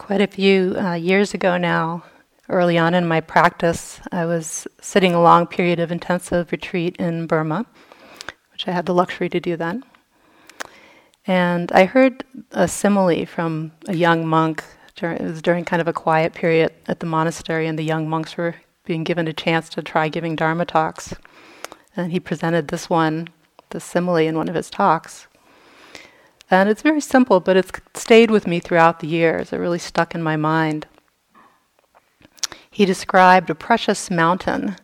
quite 0.00 0.22
a 0.22 0.26
few 0.26 0.74
uh, 0.78 0.94
years 0.94 1.34
ago 1.34 1.58
now, 1.58 2.02
early 2.48 2.78
on 2.78 2.94
in 2.94 3.06
my 3.06 3.20
practice, 3.20 4.00
I 4.10 4.24
was 4.24 4.66
sitting 4.80 5.12
a 5.12 5.20
long 5.20 5.46
period 5.46 5.78
of 5.78 5.92
intensive 5.92 6.50
retreat 6.50 6.96
in 6.96 7.26
Burma, 7.26 7.66
which 8.50 8.66
I 8.66 8.70
had 8.70 8.86
the 8.86 8.94
luxury 8.94 9.28
to 9.28 9.38
do 9.38 9.58
then. 9.58 9.84
And 11.26 11.70
I 11.72 11.84
heard 11.84 12.24
a 12.52 12.66
simile 12.66 13.26
from 13.26 13.72
a 13.88 13.94
young 13.94 14.26
monk. 14.26 14.64
It 15.02 15.20
was 15.20 15.42
during 15.42 15.66
kind 15.66 15.82
of 15.82 15.86
a 15.86 15.92
quiet 15.92 16.32
period 16.32 16.72
at 16.88 17.00
the 17.00 17.06
monastery, 17.06 17.66
and 17.66 17.78
the 17.78 17.84
young 17.84 18.08
monks 18.08 18.38
were 18.38 18.54
being 18.86 19.04
given 19.04 19.28
a 19.28 19.34
chance 19.34 19.68
to 19.68 19.82
try 19.82 20.08
giving 20.08 20.34
Dharma 20.34 20.64
talks. 20.64 21.12
And 21.94 22.10
he 22.10 22.20
presented 22.20 22.68
this 22.68 22.88
one, 22.88 23.28
this 23.68 23.84
simile, 23.84 24.16
in 24.16 24.38
one 24.38 24.48
of 24.48 24.54
his 24.54 24.70
talks. 24.70 25.26
And 26.50 26.68
it's 26.68 26.82
very 26.82 27.00
simple, 27.00 27.38
but 27.38 27.56
it's 27.56 27.70
stayed 27.94 28.30
with 28.30 28.46
me 28.46 28.58
throughout 28.58 28.98
the 29.00 29.06
years. 29.06 29.52
It 29.52 29.58
really 29.58 29.78
stuck 29.78 30.14
in 30.14 30.22
my 30.22 30.36
mind. 30.36 30.86
He 32.70 32.84
described 32.84 33.50
a 33.50 33.54
precious 33.54 34.10
mountain. 34.10 34.76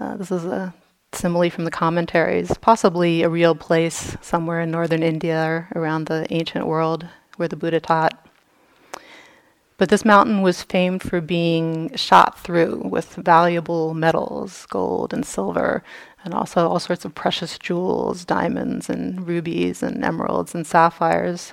Uh, 0.00 0.16
this 0.16 0.30
is 0.30 0.44
a 0.44 0.74
simile 1.12 1.50
from 1.50 1.64
the 1.64 1.70
commentaries, 1.70 2.56
possibly 2.58 3.22
a 3.22 3.28
real 3.28 3.54
place 3.54 4.16
somewhere 4.22 4.62
in 4.62 4.70
northern 4.70 5.02
India 5.02 5.44
or 5.44 5.68
around 5.74 6.06
the 6.06 6.26
ancient 6.30 6.66
world 6.66 7.06
where 7.36 7.48
the 7.48 7.56
Buddha 7.56 7.80
taught. 7.80 8.18
But 9.76 9.88
this 9.88 10.04
mountain 10.04 10.42
was 10.42 10.62
famed 10.62 11.02
for 11.02 11.20
being 11.20 11.94
shot 11.96 12.38
through 12.38 12.82
with 12.84 13.14
valuable 13.16 13.94
metals, 13.94 14.66
gold 14.66 15.12
and 15.12 15.26
silver, 15.26 15.82
and 16.24 16.34
also 16.34 16.68
all 16.68 16.78
sorts 16.78 17.04
of 17.04 17.14
precious 17.14 17.58
jewels, 17.58 18.24
diamonds 18.24 18.88
and 18.88 19.26
rubies 19.26 19.82
and 19.82 20.04
emeralds 20.04 20.54
and 20.54 20.66
sapphires. 20.66 21.52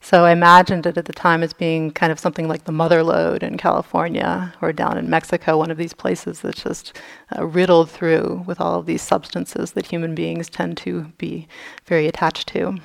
So 0.00 0.24
I 0.24 0.30
imagined 0.30 0.86
it 0.86 0.96
at 0.96 1.06
the 1.06 1.12
time 1.12 1.42
as 1.42 1.52
being 1.52 1.90
kind 1.90 2.12
of 2.12 2.20
something 2.20 2.46
like 2.46 2.64
the 2.64 2.72
mother 2.72 3.02
lode 3.02 3.42
in 3.42 3.58
California 3.58 4.54
or 4.62 4.72
down 4.72 4.96
in 4.96 5.10
Mexico, 5.10 5.58
one 5.58 5.70
of 5.70 5.76
these 5.76 5.92
places 5.92 6.40
that's 6.40 6.62
just 6.62 6.96
uh, 7.36 7.44
riddled 7.44 7.90
through 7.90 8.44
with 8.46 8.60
all 8.60 8.78
of 8.78 8.86
these 8.86 9.02
substances 9.02 9.72
that 9.72 9.86
human 9.86 10.14
beings 10.14 10.48
tend 10.48 10.76
to 10.78 11.12
be 11.18 11.48
very 11.84 12.06
attached 12.06 12.48
to. 12.48 12.78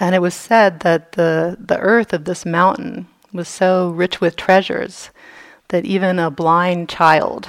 And 0.00 0.14
it 0.14 0.22
was 0.22 0.34
said 0.34 0.80
that 0.80 1.12
the, 1.12 1.56
the 1.60 1.78
earth 1.78 2.12
of 2.12 2.24
this 2.24 2.46
mountain 2.46 3.08
was 3.32 3.48
so 3.48 3.90
rich 3.90 4.20
with 4.20 4.36
treasures 4.36 5.10
that 5.68 5.84
even 5.84 6.18
a 6.18 6.30
blind 6.30 6.88
child 6.88 7.48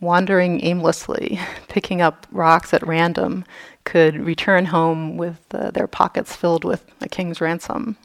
wandering 0.00 0.64
aimlessly, 0.64 1.40
picking 1.68 2.00
up 2.00 2.26
rocks 2.30 2.74
at 2.74 2.86
random, 2.86 3.44
could 3.84 4.16
return 4.16 4.66
home 4.66 5.16
with 5.16 5.40
uh, 5.52 5.70
their 5.70 5.86
pockets 5.86 6.34
filled 6.34 6.64
with 6.64 6.84
a 7.00 7.08
king's 7.08 7.40
ransom, 7.40 7.96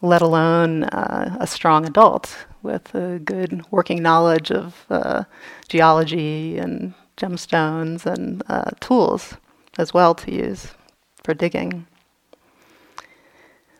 let 0.00 0.22
alone 0.22 0.84
uh, 0.84 1.36
a 1.40 1.46
strong 1.46 1.84
adult 1.84 2.46
with 2.62 2.94
a 2.94 3.18
good 3.18 3.64
working 3.70 4.02
knowledge 4.02 4.50
of 4.50 4.86
uh, 4.90 5.24
geology 5.68 6.56
and 6.56 6.94
gemstones 7.16 8.06
and 8.06 8.42
uh, 8.48 8.70
tools 8.80 9.34
as 9.78 9.92
well 9.92 10.14
to 10.14 10.32
use 10.32 10.72
for 11.22 11.34
digging. 11.34 11.86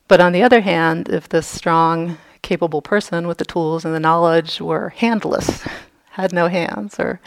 But 0.06 0.20
on 0.20 0.32
the 0.32 0.42
other 0.42 0.60
hand, 0.60 1.08
if 1.08 1.28
this 1.28 1.46
strong, 1.46 2.18
capable 2.42 2.82
person 2.82 3.26
with 3.26 3.38
the 3.38 3.44
tools 3.44 3.86
and 3.86 3.94
the 3.94 4.00
knowledge 4.00 4.60
were 4.60 4.90
handless, 4.90 5.66
had 6.14 6.32
no 6.32 6.46
hands 6.46 7.00
or 7.00 7.20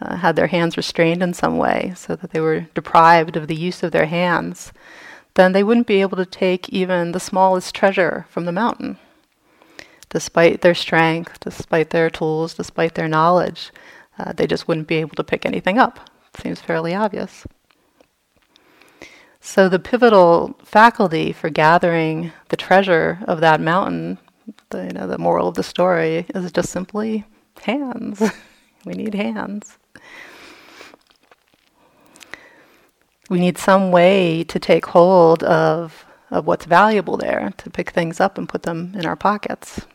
uh, 0.00 0.16
had 0.16 0.34
their 0.34 0.48
hands 0.48 0.76
restrained 0.76 1.22
in 1.22 1.32
some 1.32 1.58
way 1.58 1.92
so 1.96 2.16
that 2.16 2.32
they 2.32 2.40
were 2.40 2.66
deprived 2.74 3.36
of 3.36 3.46
the 3.46 3.54
use 3.54 3.84
of 3.84 3.92
their 3.92 4.06
hands, 4.06 4.72
then 5.34 5.52
they 5.52 5.62
wouldn't 5.62 5.86
be 5.86 6.00
able 6.00 6.16
to 6.16 6.26
take 6.26 6.68
even 6.68 7.12
the 7.12 7.20
smallest 7.20 7.72
treasure 7.72 8.26
from 8.28 8.44
the 8.44 8.52
mountain. 8.52 8.98
Despite 10.10 10.60
their 10.60 10.74
strength, 10.74 11.38
despite 11.38 11.90
their 11.90 12.10
tools, 12.10 12.54
despite 12.54 12.96
their 12.96 13.06
knowledge, 13.06 13.70
uh, 14.18 14.32
they 14.32 14.48
just 14.48 14.66
wouldn't 14.66 14.88
be 14.88 14.96
able 14.96 15.14
to 15.14 15.24
pick 15.24 15.46
anything 15.46 15.78
up. 15.78 16.10
Seems 16.42 16.60
fairly 16.60 16.94
obvious. 16.94 17.46
So, 19.40 19.68
the 19.68 19.78
pivotal 19.78 20.58
faculty 20.64 21.32
for 21.32 21.48
gathering 21.48 22.32
the 22.48 22.56
treasure 22.56 23.20
of 23.26 23.40
that 23.40 23.60
mountain, 23.60 24.18
the, 24.70 24.84
you 24.84 24.92
know, 24.92 25.06
the 25.06 25.18
moral 25.18 25.48
of 25.48 25.54
the 25.54 25.62
story, 25.62 26.26
is 26.34 26.52
just 26.52 26.70
simply 26.70 27.24
hands. 27.64 28.22
we 28.84 28.94
need 28.94 29.14
hands. 29.14 29.78
We 33.30 33.38
need 33.38 33.56
some 33.56 33.90
way 33.90 34.44
to 34.44 34.58
take 34.58 34.86
hold 34.86 35.42
of, 35.44 36.04
of 36.30 36.46
what's 36.46 36.66
valuable 36.66 37.16
there, 37.16 37.52
to 37.56 37.70
pick 37.70 37.90
things 37.90 38.20
up 38.20 38.36
and 38.36 38.48
put 38.48 38.64
them 38.64 38.92
in 38.94 39.06
our 39.06 39.16
pockets. 39.16 39.86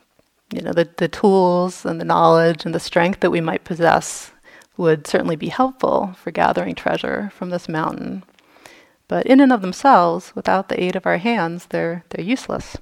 You 0.52 0.62
know, 0.62 0.72
the, 0.72 0.88
the 0.96 1.08
tools 1.08 1.84
and 1.84 2.00
the 2.00 2.04
knowledge 2.04 2.64
and 2.64 2.74
the 2.74 2.80
strength 2.80 3.20
that 3.20 3.30
we 3.30 3.40
might 3.40 3.64
possess 3.64 4.32
would 4.76 5.06
certainly 5.06 5.36
be 5.36 5.48
helpful 5.48 6.14
for 6.16 6.30
gathering 6.30 6.74
treasure 6.74 7.30
from 7.34 7.50
this 7.50 7.68
mountain. 7.68 8.24
But 9.08 9.26
in 9.26 9.40
and 9.40 9.52
of 9.52 9.60
themselves, 9.60 10.32
without 10.34 10.68
the 10.68 10.82
aid 10.82 10.96
of 10.96 11.06
our 11.06 11.18
hands, 11.18 11.66
they're, 11.66 12.04
they're 12.10 12.24
useless. 12.24 12.76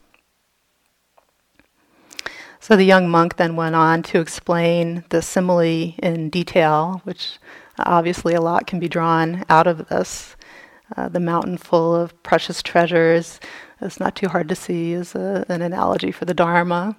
So 2.67 2.75
the 2.75 2.83
young 2.83 3.09
monk 3.09 3.37
then 3.37 3.55
went 3.55 3.77
on 3.77 4.03
to 4.03 4.19
explain 4.19 5.05
the 5.11 5.23
simile 5.23 5.95
in 6.03 6.31
detail, 6.31 7.01
which 7.05 7.39
obviously 7.79 8.35
a 8.35 8.41
lot 8.41 8.67
can 8.67 8.81
be 8.81 8.89
drawn 8.89 9.45
out 9.49 9.69
of 9.69 9.87
this. 9.87 10.35
Uh, 10.97 11.09
the 11.09 11.21
mountain 11.21 11.59
full 11.59 11.95
of 11.95 12.21
precious 12.25 12.65
treasures. 12.65 13.39
It's 13.81 14.01
not 14.01 14.17
too 14.17 14.27
hard 14.27 14.49
to 14.49 14.57
see 14.57 14.95
as 14.95 15.15
a, 15.15 15.47
an 15.49 15.63
analogy 15.63 16.11
for 16.11 16.25
the 16.25 16.35
Dharma, 16.35 16.97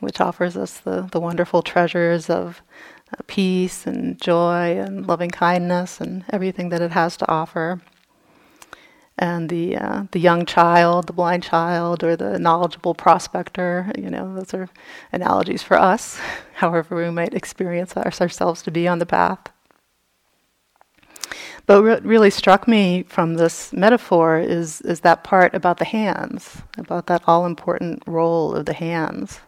which 0.00 0.20
offers 0.20 0.58
us 0.58 0.80
the, 0.80 1.08
the 1.10 1.20
wonderful 1.20 1.62
treasures 1.62 2.28
of 2.28 2.60
uh, 3.14 3.22
peace 3.26 3.86
and 3.86 4.20
joy 4.20 4.76
and 4.78 5.06
loving 5.06 5.30
kindness 5.30 6.02
and 6.02 6.22
everything 6.28 6.68
that 6.68 6.82
it 6.82 6.90
has 6.90 7.16
to 7.16 7.30
offer 7.30 7.80
and 9.18 9.48
the 9.48 9.76
uh, 9.76 10.04
the 10.12 10.18
young 10.18 10.46
child, 10.46 11.06
the 11.06 11.12
blind 11.12 11.42
child, 11.42 12.02
or 12.02 12.16
the 12.16 12.38
knowledgeable 12.38 12.94
prospector. 12.94 13.92
You 13.96 14.10
know, 14.10 14.34
those 14.34 14.54
are 14.54 14.68
analogies 15.12 15.62
for 15.62 15.78
us, 15.78 16.18
however 16.54 16.96
we 16.96 17.10
might 17.10 17.34
experience 17.34 17.96
ourselves 17.96 18.62
to 18.62 18.70
be 18.70 18.88
on 18.88 18.98
the 18.98 19.06
path. 19.06 19.40
But 21.66 21.82
what 21.82 22.04
really 22.04 22.30
struck 22.30 22.66
me 22.66 23.04
from 23.04 23.34
this 23.34 23.72
metaphor 23.72 24.38
is 24.38 24.80
is 24.80 25.00
that 25.00 25.24
part 25.24 25.54
about 25.54 25.78
the 25.78 25.84
hands, 25.84 26.62
about 26.76 27.06
that 27.06 27.22
all 27.26 27.46
important 27.46 28.02
role 28.06 28.54
of 28.54 28.66
the 28.66 28.74
hands, 28.74 29.40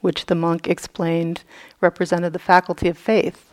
which 0.00 0.26
the 0.26 0.34
monk 0.34 0.68
explained 0.68 1.42
represented 1.80 2.32
the 2.32 2.38
faculty 2.38 2.88
of 2.88 2.96
faith. 2.96 3.50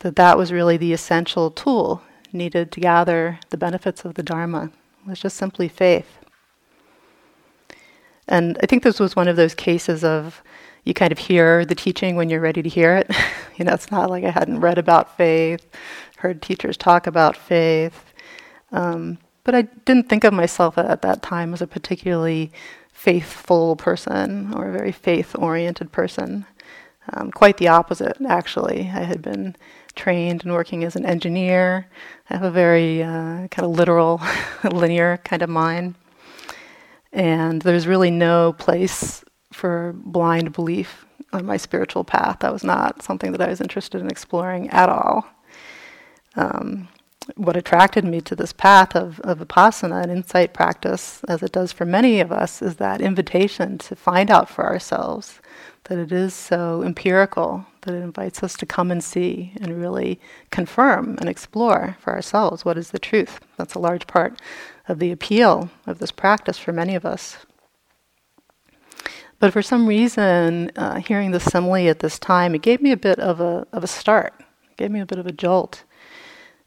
That 0.00 0.14
that 0.14 0.38
was 0.38 0.52
really 0.52 0.76
the 0.76 0.92
essential 0.92 1.50
tool 1.50 2.02
needed 2.32 2.72
to 2.72 2.80
gather 2.80 3.38
the 3.50 3.56
benefits 3.56 4.04
of 4.04 4.14
the 4.14 4.22
Dharma. 4.22 4.70
It 5.04 5.08
was 5.08 5.20
just 5.20 5.36
simply 5.36 5.68
faith. 5.68 6.18
And 8.26 8.58
I 8.62 8.66
think 8.66 8.82
this 8.82 9.00
was 9.00 9.16
one 9.16 9.28
of 9.28 9.36
those 9.36 9.54
cases 9.54 10.04
of 10.04 10.42
you 10.84 10.94
kind 10.94 11.12
of 11.12 11.18
hear 11.18 11.64
the 11.64 11.74
teaching 11.74 12.16
when 12.16 12.30
you're 12.30 12.40
ready 12.40 12.62
to 12.62 12.68
hear 12.68 12.96
it. 12.96 13.10
you 13.56 13.64
know, 13.64 13.72
it's 13.72 13.90
not 13.90 14.10
like 14.10 14.24
I 14.24 14.30
hadn't 14.30 14.60
read 14.60 14.78
about 14.78 15.16
faith, 15.16 15.66
heard 16.18 16.42
teachers 16.42 16.76
talk 16.76 17.06
about 17.06 17.36
faith. 17.36 18.12
Um, 18.72 19.18
but 19.44 19.54
I 19.54 19.62
didn't 19.62 20.08
think 20.08 20.24
of 20.24 20.34
myself 20.34 20.76
at 20.76 21.02
that 21.02 21.22
time 21.22 21.54
as 21.54 21.62
a 21.62 21.66
particularly 21.66 22.52
faithful 22.92 23.76
person 23.76 24.52
or 24.54 24.68
a 24.68 24.72
very 24.72 24.92
faith 24.92 25.34
oriented 25.38 25.90
person. 25.90 26.44
Um, 27.14 27.30
quite 27.30 27.56
the 27.56 27.68
opposite, 27.68 28.18
actually. 28.28 28.90
I 28.92 29.04
had 29.04 29.22
been 29.22 29.56
trained 29.98 30.44
and 30.44 30.52
working 30.52 30.84
as 30.84 30.96
an 30.96 31.04
engineer. 31.04 31.86
I 32.30 32.34
have 32.34 32.42
a 32.42 32.50
very 32.50 33.02
uh, 33.02 33.48
kind 33.48 33.66
of 33.66 33.70
literal, 33.72 34.22
linear 34.64 35.18
kind 35.24 35.42
of 35.42 35.50
mind. 35.50 35.96
And 37.12 37.60
there's 37.62 37.86
really 37.86 38.10
no 38.10 38.54
place 38.54 39.24
for 39.52 39.94
blind 39.96 40.52
belief 40.52 41.04
on 41.32 41.44
my 41.44 41.56
spiritual 41.56 42.04
path. 42.04 42.38
That 42.40 42.52
was 42.52 42.64
not 42.64 43.02
something 43.02 43.32
that 43.32 43.40
I 43.42 43.48
was 43.48 43.60
interested 43.60 44.00
in 44.00 44.08
exploring 44.08 44.70
at 44.70 44.88
all. 44.88 45.26
Um, 46.36 46.88
what 47.36 47.56
attracted 47.56 48.04
me 48.04 48.20
to 48.22 48.34
this 48.34 48.52
path 48.52 48.96
of, 48.96 49.20
of 49.20 49.38
vipassana 49.38 50.02
and 50.02 50.10
insight 50.10 50.54
practice, 50.54 51.22
as 51.28 51.42
it 51.42 51.52
does 51.52 51.72
for 51.72 51.84
many 51.84 52.20
of 52.20 52.32
us, 52.32 52.62
is 52.62 52.76
that 52.76 53.00
invitation 53.00 53.78
to 53.78 53.94
find 53.94 54.30
out 54.30 54.48
for 54.48 54.64
ourselves 54.64 55.40
that 55.84 55.98
it 55.98 56.12
is 56.12 56.34
so 56.34 56.82
empirical, 56.82 57.64
that 57.82 57.94
it 57.94 58.02
invites 58.02 58.42
us 58.42 58.54
to 58.54 58.66
come 58.66 58.90
and 58.90 59.02
see 59.02 59.52
and 59.60 59.80
really 59.80 60.20
confirm 60.50 61.16
and 61.18 61.28
explore 61.28 61.96
for 62.00 62.12
ourselves 62.12 62.64
what 62.64 62.76
is 62.76 62.90
the 62.90 62.98
truth. 62.98 63.40
That's 63.56 63.74
a 63.74 63.78
large 63.78 64.06
part 64.06 64.40
of 64.86 64.98
the 64.98 65.10
appeal 65.10 65.70
of 65.86 65.98
this 65.98 66.12
practice 66.12 66.58
for 66.58 66.72
many 66.72 66.94
of 66.94 67.06
us. 67.06 67.38
But 69.38 69.52
for 69.52 69.62
some 69.62 69.86
reason, 69.86 70.72
uh, 70.76 70.96
hearing 70.96 71.30
the 71.30 71.40
simile 71.40 71.88
at 71.88 72.00
this 72.00 72.18
time, 72.18 72.54
it 72.54 72.62
gave 72.62 72.82
me 72.82 72.90
a 72.90 72.96
bit 72.96 73.18
of 73.18 73.40
a, 73.40 73.66
of 73.72 73.84
a 73.84 73.86
start. 73.86 74.34
It 74.70 74.76
gave 74.76 74.90
me 74.90 75.00
a 75.00 75.06
bit 75.06 75.18
of 75.18 75.26
a 75.26 75.32
jolt. 75.32 75.84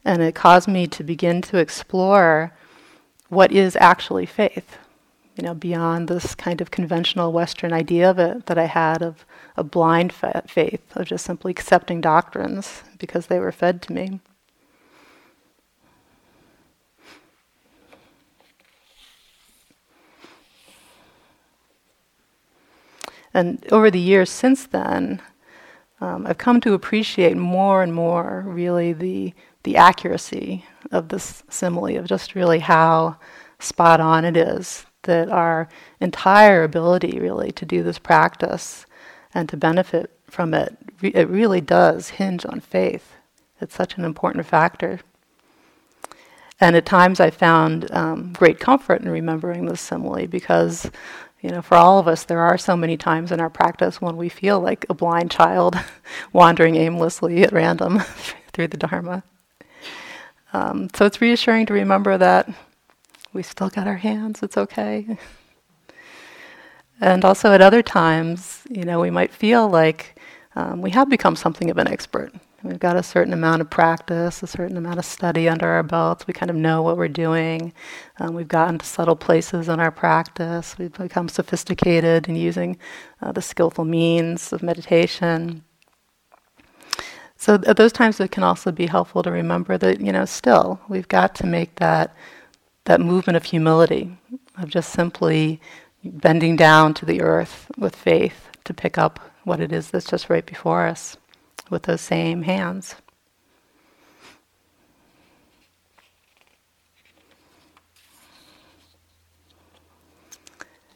And 0.04 0.22
it 0.22 0.34
caused 0.34 0.68
me 0.68 0.86
to 0.88 1.04
begin 1.04 1.42
to 1.42 1.58
explore 1.58 2.52
what 3.28 3.52
is 3.52 3.76
actually 3.76 4.26
faith. 4.26 4.78
you 5.36 5.42
know, 5.44 5.54
beyond 5.54 6.08
this 6.08 6.34
kind 6.34 6.60
of 6.60 6.70
conventional 6.70 7.32
Western 7.32 7.72
idea 7.72 8.10
of 8.10 8.18
it 8.18 8.46
that 8.46 8.58
I 8.58 8.66
had 8.66 9.02
of 9.02 9.24
a 9.56 9.64
blind 9.64 10.12
fa- 10.12 10.42
faith, 10.46 10.82
of 10.94 11.06
just 11.06 11.24
simply 11.24 11.50
accepting 11.50 12.00
doctrines 12.00 12.82
because 12.98 13.26
they 13.26 13.38
were 13.38 13.52
fed 13.52 13.80
to 13.82 13.92
me. 13.92 14.20
And 23.34 23.64
over 23.72 23.90
the 23.90 23.98
years 23.98 24.28
since 24.28 24.66
then, 24.66 25.22
um, 26.00 26.26
I've 26.26 26.36
come 26.36 26.60
to 26.60 26.74
appreciate 26.74 27.36
more 27.36 27.82
and 27.82 27.94
more 27.94 28.44
really 28.46 28.92
the 28.92 29.32
the 29.62 29.76
accuracy 29.76 30.64
of 30.90 31.08
this 31.08 31.42
simile 31.48 31.96
of 31.96 32.06
just 32.06 32.34
really 32.34 32.60
how 32.60 33.16
spot 33.58 34.00
on 34.00 34.24
it 34.24 34.36
is 34.36 34.86
that 35.02 35.28
our 35.28 35.68
entire 36.00 36.62
ability 36.62 37.18
really 37.18 37.52
to 37.52 37.64
do 37.64 37.82
this 37.82 37.98
practice 37.98 38.86
and 39.34 39.48
to 39.48 39.56
benefit 39.56 40.10
from 40.26 40.54
it 40.54 40.76
it 41.02 41.28
really 41.28 41.60
does 41.60 42.10
hinge 42.10 42.44
on 42.46 42.60
faith 42.60 43.14
it's 43.60 43.74
such 43.74 43.96
an 43.96 44.04
important 44.04 44.46
factor 44.46 45.00
and 46.60 46.74
at 46.76 46.86
times 46.86 47.20
i 47.20 47.30
found 47.30 47.90
um, 47.92 48.32
great 48.32 48.58
comfort 48.58 49.00
in 49.00 49.08
remembering 49.08 49.66
this 49.66 49.80
simile 49.80 50.26
because 50.26 50.90
you 51.42 51.50
know, 51.50 51.60
for 51.60 51.74
all 51.74 51.98
of 51.98 52.06
us, 52.06 52.22
there 52.22 52.40
are 52.40 52.56
so 52.56 52.76
many 52.76 52.96
times 52.96 53.32
in 53.32 53.40
our 53.40 53.50
practice 53.50 54.00
when 54.00 54.16
we 54.16 54.28
feel 54.28 54.60
like 54.60 54.86
a 54.88 54.94
blind 54.94 55.32
child 55.32 55.76
wandering 56.32 56.76
aimlessly 56.76 57.42
at 57.42 57.52
random 57.52 57.98
through 58.52 58.68
the 58.68 58.76
Dharma. 58.76 59.24
Um, 60.52 60.88
so 60.94 61.06
it's 61.06 61.20
reassuring 61.20 61.66
to 61.66 61.72
remember 61.72 62.18
that 62.18 62.48
we 63.32 63.42
still 63.42 63.70
got 63.70 63.86
our 63.86 63.96
hands, 63.96 64.42
it's 64.42 64.56
okay. 64.56 65.16
and 67.00 67.24
also 67.24 67.52
at 67.52 67.60
other 67.60 67.82
times, 67.82 68.62
you 68.68 68.84
know, 68.84 69.00
we 69.00 69.10
might 69.10 69.32
feel 69.32 69.68
like 69.68 70.18
um, 70.54 70.82
we 70.82 70.90
have 70.90 71.08
become 71.08 71.36
something 71.36 71.70
of 71.70 71.78
an 71.78 71.88
expert. 71.88 72.32
We've 72.62 72.78
got 72.78 72.96
a 72.96 73.02
certain 73.02 73.32
amount 73.32 73.60
of 73.60 73.70
practice, 73.70 74.42
a 74.42 74.46
certain 74.46 74.76
amount 74.76 75.00
of 75.00 75.04
study 75.04 75.48
under 75.48 75.66
our 75.66 75.82
belts. 75.82 76.28
We 76.28 76.34
kind 76.34 76.48
of 76.50 76.54
know 76.54 76.80
what 76.80 76.96
we're 76.96 77.08
doing. 77.08 77.72
Um, 78.20 78.34
we've 78.34 78.46
gotten 78.46 78.78
to 78.78 78.86
subtle 78.86 79.16
places 79.16 79.68
in 79.68 79.80
our 79.80 79.90
practice. 79.90 80.78
We've 80.78 80.92
become 80.92 81.28
sophisticated 81.28 82.28
in 82.28 82.36
using 82.36 82.78
uh, 83.20 83.32
the 83.32 83.42
skillful 83.42 83.84
means 83.84 84.52
of 84.52 84.62
meditation. 84.62 85.64
So 87.42 87.54
at 87.54 87.66
uh, 87.66 87.72
those 87.72 87.92
times, 87.92 88.20
it 88.20 88.30
can 88.30 88.44
also 88.44 88.70
be 88.70 88.86
helpful 88.86 89.24
to 89.24 89.32
remember 89.32 89.76
that 89.76 90.00
you 90.00 90.12
know, 90.12 90.24
still 90.26 90.78
we've 90.88 91.08
got 91.08 91.34
to 91.34 91.44
make 91.44 91.74
that 91.74 92.14
that 92.84 93.00
movement 93.00 93.36
of 93.36 93.42
humility, 93.42 94.16
of 94.58 94.68
just 94.68 94.92
simply 94.92 95.60
bending 96.04 96.54
down 96.54 96.94
to 96.94 97.04
the 97.04 97.20
earth 97.20 97.68
with 97.76 97.96
faith 97.96 98.48
to 98.62 98.72
pick 98.72 98.96
up 98.96 99.18
what 99.42 99.58
it 99.58 99.72
is 99.72 99.90
that's 99.90 100.08
just 100.08 100.30
right 100.30 100.46
before 100.46 100.86
us 100.86 101.16
with 101.68 101.82
those 101.82 102.00
same 102.00 102.42
hands. 102.42 102.94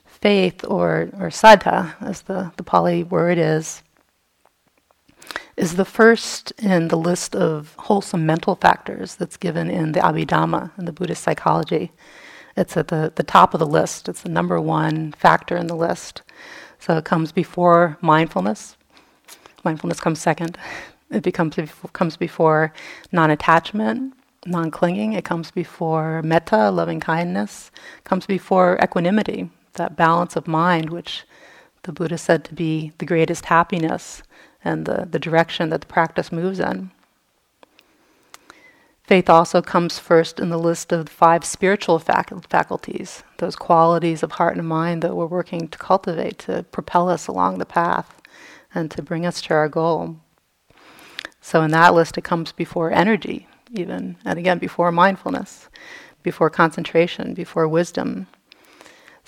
Faith, 0.06 0.64
or, 0.64 1.10
or 1.18 1.30
saddha, 1.30 2.00
as 2.00 2.22
the, 2.22 2.52
the 2.56 2.62
Pali 2.62 3.02
word 3.02 3.36
is, 3.36 3.82
is 5.56 5.76
the 5.76 5.84
first 5.84 6.52
in 6.58 6.88
the 6.88 6.96
list 6.96 7.34
of 7.34 7.74
wholesome 7.78 8.26
mental 8.26 8.56
factors 8.56 9.16
that's 9.16 9.36
given 9.36 9.70
in 9.70 9.92
the 9.92 10.00
Abhidhamma, 10.00 10.70
in 10.78 10.84
the 10.84 10.92
Buddhist 10.92 11.22
psychology. 11.22 11.92
It's 12.56 12.76
at 12.76 12.88
the, 12.88 13.12
the 13.14 13.22
top 13.22 13.54
of 13.54 13.60
the 13.60 13.66
list, 13.66 14.08
it's 14.08 14.22
the 14.22 14.28
number 14.28 14.60
one 14.60 15.12
factor 15.12 15.56
in 15.56 15.66
the 15.66 15.76
list. 15.76 16.22
So 16.78 16.98
it 16.98 17.04
comes 17.04 17.32
before 17.32 17.98
mindfulness, 18.00 18.76
mindfulness 19.64 20.00
comes 20.00 20.20
second. 20.20 20.58
It 21.10 21.22
becomes 21.22 21.56
comes 21.92 22.16
before 22.16 22.72
non-attachment, 23.12 24.14
non-clinging. 24.44 25.12
It 25.12 25.24
comes 25.24 25.50
before 25.52 26.20
metta, 26.22 26.70
loving 26.70 27.00
kindness. 27.00 27.70
Comes 28.04 28.26
before 28.26 28.78
equanimity, 28.82 29.50
that 29.74 29.96
balance 29.96 30.34
of 30.34 30.48
mind, 30.48 30.90
which 30.90 31.24
the 31.84 31.92
Buddha 31.92 32.18
said 32.18 32.44
to 32.44 32.54
be 32.54 32.92
the 32.98 33.06
greatest 33.06 33.44
happiness 33.46 34.22
and 34.66 34.84
the, 34.84 35.06
the 35.08 35.18
direction 35.18 35.70
that 35.70 35.80
the 35.80 35.86
practice 35.86 36.32
moves 36.32 36.58
in. 36.58 36.90
Faith 39.04 39.30
also 39.30 39.62
comes 39.62 40.00
first 40.00 40.40
in 40.40 40.50
the 40.50 40.58
list 40.58 40.90
of 40.90 41.04
the 41.04 41.10
five 41.10 41.44
spiritual 41.44 42.00
fac- 42.00 42.32
faculties, 42.50 43.22
those 43.38 43.54
qualities 43.54 44.24
of 44.24 44.32
heart 44.32 44.56
and 44.56 44.66
mind 44.66 45.00
that 45.02 45.14
we're 45.14 45.26
working 45.26 45.68
to 45.68 45.78
cultivate 45.78 46.40
to 46.40 46.64
propel 46.72 47.08
us 47.08 47.28
along 47.28 47.58
the 47.58 47.64
path 47.64 48.20
and 48.74 48.90
to 48.90 49.02
bring 49.02 49.24
us 49.24 49.40
to 49.40 49.54
our 49.54 49.68
goal. 49.68 50.16
So 51.40 51.62
in 51.62 51.70
that 51.70 51.94
list, 51.94 52.18
it 52.18 52.24
comes 52.24 52.50
before 52.50 52.90
energy, 52.90 53.46
even, 53.70 54.16
and 54.24 54.36
again, 54.36 54.58
before 54.58 54.90
mindfulness, 54.90 55.68
before 56.24 56.50
concentration, 56.50 57.34
before 57.34 57.68
wisdom. 57.68 58.26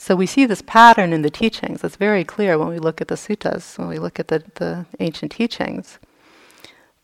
So 0.01 0.15
we 0.15 0.27
see 0.27 0.47
this 0.47 0.63
pattern 0.63 1.13
in 1.13 1.23
the 1.23 1.29
teachings. 1.29 1.83
It's 1.83 1.97
very 1.97 2.23
clear 2.23 2.57
when 2.57 2.69
we 2.69 2.79
look 2.79 3.01
at 3.01 3.09
the 3.09 3.17
suttas, 3.17 3.77
when 3.77 3.89
we 3.89 3.99
look 3.99 4.21
at 4.21 4.29
the, 4.29 4.45
the 4.55 4.87
ancient 5.01 5.33
teachings, 5.33 5.99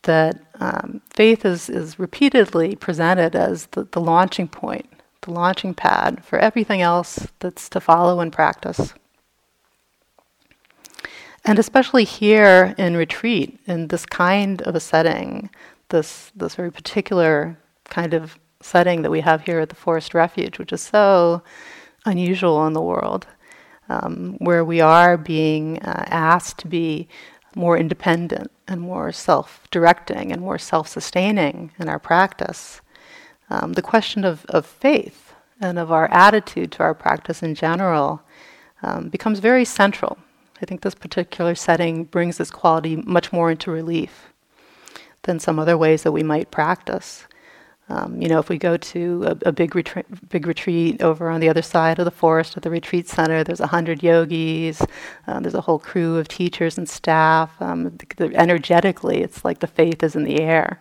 that 0.03 0.41
um, 0.61 1.03
faith 1.11 1.45
is, 1.45 1.69
is 1.69 1.99
repeatedly 1.99 2.77
presented 2.77 3.35
as 3.35 3.67
the, 3.73 3.85
the 3.91 4.01
launching 4.01 4.47
point, 4.47 4.89
the 5.23 5.33
launching 5.33 5.75
pad 5.75 6.25
for 6.25 6.39
everything 6.39 6.83
else 6.83 7.27
that's 7.41 7.69
to 7.71 7.81
follow 7.81 8.21
in 8.21 8.31
practice. 8.31 8.95
And 11.45 11.59
especially 11.59 12.05
here 12.05 12.77
in 12.79 12.97
retreat, 12.97 13.59
in 13.67 13.89
this 13.89 14.07
kind 14.07 14.63
of 14.63 14.77
a 14.77 14.81
setting, 14.81 15.51
this, 15.89 16.31
this 16.37 16.55
very 16.55 16.71
particular 16.71 17.59
kind 17.87 18.15
of 18.15 18.39
setting 18.61 19.03
that 19.03 19.11
we 19.11 19.21
have 19.21 19.43
here 19.43 19.59
at 19.59 19.69
the 19.69 19.75
Forest 19.75 20.15
Refuge, 20.15 20.61
which 20.61 20.73
is 20.73 20.81
so 20.81 21.43
unusual 22.05 22.67
in 22.67 22.73
the 22.73 22.83
world, 22.83 23.27
um, 23.89 24.37
where 24.39 24.65
we 24.65 24.81
are 24.81 25.17
being 25.17 25.79
uh, 25.83 26.05
asked 26.09 26.59
to 26.59 26.69
be 26.69 27.09
more 27.55 27.79
independent 27.79 28.51
and 28.67 28.81
more 28.81 29.13
self 29.13 29.67
directing 29.71 30.33
and 30.33 30.41
more 30.41 30.59
self 30.59 30.89
sustaining 30.89 31.71
in 31.79 31.89
our 31.89 31.99
practice. 31.99 32.81
Um, 33.51 33.75
the 33.75 33.83
question 33.83 34.25
of, 34.25 34.45
of 34.47 34.67
faith 34.67 35.35
and 35.61 35.79
of 35.79 35.93
our 35.93 36.11
attitude 36.11 36.73
to 36.73 36.83
our 36.83 36.95
practice 36.95 37.43
in 37.43 37.55
general 37.55 38.23
um, 38.83 39.09
becomes 39.09 39.39
very 39.39 39.65
central 39.65 40.19
I 40.65 40.67
think 40.67 40.81
this 40.81 40.95
particular 40.95 41.55
setting 41.55 42.05
brings 42.05 42.39
this 42.39 42.51
quality 42.51 42.97
much 42.97 43.33
more 43.33 43.51
into 43.51 43.71
relief 43.71 44.33
than 45.23 45.39
some 45.39 45.59
other 45.59 45.77
ways 45.77 46.03
that 46.03 46.13
we 46.13 46.23
might 46.23 46.51
practice. 46.51 47.27
Um, 47.89 48.21
you 48.21 48.29
know, 48.29 48.39
if 48.39 48.49
we 48.49 48.57
go 48.57 48.79
to 48.79 49.25
a, 49.25 49.49
a 49.49 49.53
big, 49.53 49.73
retri- 49.73 50.05
big 50.31 50.47
retreat 50.47 51.03
over 51.03 51.29
on 51.29 51.41
the 51.41 51.51
other 51.51 51.61
side 51.61 51.99
of 51.99 52.07
the 52.07 52.11
forest 52.11 52.57
at 52.57 52.63
the 52.63 52.71
retreat 52.71 53.09
center, 53.09 53.45
there's 53.45 53.61
a 53.61 53.67
hundred 53.67 54.03
yogis, 54.03 54.83
um, 55.27 55.43
there's 55.43 55.55
a 55.55 55.61
whole 55.61 55.79
crew 55.79 56.17
of 56.17 56.27
teachers 56.27 56.79
and 56.79 56.89
staff. 56.89 57.51
Um, 57.61 57.85
the, 57.85 58.07
the, 58.17 58.37
energetically, 58.37 59.23
it's 59.23 59.45
like 59.45 59.59
the 59.59 59.67
faith 59.67 60.03
is 60.03 60.17
in 60.17 60.25
the 60.25 60.41
air, 60.41 60.79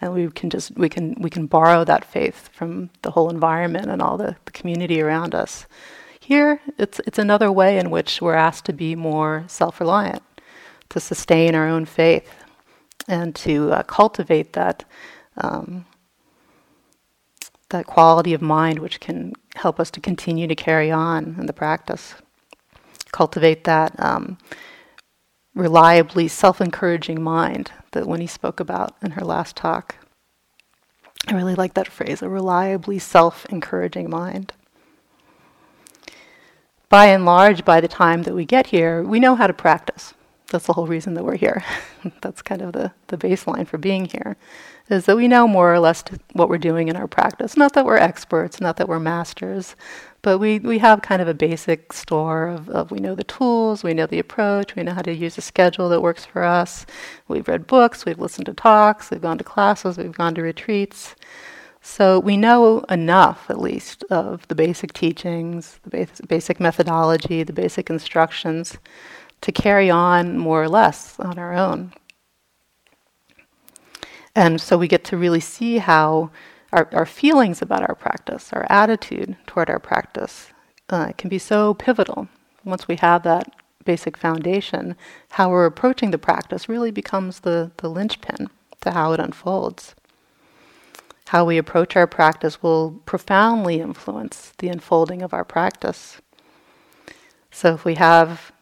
and 0.00 0.14
we 0.14 0.30
can 0.30 0.48
just 0.48 0.76
we 0.78 0.88
can 0.88 1.14
we 1.20 1.28
can 1.28 1.46
borrow 1.46 1.84
that 1.84 2.04
faith 2.04 2.48
from 2.52 2.88
the 3.02 3.10
whole 3.10 3.28
environment 3.28 3.90
and 3.90 4.00
all 4.00 4.16
the, 4.16 4.36
the 4.46 4.52
community 4.52 5.02
around 5.02 5.34
us. 5.34 5.66
Here, 6.26 6.60
it's, 6.76 7.00
it's 7.06 7.20
another 7.20 7.52
way 7.52 7.78
in 7.78 7.88
which 7.88 8.20
we're 8.20 8.34
asked 8.34 8.64
to 8.64 8.72
be 8.72 8.96
more 8.96 9.44
self 9.46 9.78
reliant, 9.78 10.24
to 10.88 10.98
sustain 10.98 11.54
our 11.54 11.68
own 11.68 11.84
faith, 11.84 12.42
and 13.06 13.32
to 13.36 13.70
uh, 13.72 13.82
cultivate 13.84 14.52
that, 14.54 14.82
um, 15.36 15.86
that 17.70 17.86
quality 17.86 18.32
of 18.32 18.42
mind 18.42 18.78
which 18.78 19.00
can 19.00 19.32
help 19.56 19.80
us 19.80 19.90
to 19.90 20.00
continue 20.00 20.46
to 20.46 20.54
carry 20.54 20.90
on 20.90 21.36
in 21.38 21.46
the 21.46 21.52
practice. 21.52 22.14
Cultivate 23.12 23.64
that 23.64 23.98
um, 23.98 24.38
reliably 25.54 26.28
self 26.28 26.60
encouraging 26.60 27.22
mind 27.22 27.72
that 27.92 28.06
Winnie 28.06 28.26
spoke 28.26 28.60
about 28.60 28.94
in 29.02 29.12
her 29.12 29.24
last 29.24 29.56
talk. 29.56 29.96
I 31.26 31.34
really 31.34 31.54
like 31.54 31.74
that 31.74 31.88
phrase, 31.88 32.22
a 32.22 32.28
reliably 32.28 32.98
self 32.98 33.46
encouraging 33.46 34.10
mind 34.10 34.52
by 36.88 37.06
and 37.06 37.24
large, 37.24 37.64
by 37.64 37.80
the 37.80 37.88
time 37.88 38.22
that 38.22 38.34
we 38.34 38.44
get 38.44 38.68
here, 38.68 39.02
we 39.02 39.20
know 39.20 39.34
how 39.34 39.46
to 39.46 39.52
practice. 39.52 40.14
That's 40.50 40.66
the 40.66 40.74
whole 40.74 40.86
reason 40.86 41.14
that 41.14 41.24
we're 41.24 41.36
here. 41.36 41.64
That's 42.22 42.42
kind 42.42 42.62
of 42.62 42.72
the, 42.72 42.92
the 43.08 43.18
baseline 43.18 43.66
for 43.66 43.78
being 43.78 44.04
here, 44.04 44.36
is 44.88 45.06
that 45.06 45.16
we 45.16 45.28
know 45.28 45.48
more 45.48 45.72
or 45.72 45.80
less 45.80 46.04
what 46.32 46.48
we're 46.48 46.58
doing 46.58 46.88
in 46.88 46.96
our 46.96 47.08
practice. 47.08 47.56
Not 47.56 47.72
that 47.74 47.84
we're 47.84 47.96
experts, 47.96 48.60
not 48.60 48.76
that 48.76 48.88
we're 48.88 49.00
masters, 49.00 49.74
but 50.22 50.38
we, 50.38 50.58
we 50.58 50.78
have 50.78 51.02
kind 51.02 51.20
of 51.20 51.28
a 51.28 51.34
basic 51.34 51.92
store 51.92 52.48
of, 52.48 52.68
of 52.68 52.90
we 52.90 52.98
know 52.98 53.14
the 53.14 53.24
tools, 53.24 53.82
we 53.82 53.94
know 53.94 54.06
the 54.06 54.18
approach, 54.18 54.76
we 54.76 54.82
know 54.82 54.94
how 54.94 55.02
to 55.02 55.14
use 55.14 55.38
a 55.38 55.40
schedule 55.40 55.88
that 55.88 56.00
works 56.02 56.24
for 56.24 56.42
us. 56.42 56.86
We've 57.28 57.46
read 57.46 57.66
books, 57.66 58.04
we've 58.04 58.18
listened 58.18 58.46
to 58.46 58.54
talks, 58.54 59.10
we've 59.10 59.20
gone 59.20 59.38
to 59.38 59.44
classes, 59.44 59.98
we've 59.98 60.12
gone 60.12 60.34
to 60.36 60.42
retreats. 60.42 61.14
So 61.80 62.18
we 62.18 62.36
know 62.36 62.80
enough, 62.90 63.48
at 63.48 63.60
least, 63.60 64.02
of 64.10 64.46
the 64.48 64.56
basic 64.56 64.92
teachings, 64.92 65.78
the 65.84 65.90
bas- 65.90 66.20
basic 66.28 66.58
methodology, 66.58 67.44
the 67.44 67.52
basic 67.52 67.88
instructions 67.88 68.78
to 69.42 69.52
carry 69.52 69.88
on 69.88 70.36
more 70.38 70.62
or 70.62 70.68
less 70.68 71.18
on 71.20 71.38
our 71.38 71.54
own. 71.54 71.92
And 74.36 74.60
so 74.60 74.76
we 74.76 74.86
get 74.86 75.02
to 75.04 75.16
really 75.16 75.40
see 75.40 75.78
how 75.78 76.30
our, 76.70 76.88
our 76.92 77.06
feelings 77.06 77.62
about 77.62 77.80
our 77.80 77.94
practice, 77.94 78.52
our 78.52 78.66
attitude 78.68 79.34
toward 79.46 79.70
our 79.70 79.78
practice, 79.78 80.52
uh, 80.90 81.12
can 81.16 81.30
be 81.30 81.38
so 81.38 81.72
pivotal. 81.72 82.28
Once 82.62 82.86
we 82.86 82.96
have 82.96 83.22
that 83.22 83.50
basic 83.86 84.14
foundation, 84.14 84.94
how 85.30 85.48
we're 85.48 85.64
approaching 85.64 86.10
the 86.10 86.18
practice 86.18 86.68
really 86.68 86.90
becomes 86.90 87.40
the, 87.40 87.70
the 87.78 87.88
linchpin 87.88 88.50
to 88.82 88.90
how 88.90 89.12
it 89.12 89.20
unfolds. 89.20 89.94
How 91.28 91.46
we 91.46 91.56
approach 91.56 91.96
our 91.96 92.06
practice 92.06 92.62
will 92.62 93.00
profoundly 93.06 93.80
influence 93.80 94.52
the 94.58 94.68
unfolding 94.68 95.22
of 95.22 95.32
our 95.32 95.44
practice. 95.44 96.20
So 97.50 97.72
if 97.72 97.86
we 97.86 97.94
have 97.94 98.52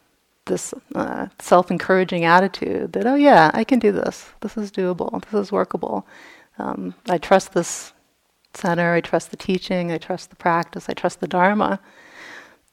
this 0.45 0.73
uh, 0.93 1.27
self 1.39 1.71
encouraging 1.71 2.25
attitude 2.25 2.93
that, 2.93 3.05
oh, 3.05 3.15
yeah, 3.15 3.51
I 3.53 3.63
can 3.63 3.79
do 3.79 3.91
this, 3.91 4.29
this 4.41 4.57
is 4.57 4.71
doable, 4.71 5.23
this 5.31 5.47
is 5.47 5.51
workable, 5.51 6.07
um, 6.57 6.95
I 7.09 7.17
trust 7.17 7.53
this 7.53 7.93
center, 8.53 8.93
I 8.93 9.01
trust 9.01 9.31
the 9.31 9.37
teaching, 9.37 9.91
I 9.91 9.97
trust 9.97 10.29
the 10.29 10.35
practice, 10.35 10.87
I 10.87 10.93
trust 10.93 11.19
the 11.19 11.27
Dharma, 11.27 11.79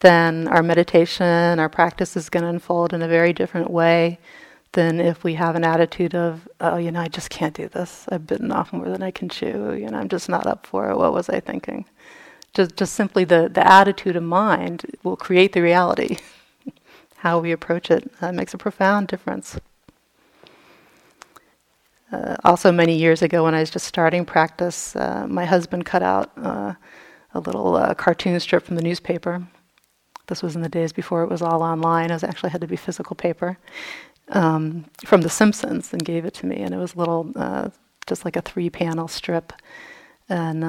then 0.01 0.49
our 0.49 0.63
meditation, 0.63 1.59
our 1.59 1.69
practice 1.69 2.17
is 2.17 2.29
going 2.29 2.43
to 2.43 2.49
unfold 2.49 2.93
in 2.93 3.03
a 3.03 3.09
very 3.09 3.33
different 3.33 3.71
way 3.71 4.19
than 4.73 5.01
if 5.01 5.23
we 5.23 5.35
have 5.35 5.55
an 5.55 5.65
attitude 5.65 6.15
of, 6.15 6.49
oh, 6.61 6.77
you 6.77 6.91
know, 6.91 7.01
I 7.01 7.09
just 7.09 7.31
can't 7.31 7.55
do 7.55 7.69
this. 7.69 8.07
I've 8.11 8.27
bitten 8.27 8.51
off 8.51 8.73
more 8.73 8.89
than 8.89 9.03
I 9.03 9.11
can 9.11 9.29
chew. 9.29 9.75
You 9.75 9.89
know, 9.89 9.99
I'm 9.99 10.09
just 10.09 10.29
not 10.29 10.47
up 10.47 10.67
for 10.67 10.91
it. 10.91 10.97
What 10.97 11.13
was 11.13 11.29
I 11.29 11.41
thinking? 11.41 11.85
Just, 12.55 12.77
just 12.77 12.95
simply 12.95 13.25
the, 13.25 13.51
the 13.53 13.67
attitude 13.67 14.17
of 14.17 14.23
mind 14.23 14.85
will 15.03 15.17
create 15.17 15.53
the 15.53 15.63
reality. 15.63 16.19
How 17.23 17.39
we 17.39 17.53
approach 17.53 17.89
it 17.89 18.11
uh, 18.21 18.33
makes 18.33 18.53
a 18.53 18.59
profound 18.59 19.07
difference. 19.07 19.57
Uh, 22.11 22.35
also, 22.43 22.73
many 22.73 22.99
years 22.99 23.23
ago, 23.23 23.45
when 23.45 23.55
I 23.55 23.61
was 23.61 23.71
just 23.71 23.87
starting 23.87 24.25
practice, 24.25 24.97
uh, 24.97 25.29
my 25.29 25.45
husband 25.45 25.87
cut 25.87 26.03
out 26.03 26.33
uh, 26.37 26.75
a 27.33 27.39
little 27.39 27.77
uh, 27.77 27.95
cartoon 27.95 28.41
strip 28.41 28.65
from 28.65 28.75
the 28.75 28.83
newspaper. 28.83 29.41
This 30.27 30.43
was 30.43 30.57
in 30.57 30.63
the 30.63 30.69
days 30.69 30.93
before 30.93 31.23
it 31.23 31.31
was 31.31 31.43
all 31.43 31.63
online. 31.63 32.11
It 32.11 32.15
was 32.15 32.25
actually 32.25 32.51
had 32.51 32.61
to 32.63 32.67
be 32.67 32.75
physical 32.75 33.15
paper 33.15 33.57
um, 34.31 34.87
from 35.07 35.21
The 35.21 35.31
Simpsons 35.31 35.93
and 35.93 36.05
gave 36.05 36.25
it 36.25 36.35
to 36.35 36.47
me. 36.47 36.57
And 36.57 36.75
it 36.75 36.79
was 36.79 36.95
a 36.95 36.99
little, 36.99 37.31
uh, 37.37 37.69
just 38.09 38.25
like 38.25 38.35
a 38.35 38.43
three-panel 38.43 39.07
strip. 39.07 39.53
And 40.29 40.65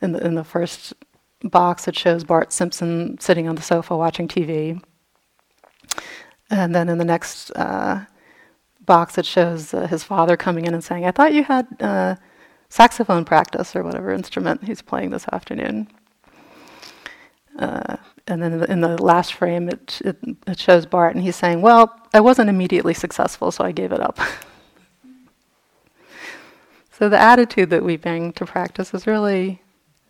in 0.00 0.12
the 0.12 0.26
in 0.26 0.36
the 0.36 0.44
first 0.44 0.94
box, 1.42 1.86
it 1.86 1.98
shows 1.98 2.24
Bart 2.24 2.50
Simpson 2.50 3.18
sitting 3.20 3.46
on 3.46 3.56
the 3.56 3.62
sofa 3.62 3.94
watching 3.94 4.26
TV. 4.26 4.80
And 6.50 6.74
then 6.74 6.88
in 6.88 6.98
the 6.98 7.04
next 7.04 7.50
uh, 7.52 8.04
box, 8.84 9.18
it 9.18 9.26
shows 9.26 9.74
uh, 9.74 9.86
his 9.86 10.04
father 10.04 10.36
coming 10.36 10.64
in 10.64 10.74
and 10.74 10.82
saying, 10.82 11.04
I 11.04 11.10
thought 11.10 11.34
you 11.34 11.44
had 11.44 11.66
uh, 11.80 12.16
saxophone 12.68 13.24
practice 13.24 13.74
or 13.74 13.82
whatever 13.82 14.12
instrument 14.12 14.64
he's 14.64 14.82
playing 14.82 15.10
this 15.10 15.26
afternoon. 15.32 15.88
Uh, 17.58 17.96
and 18.26 18.42
then 18.42 18.52
in 18.52 18.58
the, 18.60 18.70
in 18.70 18.80
the 18.80 19.02
last 19.02 19.34
frame, 19.34 19.68
it, 19.68 20.00
it, 20.04 20.16
it 20.46 20.58
shows 20.58 20.84
Bart, 20.84 21.14
and 21.14 21.24
he's 21.24 21.36
saying, 21.36 21.62
Well, 21.62 21.98
I 22.12 22.20
wasn't 22.20 22.50
immediately 22.50 22.92
successful, 22.92 23.50
so 23.50 23.64
I 23.64 23.72
gave 23.72 23.92
it 23.92 24.00
up. 24.00 24.18
so 26.92 27.08
the 27.08 27.18
attitude 27.18 27.70
that 27.70 27.82
we 27.82 27.96
bring 27.96 28.32
to 28.34 28.44
practice 28.44 28.92
is 28.92 29.06
really 29.06 29.62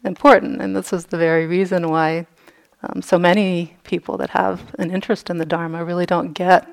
important, 0.02 0.60
and 0.60 0.74
this 0.74 0.92
is 0.92 1.06
the 1.06 1.18
very 1.18 1.46
reason 1.46 1.88
why 1.90 2.26
um, 2.82 3.02
so 3.02 3.18
many 3.18 3.76
people 3.84 4.16
that 4.18 4.30
have 4.30 4.74
an 4.78 4.90
interest 4.90 5.30
in 5.30 5.38
the 5.38 5.46
Dharma 5.46 5.84
really 5.84 6.06
don't 6.06 6.32
get, 6.32 6.68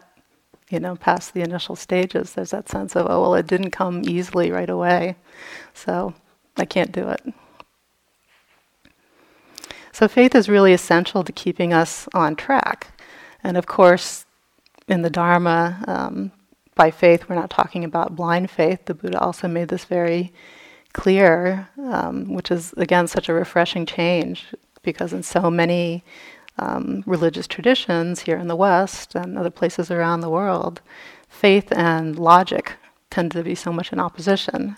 you 0.70 0.80
know, 0.80 0.96
past 0.96 1.34
the 1.34 1.42
initial 1.42 1.76
stages. 1.76 2.34
There's 2.34 2.52
that 2.52 2.70
sense 2.70 2.96
of, 2.96 3.08
oh, 3.10 3.22
well, 3.22 3.36
it 3.36 3.48
didn't 3.48 3.72
come 3.72 4.02
easily 4.06 4.52
right 4.52 4.70
away, 4.70 5.16
so 5.74 6.14
I 6.58 6.66
can't 6.66 6.92
do 6.92 7.10
it. 7.10 7.22
So 9.92 10.08
faith 10.08 10.36
is 10.36 10.50
really 10.50 10.74
essential 10.74 11.24
to 11.24 11.32
keeping 11.32 11.72
us 11.72 12.08
on 12.14 12.36
track. 12.36 13.00
And 13.44 13.58
of 13.58 13.68
course, 13.68 14.26
in 14.88 15.04
the 15.04 15.10
Dharma, 15.10 15.84
um, 15.88 16.32
by 16.76 16.90
faith, 16.90 17.30
we're 17.30 17.36
not 17.36 17.52
talking 17.52 17.84
about 17.84 18.16
blind 18.16 18.50
faith. 18.50 18.86
The 18.86 18.96
Buddha 18.96 19.20
also 19.20 19.48
made 19.48 19.68
this 19.68 19.86
very 19.86 20.34
clear, 20.94 21.70
um, 21.78 22.34
which 22.34 22.52
is, 22.52 22.74
again, 22.74 23.08
such 23.08 23.30
a 23.30 23.34
refreshing 23.34 23.86
change 23.86 24.48
because 24.84 25.14
in 25.14 25.24
so 25.24 25.50
many 25.50 26.04
um, 26.60 27.04
religious 27.08 27.48
traditions 27.48 28.22
here 28.22 28.38
in 28.38 28.48
the 28.48 28.56
West 28.56 29.16
and 29.16 29.38
other 29.38 29.50
places 29.50 29.90
around 29.90 30.22
the 30.22 30.30
world, 30.30 30.82
faith 31.28 31.72
and 31.72 32.20
logic 32.20 32.74
tend 33.10 33.32
to 33.32 33.44
be 33.44 33.56
so 33.56 33.72
much 33.72 33.92
in 33.92 34.00
opposition. 34.00 34.76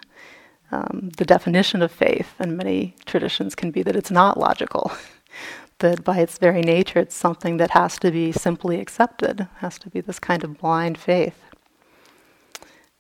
Um, 0.72 1.12
the 1.18 1.26
definition 1.26 1.82
of 1.82 1.92
faith 1.92 2.34
in 2.40 2.58
many 2.58 2.96
traditions 3.06 3.56
can 3.56 3.72
be 3.72 3.84
that 3.84 3.96
it's 3.96 4.12
not 4.12 4.38
logical, 4.38 4.92
that 5.80 6.04
by 6.04 6.20
its 6.20 6.38
very 6.38 6.62
nature 6.62 7.00
it's 7.00 7.16
something 7.16 7.58
that 7.58 7.72
has 7.72 8.00
to 8.00 8.12
be 8.12 8.32
simply 8.32 8.80
accepted, 8.80 9.48
has 9.58 9.78
to 9.80 9.90
be 9.90 10.02
this 10.02 10.20
kind 10.20 10.44
of 10.44 10.58
blind 10.58 10.98
faith. 10.98 11.42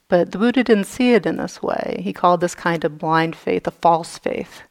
But 0.07 0.31
the 0.31 0.38
Buddha 0.38 0.63
didn't 0.63 0.83
see 0.85 1.13
it 1.13 1.25
in 1.25 1.38
this 1.38 1.63
way. 1.63 2.00
He 2.00 2.13
called 2.13 2.39
this 2.39 2.53
kind 2.53 2.83
of 2.83 3.00
blind 3.00 3.35
faith 3.35 3.65
a 3.65 3.71
false 3.71 4.17
faith 4.19 4.62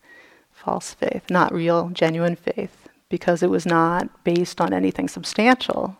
false 0.64 0.94
faith, 0.94 1.28
not 1.30 1.52
real, 1.52 1.90
genuine 1.90 2.36
faith, 2.36 2.88
because 3.08 3.42
it 3.42 3.50
was 3.50 3.66
not 3.66 4.24
based 4.24 4.60
on 4.60 4.72
anything 4.72 5.08
substantial, 5.08 5.96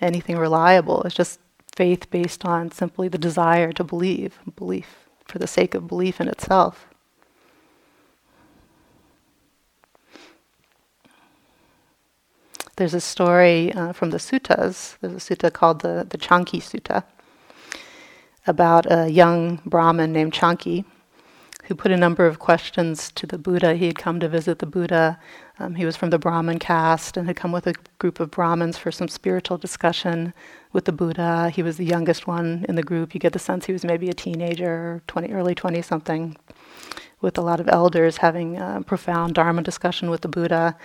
anything 0.00 0.36
reliable. 0.36 1.02
It's 1.02 1.14
just 1.14 1.40
faith 1.74 2.08
based 2.10 2.44
on 2.44 2.70
simply 2.70 3.08
the 3.08 3.18
desire 3.18 3.72
to 3.72 3.84
believe, 3.84 4.38
belief 4.54 5.08
for 5.24 5.38
the 5.38 5.46
sake 5.46 5.74
of 5.74 5.88
belief 5.88 6.20
in 6.20 6.28
itself. 6.28 6.86
There's 12.76 12.94
a 12.94 13.00
story 13.00 13.72
uh, 13.72 13.92
from 13.92 14.10
the 14.10 14.18
suttas. 14.18 14.98
There's 15.00 15.14
a 15.14 15.16
sutta 15.16 15.50
called 15.50 15.80
the, 15.80 16.06
the 16.08 16.18
Chanki 16.18 16.60
Sutta 16.60 17.04
about 18.46 18.86
a 18.90 19.08
young 19.08 19.60
Brahmin 19.64 20.12
named 20.12 20.32
Chanki 20.32 20.84
who 21.66 21.74
put 21.74 21.90
a 21.90 21.96
number 21.96 22.26
of 22.26 22.38
questions 22.38 23.10
to 23.12 23.26
the 23.26 23.38
Buddha. 23.38 23.74
He 23.74 23.86
had 23.86 23.98
come 23.98 24.20
to 24.20 24.28
visit 24.28 24.60
the 24.60 24.66
Buddha. 24.66 25.18
Um, 25.58 25.74
he 25.74 25.84
was 25.84 25.96
from 25.96 26.10
the 26.10 26.18
Brahmin 26.18 26.60
caste 26.60 27.16
and 27.16 27.26
had 27.26 27.36
come 27.36 27.50
with 27.50 27.66
a 27.66 27.74
group 27.98 28.20
of 28.20 28.30
Brahmins 28.30 28.78
for 28.78 28.92
some 28.92 29.08
spiritual 29.08 29.58
discussion 29.58 30.32
with 30.72 30.84
the 30.84 30.92
Buddha. 30.92 31.50
He 31.50 31.64
was 31.64 31.76
the 31.76 31.84
youngest 31.84 32.28
one 32.28 32.64
in 32.68 32.76
the 32.76 32.84
group. 32.84 33.14
You 33.14 33.20
get 33.20 33.32
the 33.32 33.40
sense 33.40 33.66
he 33.66 33.72
was 33.72 33.84
maybe 33.84 34.08
a 34.08 34.14
teenager, 34.14 35.02
20, 35.08 35.32
early 35.32 35.56
20 35.56 35.82
something, 35.82 36.36
with 37.20 37.36
a 37.36 37.42
lot 37.42 37.58
of 37.58 37.68
elders 37.68 38.18
having 38.18 38.58
a 38.58 38.82
profound 38.86 39.34
Dharma 39.34 39.62
discussion 39.62 40.08
with 40.08 40.20
the 40.20 40.28
Buddha. 40.28 40.76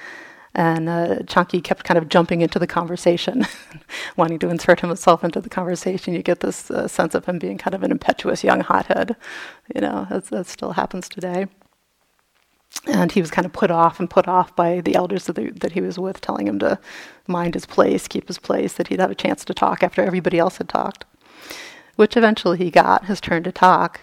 And 0.54 0.90
uh, 0.90 1.20
Chanki 1.24 1.64
kept 1.64 1.86
kind 1.86 1.98
of 1.98 2.10
jumping 2.10 2.42
into 2.42 2.60
the 2.60 2.68
conversation, 2.68 3.46
wanting 4.18 4.40
to 4.40 4.50
insert 4.50 4.82
himself 4.82 5.24
into 5.24 5.40
the 5.40 5.50
conversation. 5.50 6.14
You 6.14 6.22
get 6.22 6.42
this 6.42 6.70
uh, 6.70 6.88
sense 6.88 7.16
of 7.16 7.26
him 7.26 7.40
being 7.40 7.58
kind 7.58 7.74
of 7.74 7.84
an 7.84 7.92
impetuous 7.92 8.44
young 8.44 8.60
hothead. 8.60 9.16
You 9.74 9.82
know, 9.82 10.08
that 10.10 10.48
still 10.48 10.74
happens 10.74 11.08
today. 11.08 11.48
And 12.88 13.12
he 13.12 13.22
was 13.22 13.32
kind 13.32 13.46
of 13.46 13.54
put 13.54 13.72
off 13.72 14.00
and 14.00 14.10
put 14.10 14.28
off 14.28 14.56
by 14.56 14.82
the 14.82 14.96
elders 14.96 15.26
that, 15.26 15.60
that 15.60 15.74
he 15.74 15.82
was 15.82 16.00
with, 16.00 16.20
telling 16.20 16.48
him 16.48 16.60
to 16.60 16.80
mind 17.28 17.54
his 17.54 17.66
place, 17.66 18.08
keep 18.08 18.28
his 18.28 18.40
place, 18.40 18.74
that 18.74 18.88
he'd 18.88 19.00
have 19.00 19.12
a 19.12 19.16
chance 19.16 19.46
to 19.46 19.54
talk 19.54 19.84
after 19.84 20.02
everybody 20.02 20.40
else 20.40 20.58
had 20.58 20.68
talked. 20.68 21.06
Which 21.96 22.18
eventually 22.18 22.58
he 22.58 22.72
got 22.72 23.06
his 23.06 23.22
turn 23.22 23.44
to 23.44 23.52
talk. 23.52 24.02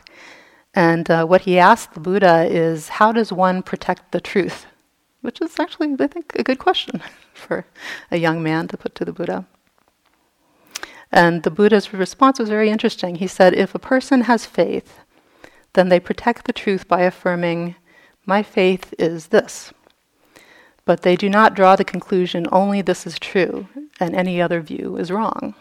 And 0.75 1.11
uh, 1.11 1.27
what 1.27 1.43
he 1.43 1.59
asked 1.59 1.95
the 1.95 2.01
Buddha 2.01 2.47
is, 2.49 2.89
How 2.89 3.11
does 3.11 3.33
one 3.33 3.63
protect 3.63 4.13
the 4.13 4.21
truth? 4.21 4.67
Which 5.21 5.41
is 5.41 5.59
actually, 5.59 5.95
I 5.99 6.07
think, 6.07 6.33
a 6.37 6.45
good 6.45 6.59
question 6.59 7.03
for 7.35 7.67
a 8.11 8.19
young 8.19 8.43
man 8.43 8.69
to 8.69 8.77
put 8.77 8.95
to 8.97 9.05
the 9.05 9.13
Buddha. 9.13 9.47
And 11.11 11.43
the 11.43 11.51
Buddha's 11.51 11.93
response 11.93 12.39
was 12.39 12.49
very 12.49 12.71
interesting. 12.71 13.17
He 13.17 13.27
said, 13.27 13.55
If 13.55 13.75
a 13.75 13.79
person 13.79 14.23
has 14.23 14.47
faith, 14.47 15.01
then 15.73 15.89
they 15.89 16.01
protect 16.01 16.45
the 16.45 16.53
truth 16.53 16.87
by 16.87 17.03
affirming, 17.03 17.77
My 18.27 18.43
faith 18.43 18.95
is 18.99 19.29
this. 19.29 19.73
But 20.85 21.03
they 21.03 21.17
do 21.17 21.29
not 21.29 21.55
draw 21.55 21.77
the 21.77 21.85
conclusion, 21.85 22.47
only 22.53 22.83
this 22.83 23.07
is 23.07 23.19
true, 23.19 23.69
and 24.01 24.15
any 24.15 24.41
other 24.41 24.61
view 24.61 24.97
is 24.97 25.11
wrong. 25.11 25.55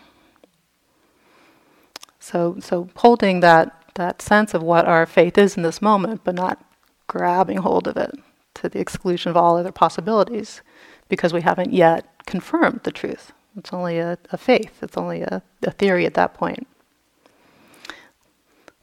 So, 2.19 2.57
so 2.59 2.89
holding 2.97 3.39
that, 3.39 3.73
that 3.95 4.21
sense 4.21 4.53
of 4.53 4.61
what 4.61 4.85
our 4.85 5.05
faith 5.05 5.37
is 5.37 5.55
in 5.55 5.63
this 5.63 5.81
moment, 5.81 6.21
but 6.23 6.35
not 6.35 6.63
grabbing 7.07 7.57
hold 7.57 7.87
of 7.87 7.95
it 7.95 8.11
to 8.57 8.69
the 8.69 8.79
exclusion 8.79 9.29
of 9.29 9.37
all 9.37 9.57
other 9.57 9.71
possibilities 9.71 10.61
because 11.09 11.33
we 11.33 11.41
haven't 11.41 11.73
yet 11.73 12.05
confirmed 12.25 12.81
the 12.83 12.91
truth. 12.91 13.31
It's 13.57 13.73
only 13.73 13.97
a, 13.97 14.17
a 14.31 14.37
faith, 14.37 14.83
it's 14.83 14.97
only 14.97 15.21
a, 15.21 15.41
a 15.63 15.71
theory 15.71 16.05
at 16.05 16.13
that 16.13 16.33
point. 16.33 16.67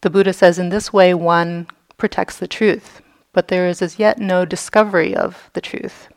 The 0.01 0.11
Buddha 0.11 0.33
says, 0.33 0.59
in 0.59 0.69
this 0.69 0.93
way, 0.93 1.15
one 1.15 1.67
protects 1.97 2.39
the 2.39 2.49
truth 2.49 3.01
but 3.35 3.49
there 3.49 3.69
is 3.69 3.83
as 3.83 3.99
yet 3.99 4.19
no 4.19 4.47
discovery 4.47 5.15
of 5.15 5.51
the 5.53 5.61
truth. 5.61 6.09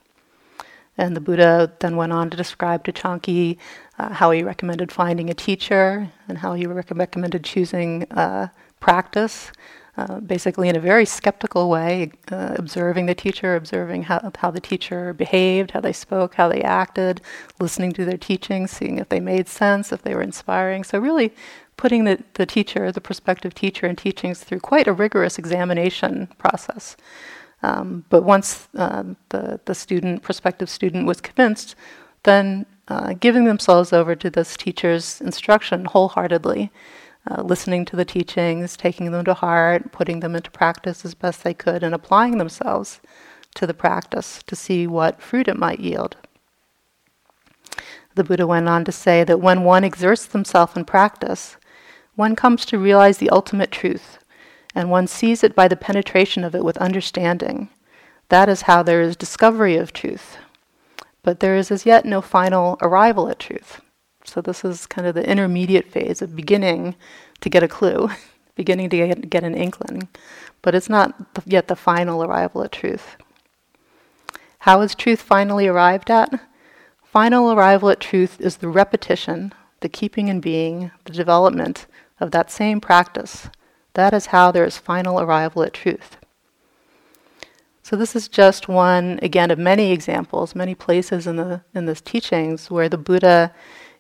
And 0.97 1.15
the 1.15 1.21
Buddha 1.21 1.73
then 1.79 1.97
went 1.97 2.13
on 2.13 2.29
to 2.29 2.37
describe 2.37 2.85
to 2.85 2.93
Chanki 2.93 3.57
uh, 3.99 4.13
how 4.13 4.31
he 4.31 4.43
recommended 4.43 4.91
finding 4.91 5.29
a 5.29 5.33
teacher 5.33 6.09
and 6.29 6.37
how 6.37 6.53
he 6.53 6.65
rec- 6.65 6.89
recommended 6.91 7.43
choosing 7.43 8.03
uh, 8.11 8.47
practice, 8.79 9.51
uh, 9.98 10.20
basically 10.20 10.70
in 10.70 10.75
a 10.75 10.80
very 10.80 11.06
skeptical 11.06 11.70
way, 11.70 12.12
uh, 12.32 12.54
observing 12.58 13.08
the 13.08 13.16
teacher, 13.16 13.56
observing 13.56 14.04
how, 14.04 14.32
how 14.38 14.51
the 14.51 14.60
teacher 14.60 15.12
behaved, 15.13 15.72
how 15.72 15.82
they 15.82 15.94
spoke, 15.94 16.36
how 16.36 16.48
they 16.48 16.62
acted, 16.62 17.20
listening 17.60 17.92
to 17.92 18.06
their 18.06 18.18
teachings, 18.18 18.70
seeing 18.70 19.00
if 19.00 19.10
they 19.10 19.20
made 19.20 19.48
sense, 19.48 19.92
if 19.92 20.04
they 20.04 20.13
were 20.13 20.22
inspiring. 20.22 20.84
So, 20.84 21.00
really 21.00 21.34
putting 21.77 22.04
the, 22.04 22.24
the 22.34 22.46
teacher, 22.46 22.92
the 22.92 23.01
prospective 23.01 23.54
teacher, 23.54 23.86
and 23.88 23.98
teachings 23.98 24.44
through 24.44 24.60
quite 24.60 24.88
a 24.88 24.94
rigorous 24.94 25.38
examination 25.39 26.27
process. 26.38 26.96
Um, 27.63 28.06
but 28.10 28.24
once 28.24 28.68
uh, 28.77 29.04
the, 29.30 29.60
the 29.66 29.75
student, 29.75 30.22
prospective 30.22 30.70
student, 30.70 31.08
was 31.08 31.22
convinced, 31.22 31.75
then 32.24 32.66
uh, 32.88 33.13
giving 33.13 33.46
themselves 33.46 33.94
over 33.94 34.16
to 34.16 34.30
this 34.30 34.56
teacher's 34.56 35.22
instruction 35.22 35.86
wholeheartedly, 35.86 36.72
uh, 37.29 37.41
listening 37.41 37.86
to 37.86 37.96
the 37.96 38.05
teachings, 38.05 38.77
taking 38.77 39.12
them 39.12 39.25
to 39.25 39.34
heart, 39.34 39.91
putting 39.91 40.19
them 40.19 40.36
into 40.36 40.51
practice 40.51 41.03
as 41.03 41.13
best 41.13 41.43
they 41.43 41.53
could, 41.53 41.84
and 41.84 41.93
applying 41.93 42.38
themselves 42.38 43.00
to 43.55 43.67
the 43.67 43.74
practice 43.74 44.41
to 44.43 44.55
see 44.55 44.88
what 44.88 45.22
fruit 45.22 45.48
it 45.48 45.57
might 45.57 45.79
yield. 45.79 46.15
The 48.15 48.24
Buddha 48.24 48.48
went 48.48 48.67
on 48.67 48.86
to 48.86 48.91
say 48.91 49.24
that 49.24 49.41
when 49.41 49.63
one 49.63 49.84
exerts 49.84 50.25
themselves 50.25 50.75
in 50.75 50.86
practice, 50.86 51.57
one 52.15 52.36
comes 52.36 52.65
to 52.65 52.79
realize 52.79 53.19
the 53.19 53.29
ultimate 53.29 53.72
truth, 53.72 54.17
and 54.74 54.89
one 54.89 55.07
sees 55.07 55.43
it 55.43 55.55
by 55.55 55.67
the 55.67 55.75
penetration 55.75 56.43
of 56.43 56.55
it 56.55 56.63
with 56.63 56.77
understanding. 56.77 57.69
That 58.29 58.50
is 58.50 58.63
how 58.63 58.84
there 58.84 59.01
is 59.01 59.15
discovery 59.15 59.77
of 59.77 59.93
truth. 59.93 60.38
But 61.24 61.39
there 61.39 61.55
is 61.55 61.72
as 61.72 61.86
yet 61.86 62.05
no 62.05 62.22
final 62.22 62.77
arrival 62.81 63.29
at 63.29 63.39
truth. 63.39 63.81
So, 64.38 64.41
this 64.41 64.63
is 64.63 64.86
kind 64.86 65.08
of 65.08 65.15
the 65.15 65.27
intermediate 65.27 65.91
phase 65.91 66.22
of 66.22 66.36
beginning 66.36 66.94
to 67.41 67.50
get 67.50 67.63
a 67.63 67.67
clue, 67.67 68.12
beginning 68.56 68.88
to 68.91 68.98
get, 68.98 69.29
get 69.32 69.44
an 69.44 69.56
inkling. 69.56 70.10
But 70.62 70.75
it's 70.75 70.89
not 70.89 71.15
yet 71.48 71.70
the 71.70 71.75
final 71.75 72.24
arrival 72.24 72.62
at 72.63 72.72
truth. 72.72 73.15
How 74.60 74.82
is 74.82 74.94
truth 74.94 75.24
finally 75.24 75.65
arrived 75.65 76.12
at? 76.12 76.39
Final 77.03 77.51
arrival 77.51 77.89
at 77.89 78.00
truth 78.00 78.39
is 78.39 78.58
the 78.58 78.67
repetition, 78.67 79.56
the 79.79 79.89
keeping 79.89 80.27
in 80.27 80.39
being, 80.39 80.91
the 81.06 81.13
development 81.13 81.88
of 82.20 82.29
that 82.29 82.51
same 82.51 82.79
practice. 82.79 83.50
That 83.96 84.13
is 84.13 84.27
how 84.27 84.51
there 84.51 84.65
is 84.65 84.77
final 84.77 85.20
arrival 85.20 85.63
at 85.63 85.74
truth. 85.74 86.17
So 87.82 87.96
this 87.96 88.15
is 88.15 88.27
just 88.27 88.67
one, 88.67 89.17
again, 89.24 89.50
of 89.50 89.58
many 89.58 89.91
examples, 89.91 90.53
many 90.53 90.75
places 90.75 91.25
in 91.25 91.38
the 91.38 91.62
in 91.74 91.88
the 91.88 91.96
teachings 91.96 92.70
where 92.70 92.88
the 92.88 93.00
Buddha 93.00 93.51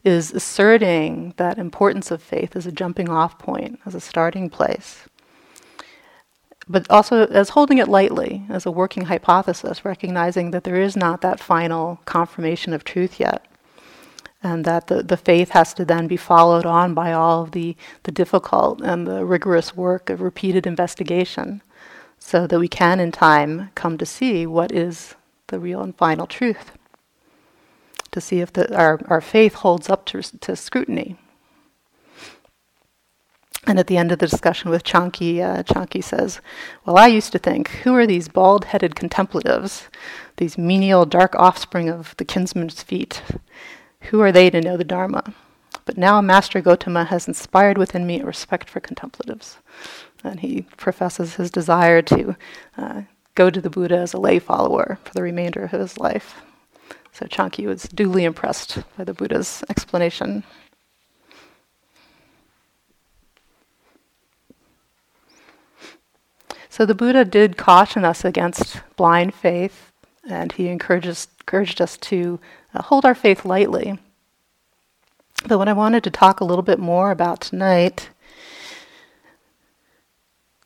is 0.07 0.31
asserting 0.31 1.33
that 1.35 1.59
importance 1.59 2.11
of 2.11 2.23
faith 2.23 2.55
as 2.55 2.65
a 2.65 2.71
jumping 2.71 3.09
off 3.09 3.37
point, 3.37 3.77
as 3.85 3.93
a 3.93 3.99
starting 3.99 4.49
place. 4.49 5.03
But 6.69 6.89
also 6.89 7.25
as 7.27 7.49
holding 7.49 7.77
it 7.77 7.89
lightly, 7.89 8.43
as 8.49 8.65
a 8.65 8.71
working 8.71 9.05
hypothesis, 9.05 9.83
recognizing 9.83 10.51
that 10.51 10.63
there 10.63 10.81
is 10.81 10.95
not 10.95 11.19
that 11.21 11.41
final 11.41 11.99
confirmation 12.05 12.71
of 12.71 12.85
truth 12.85 13.19
yet 13.19 13.45
and 14.41 14.63
that 14.63 14.87
the, 14.87 15.03
the 15.03 15.17
faith 15.17 15.49
has 15.49 15.73
to 15.73 15.83
then 15.83 16.07
be 16.07 16.17
followed 16.17 16.65
on 16.65 16.93
by 16.93 17.11
all 17.11 17.43
of 17.43 17.51
the, 17.51 17.75
the 18.03 18.11
difficult 18.11 18.79
and 18.81 19.05
the 19.05 19.25
rigorous 19.25 19.75
work 19.75 20.09
of 20.09 20.21
repeated 20.21 20.65
investigation 20.65 21.61
so 22.17 22.47
that 22.47 22.59
we 22.59 22.67
can 22.69 23.01
in 23.01 23.11
time 23.11 23.71
come 23.75 23.97
to 23.97 24.05
see 24.05 24.45
what 24.45 24.71
is 24.71 25.15
the 25.47 25.59
real 25.59 25.81
and 25.81 25.97
final 25.97 26.27
truth 26.27 26.76
to 28.17 28.21
see 28.21 28.41
if 28.41 28.51
the, 28.51 28.75
our, 28.75 28.99
our 29.07 29.21
faith 29.21 29.55
holds 29.55 29.89
up 29.89 30.05
to, 30.07 30.21
to 30.21 30.55
scrutiny 30.55 31.15
and 33.67 33.77
at 33.77 33.87
the 33.87 33.97
end 33.97 34.13
of 34.13 34.19
the 34.19 34.27
discussion 34.27 34.71
with 34.71 34.85
Chanki, 34.85 35.41
uh, 35.41 36.01
says, 36.01 36.39
Well, 36.85 36.97
I 36.97 37.07
used 37.07 37.33
to 37.33 37.39
think, 37.39 37.67
who 37.67 37.93
are 37.95 38.07
these 38.07 38.29
bald 38.29 38.65
headed 38.65 38.95
contemplatives, 38.95 39.89
these 40.37 40.57
menial, 40.57 41.05
dark 41.05 41.35
offspring 41.35 41.89
of 41.89 42.15
the 42.15 42.23
kinsman's 42.23 42.81
feet? 42.81 43.21
Who 44.03 44.21
are 44.21 44.31
they 44.31 44.49
to 44.49 44.61
know 44.61 44.77
the 44.77 44.85
Dharma? 44.85 45.33
But 45.83 45.97
now 45.97 46.21
Master 46.21 46.61
Gotama 46.61 47.07
has 47.07 47.27
inspired 47.27 47.77
within 47.77 48.07
me 48.07 48.21
a 48.21 48.25
respect 48.25 48.69
for 48.69 48.79
contemplatives. 48.79 49.57
And 50.23 50.39
he 50.39 50.65
professes 50.77 51.35
his 51.35 51.51
desire 51.51 52.01
to 52.03 52.37
uh, 52.77 53.01
go 53.35 53.49
to 53.49 53.59
the 53.59 53.69
Buddha 53.69 53.97
as 53.97 54.13
a 54.13 54.19
lay 54.19 54.39
follower 54.39 54.97
for 55.03 55.13
the 55.13 55.21
remainder 55.21 55.63
of 55.63 55.71
his 55.71 55.97
life. 55.97 56.41
So 57.17 57.25
Chanki 57.25 57.65
was 57.65 57.85
duly 57.85 58.25
impressed 58.25 58.77
by 58.95 59.03
the 59.03 59.11
Buddha's 59.11 59.63
explanation. 59.71 60.43
So 66.69 66.85
the 66.85 66.93
Buddha 66.93 67.25
did 67.25 67.57
caution 67.57 68.05
us 68.05 68.23
against 68.23 68.81
blind 68.97 69.33
faith, 69.33 69.91
and 70.29 70.51
he 70.51 70.67
encourages, 70.67 71.27
encouraged 71.39 71.81
us 71.81 71.97
to 71.97 72.39
uh, 72.75 72.83
hold 72.83 73.03
our 73.03 73.15
faith 73.15 73.45
lightly. 73.45 73.97
But 75.47 75.57
what 75.57 75.67
I 75.67 75.73
wanted 75.73 76.03
to 76.03 76.11
talk 76.11 76.39
a 76.39 76.45
little 76.45 76.61
bit 76.61 76.77
more 76.77 77.09
about 77.09 77.41
tonight 77.41 78.11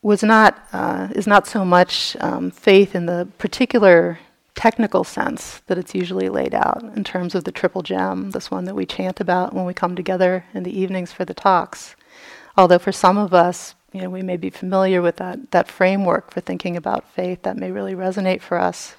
was 0.02 0.22
not 0.22 0.58
uh, 0.74 1.08
is 1.12 1.26
not 1.26 1.46
so 1.46 1.64
much 1.64 2.14
um, 2.20 2.50
faith 2.50 2.94
in 2.94 3.06
the 3.06 3.26
particular 3.38 4.18
technical 4.54 5.04
sense 5.04 5.62
that 5.66 5.78
it's 5.78 5.94
usually 5.94 6.28
laid 6.28 6.54
out 6.54 6.82
in 6.94 7.04
terms 7.04 7.34
of 7.34 7.44
the 7.44 7.52
triple 7.52 7.82
gem, 7.82 8.30
this 8.30 8.50
one 8.50 8.64
that 8.64 8.74
we 8.74 8.86
chant 8.86 9.20
about 9.20 9.54
when 9.54 9.64
we 9.64 9.74
come 9.74 9.96
together 9.96 10.44
in 10.54 10.62
the 10.62 10.78
evenings 10.78 11.12
for 11.12 11.24
the 11.24 11.34
talks. 11.34 11.96
Although 12.56 12.78
for 12.78 12.92
some 12.92 13.18
of 13.18 13.32
us, 13.32 13.74
you 13.92 14.00
know, 14.02 14.10
we 14.10 14.22
may 14.22 14.36
be 14.36 14.50
familiar 14.50 15.02
with 15.02 15.16
that 15.16 15.50
that 15.50 15.68
framework 15.68 16.32
for 16.32 16.40
thinking 16.40 16.76
about 16.76 17.10
faith 17.12 17.42
that 17.42 17.56
may 17.56 17.70
really 17.70 17.94
resonate 17.94 18.40
for 18.40 18.58
us. 18.58 18.96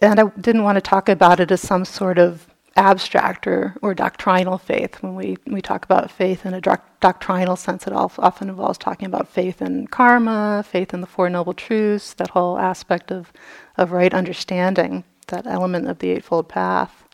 and 0.00 0.20
I 0.20 0.24
didn't 0.40 0.62
want 0.62 0.76
to 0.76 0.82
talk 0.82 1.08
about 1.08 1.40
it 1.40 1.50
as 1.50 1.60
some 1.60 1.84
sort 1.84 2.18
of 2.18 2.46
abstract 2.76 3.46
or, 3.46 3.76
or 3.82 3.94
doctrinal 3.94 4.58
faith. 4.58 5.02
When 5.02 5.14
we, 5.14 5.36
we 5.46 5.60
talk 5.60 5.84
about 5.84 6.10
faith 6.10 6.44
in 6.44 6.54
a 6.54 6.60
doc- 6.60 7.00
doctrinal 7.00 7.56
sense, 7.56 7.86
it 7.86 7.92
often 7.92 8.48
involves 8.48 8.78
talking 8.78 9.06
about 9.06 9.28
faith 9.28 9.62
in 9.62 9.86
karma, 9.86 10.64
faith 10.66 10.92
in 10.92 11.00
the 11.00 11.06
Four 11.06 11.30
Noble 11.30 11.54
Truths, 11.54 12.14
that 12.14 12.30
whole 12.30 12.58
aspect 12.58 13.10
of, 13.10 13.32
of 13.76 13.92
right 13.92 14.12
understanding, 14.12 15.04
that 15.28 15.46
element 15.46 15.88
of 15.88 15.98
the 15.98 16.10
Eightfold 16.10 16.48
Path. 16.48 17.04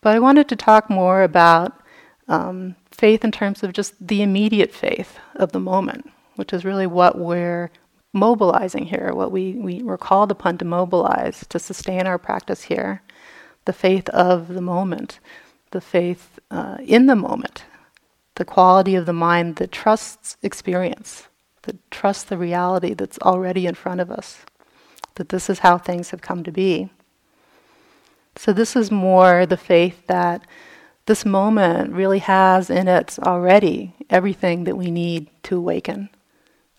But 0.00 0.14
I 0.14 0.18
wanted 0.18 0.48
to 0.48 0.56
talk 0.56 0.90
more 0.90 1.22
about 1.22 1.80
um, 2.28 2.76
faith 2.90 3.24
in 3.24 3.32
terms 3.32 3.62
of 3.62 3.72
just 3.72 3.94
the 4.06 4.22
immediate 4.22 4.72
faith 4.72 5.18
of 5.34 5.52
the 5.52 5.60
moment, 5.60 6.10
which 6.36 6.52
is 6.52 6.64
really 6.64 6.86
what 6.86 7.18
we're 7.18 7.70
mobilizing 8.12 8.84
here, 8.84 9.12
what 9.12 9.32
we, 9.32 9.54
we 9.54 9.82
were 9.82 9.98
called 9.98 10.30
upon 10.30 10.56
to 10.58 10.64
mobilize 10.64 11.44
to 11.48 11.58
sustain 11.58 12.06
our 12.06 12.18
practice 12.18 12.62
here, 12.62 13.02
the 13.64 13.72
faith 13.72 14.08
of 14.10 14.48
the 14.48 14.60
moment, 14.60 15.20
the 15.70 15.80
faith 15.80 16.38
uh, 16.50 16.78
in 16.80 17.06
the 17.06 17.16
moment, 17.16 17.64
the 18.36 18.44
quality 18.44 18.94
of 18.94 19.06
the 19.06 19.12
mind 19.12 19.56
that 19.56 19.72
trusts 19.72 20.36
experience, 20.42 21.28
that 21.62 21.90
trusts 21.90 22.24
the 22.24 22.38
reality 22.38 22.94
that's 22.94 23.18
already 23.20 23.66
in 23.66 23.74
front 23.74 24.00
of 24.00 24.10
us, 24.10 24.44
that 25.14 25.28
this 25.28 25.48
is 25.48 25.60
how 25.60 25.78
things 25.78 26.10
have 26.10 26.20
come 26.20 26.42
to 26.42 26.52
be. 26.52 26.90
So, 28.36 28.52
this 28.52 28.74
is 28.74 28.90
more 28.90 29.46
the 29.46 29.56
faith 29.56 30.06
that 30.08 30.44
this 31.06 31.24
moment 31.24 31.92
really 31.92 32.18
has 32.18 32.68
in 32.68 32.88
it 32.88 33.18
already 33.22 33.94
everything 34.10 34.64
that 34.64 34.76
we 34.76 34.90
need 34.90 35.28
to 35.44 35.56
awaken 35.56 36.08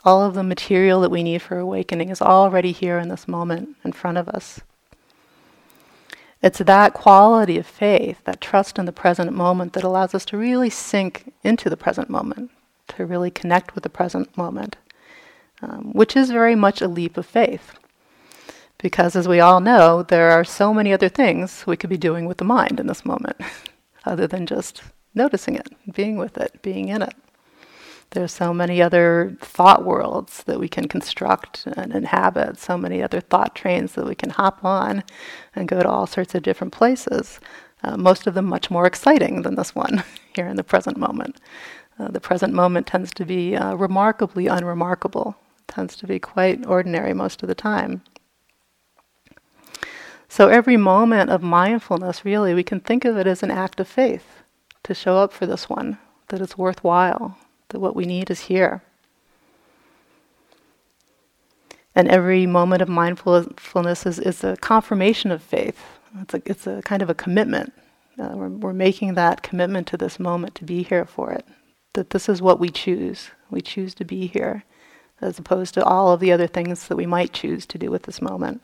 all 0.06 0.24
of 0.24 0.36
the 0.36 0.44
material 0.44 1.02
that 1.02 1.10
we 1.10 1.24
need 1.24 1.42
for 1.42 1.58
awakening 1.58 2.10
is 2.10 2.22
already 2.22 2.72
here 2.72 3.00
in 3.00 3.10
this 3.10 3.28
moment 3.28 3.76
in 3.84 3.92
front 3.92 4.20
of 4.20 4.30
us. 4.30 4.62
It's 6.42 6.60
that 6.60 6.94
quality 6.94 7.58
of 7.58 7.66
faith, 7.66 8.24
that 8.26 8.42
trust 8.42 8.78
in 8.78 8.86
the 8.86 8.92
present 8.92 9.32
moment, 9.34 9.74
that 9.74 9.84
allows 9.84 10.14
us 10.14 10.26
to 10.26 10.38
really 10.38 10.70
sink 10.70 11.34
into 11.44 11.70
the 11.70 11.78
present 11.78 12.10
moment, 12.10 12.52
to 12.90 13.06
really 13.06 13.32
connect 13.32 13.74
with 13.74 13.84
the 13.84 13.90
present 13.90 14.36
moment, 14.38 14.76
um, 15.62 15.92
which 15.94 16.16
is 16.16 16.30
very 16.30 16.56
much 16.56 16.82
a 16.82 16.88
leap 16.88 17.18
of 17.18 17.26
faith. 17.26 17.74
Because 18.78 19.16
as 19.16 19.28
we 19.28 19.40
all 19.40 19.60
know, 19.60 20.04
there 20.04 20.30
are 20.32 20.44
so 20.44 20.74
many 20.74 20.94
other 20.94 21.10
things 21.10 21.66
we 21.66 21.78
could 21.78 21.90
be 21.90 21.98
doing 21.98 22.26
with 22.26 22.38
the 22.38 22.44
mind 22.44 22.80
in 22.80 22.88
this 22.88 23.06
moment, 23.06 23.38
other 24.06 24.28
than 24.28 24.46
just 24.46 24.84
noticing 25.16 25.56
it, 25.56 25.68
being 25.94 26.18
with 26.18 26.38
it, 26.38 26.62
being 26.62 26.90
in 26.90 27.02
it. 27.02 27.14
There's 28.12 28.32
so 28.32 28.54
many 28.54 28.82
other 28.82 29.36
thought 29.42 29.84
worlds 29.84 30.44
that 30.44 30.60
we 30.60 30.70
can 30.70 30.88
construct 30.88 31.68
and 31.76 31.94
inhabit, 31.94 32.58
so 32.58 32.78
many 32.78 33.04
other 33.04 33.20
thought 33.20 33.56
trains 33.56 33.94
that 33.94 34.06
we 34.06 34.16
can 34.16 34.30
hop 34.30 34.64
on 34.64 35.04
and 35.56 35.68
go 35.68 35.82
to 35.82 35.90
all 35.90 36.08
sorts 36.08 36.34
of 36.34 36.44
different 36.44 36.72
places. 36.72 37.40
Uh, 37.84 37.98
most 37.98 38.26
of 38.26 38.34
them 38.34 38.46
much 38.46 38.72
more 38.72 38.86
exciting 38.86 39.42
than 39.42 39.56
this 39.56 39.76
one 39.76 40.04
here 40.36 40.48
in 40.48 40.56
the 40.56 40.64
present 40.64 40.98
moment. 40.98 41.42
Uh, 42.00 42.10
the 42.10 42.22
present 42.22 42.54
moment 42.54 42.88
tends 42.88 43.14
to 43.14 43.26
be 43.26 43.56
uh, 43.56 43.76
remarkably 43.76 44.48
unremarkable, 44.48 45.36
tends 45.68 45.96
to 45.96 46.08
be 46.08 46.20
quite 46.20 46.66
ordinary 46.66 47.14
most 47.14 47.42
of 47.42 47.50
the 47.50 47.56
time. 47.56 48.02
So 50.28 50.50
every 50.50 50.78
moment 50.78 51.30
of 51.30 51.42
mindfulness, 51.42 52.26
really, 52.26 52.54
we 52.54 52.64
can 52.64 52.80
think 52.80 53.06
of 53.06 53.18
it 53.18 53.28
as 53.28 53.44
an 53.44 53.52
act 53.52 53.80
of 53.80 53.88
faith 53.88 54.44
to 54.84 54.94
show 54.94 55.18
up 55.18 55.32
for 55.32 55.46
this 55.46 55.70
one, 55.70 55.98
that 56.28 56.42
it's 56.42 56.58
worthwhile, 56.58 57.38
that 57.70 57.80
what 57.80 57.96
we 57.96 58.06
need 58.06 58.30
is 58.30 58.42
here. 58.42 58.82
And 61.96 62.10
every 62.10 62.46
moment 62.46 62.82
of 62.82 62.90
mindfulness 62.90 64.06
is, 64.06 64.20
is 64.20 64.44
a 64.44 64.58
confirmation 64.58 65.32
of 65.32 65.42
faith. 65.42 65.82
It's 66.22 66.34
a, 66.34 66.42
it's 66.46 66.68
a 66.68 66.82
kind 66.82 67.02
of 67.02 67.10
a 67.10 67.16
commitment. 67.16 67.74
Uh, 68.20 68.32
we're, 68.34 68.50
we're 68.50 68.74
making 68.74 69.14
that 69.14 69.44
commitment 69.44 69.88
to 69.88 69.98
this 69.98 70.20
moment 70.20 70.56
to 70.56 70.66
be 70.66 70.84
here 70.84 71.06
for 71.06 71.32
it. 71.32 71.46
That 71.94 72.10
this 72.10 72.28
is 72.28 72.42
what 72.42 72.60
we 72.60 72.70
choose. 72.70 73.32
We 73.50 73.62
choose 73.62 73.94
to 73.96 74.06
be 74.06 74.28
here, 74.28 74.64
as 75.22 75.40
opposed 75.40 75.74
to 75.76 75.84
all 75.84 76.12
of 76.12 76.20
the 76.20 76.32
other 76.34 76.48
things 76.48 76.88
that 76.88 76.98
we 76.98 77.06
might 77.06 77.32
choose 77.32 77.66
to 77.68 77.78
do 77.78 77.90
with 77.90 78.04
this 78.04 78.22
moment. 78.22 78.62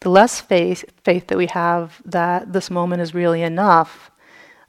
The 0.00 0.10
less 0.10 0.40
faith, 0.40 0.84
faith 1.02 1.26
that 1.26 1.38
we 1.38 1.46
have 1.46 2.00
that 2.04 2.52
this 2.52 2.70
moment 2.70 3.02
is 3.02 3.14
really 3.14 3.42
enough, 3.42 4.12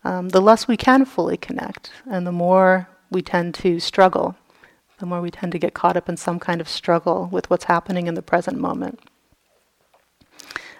um, 0.10 0.30
the 0.30 0.42
less 0.42 0.68
we 0.68 0.76
can 0.76 1.06
fully 1.06 1.38
connect, 1.38 1.92
and 2.10 2.26
the 2.26 2.32
more 2.32 2.90
we 3.12 3.22
tend 3.22 3.54
to 3.56 3.80
struggle, 3.80 4.36
the 4.98 5.06
more 5.06 5.22
we 5.22 5.30
tend 5.30 5.52
to 5.52 5.60
get 5.60 5.76
caught 5.76 5.96
up 5.96 6.10
in 6.10 6.18
some 6.18 6.40
kind 6.40 6.60
of 6.60 6.68
struggle 6.68 7.30
with 7.32 7.48
what's 7.50 7.66
happening 7.66 8.08
in 8.08 8.16
the 8.16 8.24
present 8.24 8.58
moment. 8.58 9.00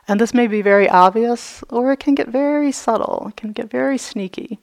And 0.08 0.20
this 0.20 0.34
may 0.34 0.48
be 0.48 0.64
very 0.64 0.90
obvious, 0.90 1.64
or 1.70 1.92
it 1.92 2.00
can 2.00 2.16
get 2.16 2.30
very 2.30 2.72
subtle. 2.72 3.28
It 3.30 3.36
can 3.36 3.52
get 3.52 3.70
very 3.70 4.00
sneaky. 4.00 4.58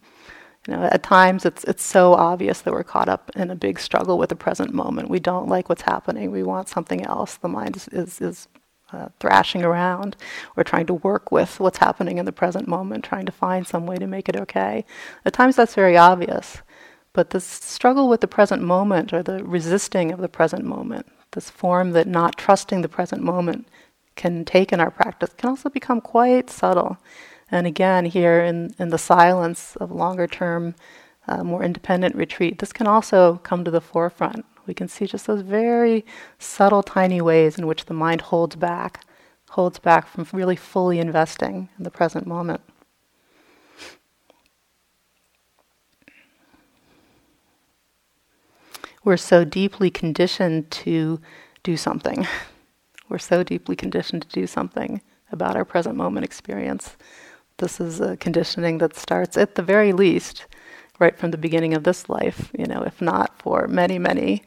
You 0.67 0.75
know, 0.75 0.83
at 0.91 1.05
times 1.05 1.45
it's 1.45 1.63
it's 1.63 1.85
so 1.85 2.15
obvious 2.15 2.61
that 2.63 2.73
we're 2.73 2.83
caught 2.83 3.09
up 3.09 3.31
in 3.37 3.51
a 3.51 3.55
big 3.55 3.79
struggle 3.79 4.19
with 4.19 4.31
the 4.31 4.43
present 4.47 4.75
moment. 4.75 5.09
We 5.09 5.21
don't 5.21 5.49
like 5.49 5.69
what's 5.69 5.83
happening. 5.83 6.33
We 6.33 6.43
want 6.43 6.69
something 6.69 7.07
else. 7.07 7.37
The 7.37 7.49
mind 7.49 7.77
is 7.77 7.87
is, 7.89 8.21
is 8.21 8.49
uh, 8.93 9.09
thrashing 9.21 9.65
around. 9.65 10.17
We're 10.55 10.63
trying 10.63 10.87
to 10.87 10.95
work 10.95 11.33
with 11.33 11.59
what's 11.61 11.79
happening 11.79 12.19
in 12.19 12.25
the 12.25 12.33
present 12.33 12.69
moment, 12.69 13.05
trying 13.05 13.27
to 13.27 13.33
find 13.33 13.67
some 13.67 13.87
way 13.87 13.97
to 13.97 14.07
make 14.07 14.29
it 14.29 14.37
okay. 14.37 14.85
At 15.25 15.33
times 15.33 15.57
that's 15.57 15.75
very 15.75 15.97
obvious. 15.97 16.59
But 17.13 17.31
the 17.31 17.41
struggle 17.41 18.09
with 18.09 18.21
the 18.21 18.29
present 18.29 18.63
moment 18.63 19.13
or 19.13 19.23
the 19.23 19.43
resisting 19.43 20.13
of 20.13 20.21
the 20.21 20.29
present 20.29 20.65
moment, 20.65 21.07
this 21.33 21.49
form 21.51 21.93
that 21.93 22.07
not 22.07 22.37
trusting 22.37 22.83
the 22.83 22.89
present 22.89 23.23
moment 23.23 23.67
can 24.17 24.45
take 24.45 24.73
in 24.73 24.81
our 24.81 24.91
practice, 24.91 25.31
can 25.37 25.51
also 25.51 25.69
become 25.69 26.01
quite 26.01 26.51
subtle. 26.51 26.99
And 27.51 27.67
again, 27.67 28.07
here 28.07 28.41
in, 28.41 28.75
in 28.79 28.91
the 28.91 28.99
silence 28.99 29.77
of 29.77 29.91
longer 29.91 30.27
term, 30.27 30.75
uh, 31.29 31.43
more 31.43 31.63
independent 31.63 32.15
retreat, 32.15 32.59
this 32.59 32.73
can 32.73 32.87
also 32.87 33.37
come 33.43 33.65
to 33.65 33.71
the 33.71 33.81
forefront. 33.81 34.45
We 34.67 34.75
can 34.75 34.89
see 34.89 35.07
just 35.07 35.27
those 35.27 35.43
very 35.43 36.05
subtle, 36.39 36.83
tiny 36.83 37.21
ways 37.21 37.59
in 37.59 37.67
which 37.67 37.87
the 37.87 37.95
mind 37.95 38.21
holds 38.21 38.57
back, 38.57 39.05
holds 39.51 39.79
back 39.79 40.09
from 40.09 40.27
really 40.33 40.57
fully 40.57 40.99
investing 40.99 41.69
in 41.79 41.85
the 41.85 41.91
present 41.91 42.27
moment. 42.27 42.61
we're 49.07 49.17
so 49.17 49.45
deeply 49.45 49.89
conditioned 49.89 50.69
to 50.73 51.21
do 51.63 51.77
something. 51.77 52.27
We're 53.09 53.19
so 53.19 53.45
deeply 53.45 53.77
conditioned 53.77 54.23
to 54.23 54.29
do 54.29 54.49
something 54.49 55.01
about 55.31 55.55
our 55.55 55.65
present 55.65 55.95
moment 55.95 56.25
experience. 56.25 56.97
This 57.59 57.81
is 57.81 58.01
a 58.01 58.17
conditioning 58.17 58.79
that 58.79 58.97
starts 58.97 59.37
at 59.37 59.55
the 59.55 59.63
very 59.63 59.93
least 59.93 60.47
right 60.99 61.19
from 61.19 61.31
the 61.31 61.39
beginning 61.39 61.75
of 61.75 61.85
this 61.85 62.09
life, 62.09 62.51
you 62.59 62.67
know, 62.67 62.83
if 62.83 63.01
not 63.01 63.39
for 63.41 63.67
many, 63.67 63.99
many 63.99 64.43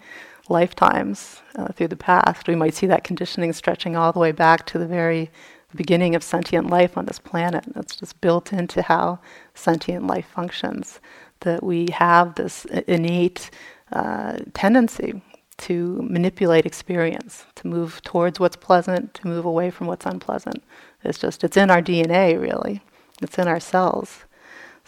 lifetimes 0.50 1.42
uh, 1.56 1.68
through 1.68 1.88
the 1.88 1.96
past. 1.96 2.48
We 2.48 2.56
might 2.56 2.74
see 2.74 2.88
that 2.88 3.04
conditioning 3.04 3.54
stretching 3.54 3.96
all 3.96 4.12
the 4.12 4.20
way 4.20 4.32
back 4.32 4.66
to 4.68 4.80
the 4.80 4.88
very 4.88 5.30
beginning 5.76 6.16
of 6.16 6.24
sentient 6.24 6.70
life 6.70 6.98
on 6.98 7.06
this 7.06 7.20
planet. 7.20 7.64
It's 7.76 7.96
just 7.96 8.20
built 8.22 8.52
into 8.52 8.82
how 8.82 9.20
sentient 9.54 10.08
life 10.08 10.26
functions, 10.26 11.00
that 11.42 11.64
we 11.64 11.88
have 11.94 12.36
this 12.36 12.66
innate 12.66 13.52
uh, 13.92 14.40
tendency 14.54 15.22
to 15.58 16.02
manipulate 16.02 16.66
experience, 16.66 17.46
to 17.56 17.68
move 17.68 18.02
towards 18.04 18.40
what's 18.40 18.56
pleasant, 18.56 19.14
to 19.14 19.28
move 19.28 19.46
away 19.46 19.70
from 19.70 19.88
what's 19.88 20.06
unpleasant. 20.06 20.64
It's 21.04 21.20
just, 21.20 21.44
it's 21.44 21.58
in 21.58 21.70
our 21.70 21.82
DNA, 21.82 22.40
really. 22.40 22.82
It's 23.22 23.38
in 23.38 23.48
our 23.48 23.60
cells. 23.60 24.24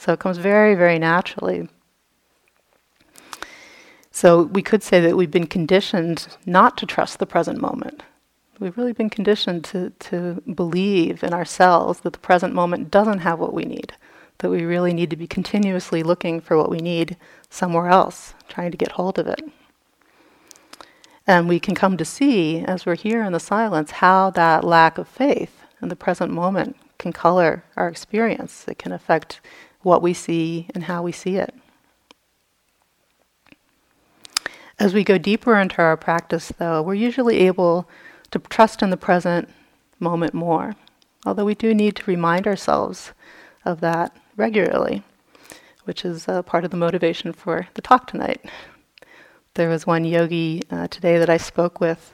So 0.01 0.13
it 0.13 0.19
comes 0.19 0.39
very, 0.39 0.73
very 0.73 0.97
naturally. 0.97 1.69
So 4.09 4.45
we 4.45 4.63
could 4.63 4.81
say 4.81 4.99
that 4.99 5.15
we've 5.15 5.29
been 5.29 5.45
conditioned 5.45 6.27
not 6.43 6.75
to 6.77 6.87
trust 6.87 7.19
the 7.19 7.27
present 7.27 7.61
moment. 7.61 8.01
We've 8.59 8.75
really 8.75 8.93
been 8.93 9.11
conditioned 9.11 9.63
to, 9.65 9.91
to 9.91 10.41
believe 10.55 11.23
in 11.23 11.35
ourselves 11.35 11.99
that 11.99 12.13
the 12.13 12.19
present 12.19 12.55
moment 12.55 12.89
doesn't 12.89 13.19
have 13.19 13.37
what 13.37 13.53
we 13.53 13.63
need, 13.63 13.93
that 14.39 14.49
we 14.49 14.65
really 14.65 14.91
need 14.91 15.11
to 15.11 15.15
be 15.15 15.27
continuously 15.27 16.01
looking 16.01 16.41
for 16.41 16.57
what 16.57 16.71
we 16.71 16.79
need 16.79 17.15
somewhere 17.51 17.87
else, 17.87 18.33
trying 18.49 18.71
to 18.71 18.77
get 18.77 18.93
hold 18.93 19.19
of 19.19 19.27
it. 19.27 19.43
And 21.27 21.47
we 21.47 21.59
can 21.59 21.75
come 21.75 21.95
to 21.97 22.05
see, 22.05 22.65
as 22.65 22.87
we're 22.87 22.95
here 22.95 23.21
in 23.23 23.33
the 23.33 23.39
silence, 23.39 23.91
how 23.91 24.31
that 24.31 24.63
lack 24.63 24.97
of 24.97 25.07
faith 25.07 25.61
in 25.79 25.89
the 25.89 25.95
present 25.95 26.31
moment 26.31 26.75
can 26.97 27.13
color 27.13 27.63
our 27.77 27.87
experience. 27.87 28.65
It 28.67 28.79
can 28.79 28.91
affect 28.91 29.41
what 29.83 30.01
we 30.01 30.13
see 30.13 30.67
and 30.73 30.85
how 30.85 31.01
we 31.01 31.11
see 31.11 31.37
it. 31.37 31.53
As 34.79 34.93
we 34.93 35.03
go 35.03 35.17
deeper 35.17 35.57
into 35.57 35.81
our 35.81 35.97
practice, 35.97 36.51
though, 36.57 36.81
we're 36.81 36.95
usually 36.95 37.39
able 37.39 37.87
to 38.31 38.39
trust 38.39 38.81
in 38.81 38.89
the 38.89 38.97
present 38.97 39.49
moment 39.99 40.33
more, 40.33 40.75
although 41.25 41.45
we 41.45 41.55
do 41.55 41.73
need 41.73 41.95
to 41.97 42.09
remind 42.09 42.47
ourselves 42.47 43.11
of 43.63 43.79
that 43.81 44.15
regularly 44.35 45.03
which 45.83 46.05
is 46.05 46.27
uh, 46.27 46.41
part 46.41 46.63
of 46.63 46.71
the 46.71 46.77
motivation 46.77 47.33
for 47.33 47.67
the 47.73 47.81
talk 47.81 48.07
tonight. 48.07 48.43
There 49.55 49.69
was 49.69 49.87
one 49.87 50.05
yogi 50.05 50.61
uh, 50.69 50.87
today 50.87 51.17
that 51.17 51.29
I 51.29 51.37
spoke 51.37 51.79
with 51.79 52.13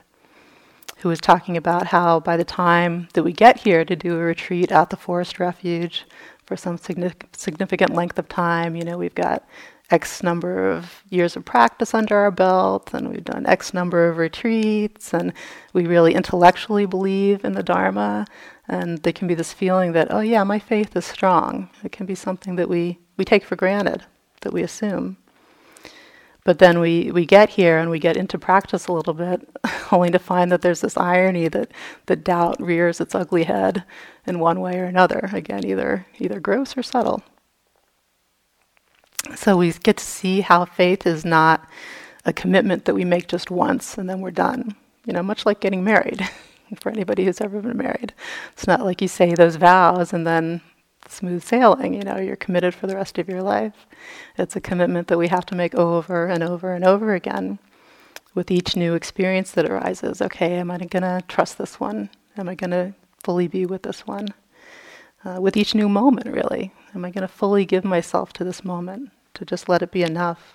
who 0.97 1.09
was 1.09 1.21
talking 1.21 1.55
about 1.55 1.87
how 1.87 2.19
by 2.19 2.37
the 2.37 2.43
time 2.43 3.07
that 3.13 3.23
we 3.23 3.31
get 3.31 3.59
here 3.59 3.85
to 3.85 3.95
do 3.95 4.15
a 4.15 4.23
retreat 4.23 4.71
at 4.71 4.89
the 4.89 4.97
forest 4.97 5.39
refuge 5.39 6.05
for 6.47 6.55
some 6.55 6.77
significant 6.77 7.93
length 7.93 8.17
of 8.17 8.27
time, 8.29 8.75
you 8.75 8.83
know, 8.83 8.97
we've 8.97 9.13
got 9.13 9.45
X 9.89 10.23
number 10.23 10.69
of 10.71 11.03
years 11.09 11.35
of 11.35 11.45
practice 11.45 11.93
under 11.93 12.15
our 12.15 12.31
belt, 12.31 12.93
and 12.93 13.09
we've 13.09 13.23
done 13.23 13.45
X 13.45 13.73
number 13.73 14.07
of 14.07 14.17
retreats, 14.17 15.13
and 15.13 15.33
we 15.73 15.85
really 15.85 16.13
intellectually 16.15 16.85
believe 16.85 17.43
in 17.45 17.51
the 17.51 17.63
Dharma. 17.63 18.25
And 18.69 18.97
there 19.03 19.13
can 19.13 19.27
be 19.27 19.35
this 19.35 19.53
feeling 19.53 19.91
that, 19.91 20.07
oh, 20.09 20.21
yeah, 20.21 20.43
my 20.43 20.59
faith 20.59 20.95
is 20.95 21.05
strong. 21.05 21.69
It 21.83 21.91
can 21.91 22.05
be 22.05 22.15
something 22.15 22.55
that 22.55 22.69
we 22.69 22.99
we 23.17 23.25
take 23.25 23.43
for 23.43 23.55
granted, 23.55 24.03
that 24.41 24.53
we 24.53 24.61
assume. 24.61 25.17
But 26.47 26.59
then 26.59 26.79
we, 26.79 27.11
we 27.11 27.25
get 27.25 27.49
here 27.49 27.77
and 27.77 27.89
we 27.89 27.99
get 27.99 28.15
into 28.15 28.39
practice 28.39 28.87
a 28.87 28.93
little 28.93 29.13
bit, 29.13 29.45
only 29.91 30.09
to 30.11 30.17
find 30.17 30.49
that 30.49 30.61
there's 30.61 30.79
this 30.79 30.95
irony 30.95 31.49
that, 31.49 31.71
that 32.05 32.23
doubt 32.23 32.61
rears 32.61 33.01
its 33.01 33.13
ugly 33.13 33.43
head 33.43 33.83
in 34.25 34.39
one 34.39 34.61
way 34.61 34.79
or 34.79 34.85
another. 34.85 35.29
Again, 35.33 35.65
either 35.65 36.05
either 36.19 36.39
gross 36.39 36.77
or 36.77 36.83
subtle. 36.83 37.21
So 39.35 39.57
we 39.57 39.73
get 39.73 39.97
to 39.97 40.05
see 40.05 40.39
how 40.39 40.63
faith 40.63 41.05
is 41.05 41.25
not 41.25 41.67
a 42.23 42.31
commitment 42.31 42.85
that 42.85 42.95
we 42.95 43.03
make 43.03 43.27
just 43.27 43.51
once 43.51 43.97
and 43.97 44.09
then 44.09 44.21
we're 44.21 44.31
done. 44.31 44.73
You 45.05 45.11
know, 45.11 45.23
much 45.23 45.45
like 45.45 45.59
getting 45.59 45.83
married. 45.83 46.29
For 46.79 46.89
anybody 46.89 47.25
who's 47.25 47.41
ever 47.41 47.61
been 47.61 47.77
married, 47.77 48.13
it's 48.53 48.67
not 48.67 48.85
like 48.85 49.01
you 49.01 49.09
say 49.09 49.33
those 49.33 49.57
vows 49.57 50.13
and 50.13 50.25
then 50.25 50.61
smooth 51.09 51.43
sailing. 51.43 51.93
You 51.93 52.01
know, 52.01 52.17
you're 52.17 52.35
committed 52.35 52.73
for 52.73 52.87
the 52.87 52.95
rest 52.95 53.17
of 53.17 53.29
your 53.29 53.41
life. 53.41 53.85
It's 54.37 54.55
a 54.55 54.61
commitment 54.61 55.07
that 55.07 55.17
we 55.17 55.27
have 55.27 55.45
to 55.47 55.55
make 55.55 55.75
over 55.75 56.27
and 56.27 56.43
over 56.43 56.73
and 56.73 56.85
over 56.85 57.13
again 57.13 57.59
with 58.33 58.51
each 58.51 58.75
new 58.75 58.93
experience 58.93 59.51
that 59.51 59.69
arises. 59.69 60.21
Okay, 60.21 60.55
am 60.55 60.69
I 60.69 60.77
going 60.77 61.03
to 61.03 61.23
trust 61.27 61.57
this 61.57 61.79
one? 61.79 62.09
Am 62.37 62.47
I 62.47 62.55
going 62.55 62.71
to 62.71 62.93
fully 63.23 63.47
be 63.47 63.65
with 63.65 63.83
this 63.83 64.05
one? 64.05 64.27
Uh, 65.25 65.41
with 65.41 65.57
each 65.57 65.73
new 65.73 65.89
moment, 65.89 66.27
really. 66.27 66.71
Am 66.93 67.03
I 67.03 67.09
going 67.09 67.23
to 67.23 67.27
fully 67.27 67.65
give 67.65 67.83
myself 67.83 68.31
to 68.33 68.43
this 68.43 68.63
moment, 68.63 69.11
to 69.33 69.43
just 69.43 69.67
let 69.67 69.81
it 69.81 69.91
be 69.91 70.03
enough? 70.03 70.53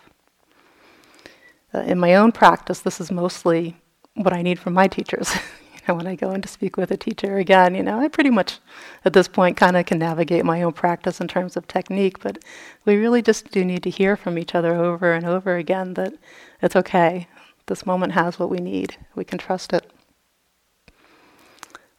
Uh, 1.75 1.81
in 1.81 1.99
my 1.99 2.15
own 2.15 2.33
practice, 2.33 2.81
this 2.81 3.01
is 3.01 3.11
mostly 3.11 3.77
what 4.15 4.33
I 4.33 4.43
need 4.43 4.59
from 4.59 4.75
my 4.75 4.87
teachers. 4.87 5.35
know, 5.87 5.95
when 5.97 6.07
I 6.07 6.14
go 6.14 6.33
in 6.33 6.42
to 6.42 6.49
speak 6.49 6.77
with 6.77 6.90
a 6.90 6.97
teacher 6.97 7.37
again, 7.38 7.75
you 7.75 7.83
know, 7.83 8.01
I 8.01 8.09
pretty 8.09 8.31
much 8.31 8.59
at 9.05 9.12
this 9.12 9.29
point 9.29 9.57
kind 9.57 9.77
of 9.77 9.87
can 9.87 9.99
navigate 9.99 10.45
my 10.45 10.62
own 10.62 10.73
practice 10.73 11.21
in 11.21 11.29
terms 11.29 11.57
of 11.57 11.66
technique, 11.66 12.21
but 12.21 12.38
we 12.85 12.97
really 12.97 13.23
just 13.23 13.51
do 13.51 13.64
need 13.64 13.83
to 13.85 13.90
hear 13.90 14.16
from 14.16 14.38
each 14.38 14.55
other 14.55 14.75
over 14.75 15.12
and 15.12 15.27
over 15.27 15.57
again 15.57 15.95
that 15.95 16.14
it's 16.61 16.77
okay. 16.77 17.29
This 17.66 17.87
moment 17.87 18.12
has 18.12 18.38
what 18.38 18.51
we 18.51 18.59
need. 18.59 18.97
We 19.14 19.25
can 19.25 19.38
trust 19.38 19.73
it. 19.73 19.90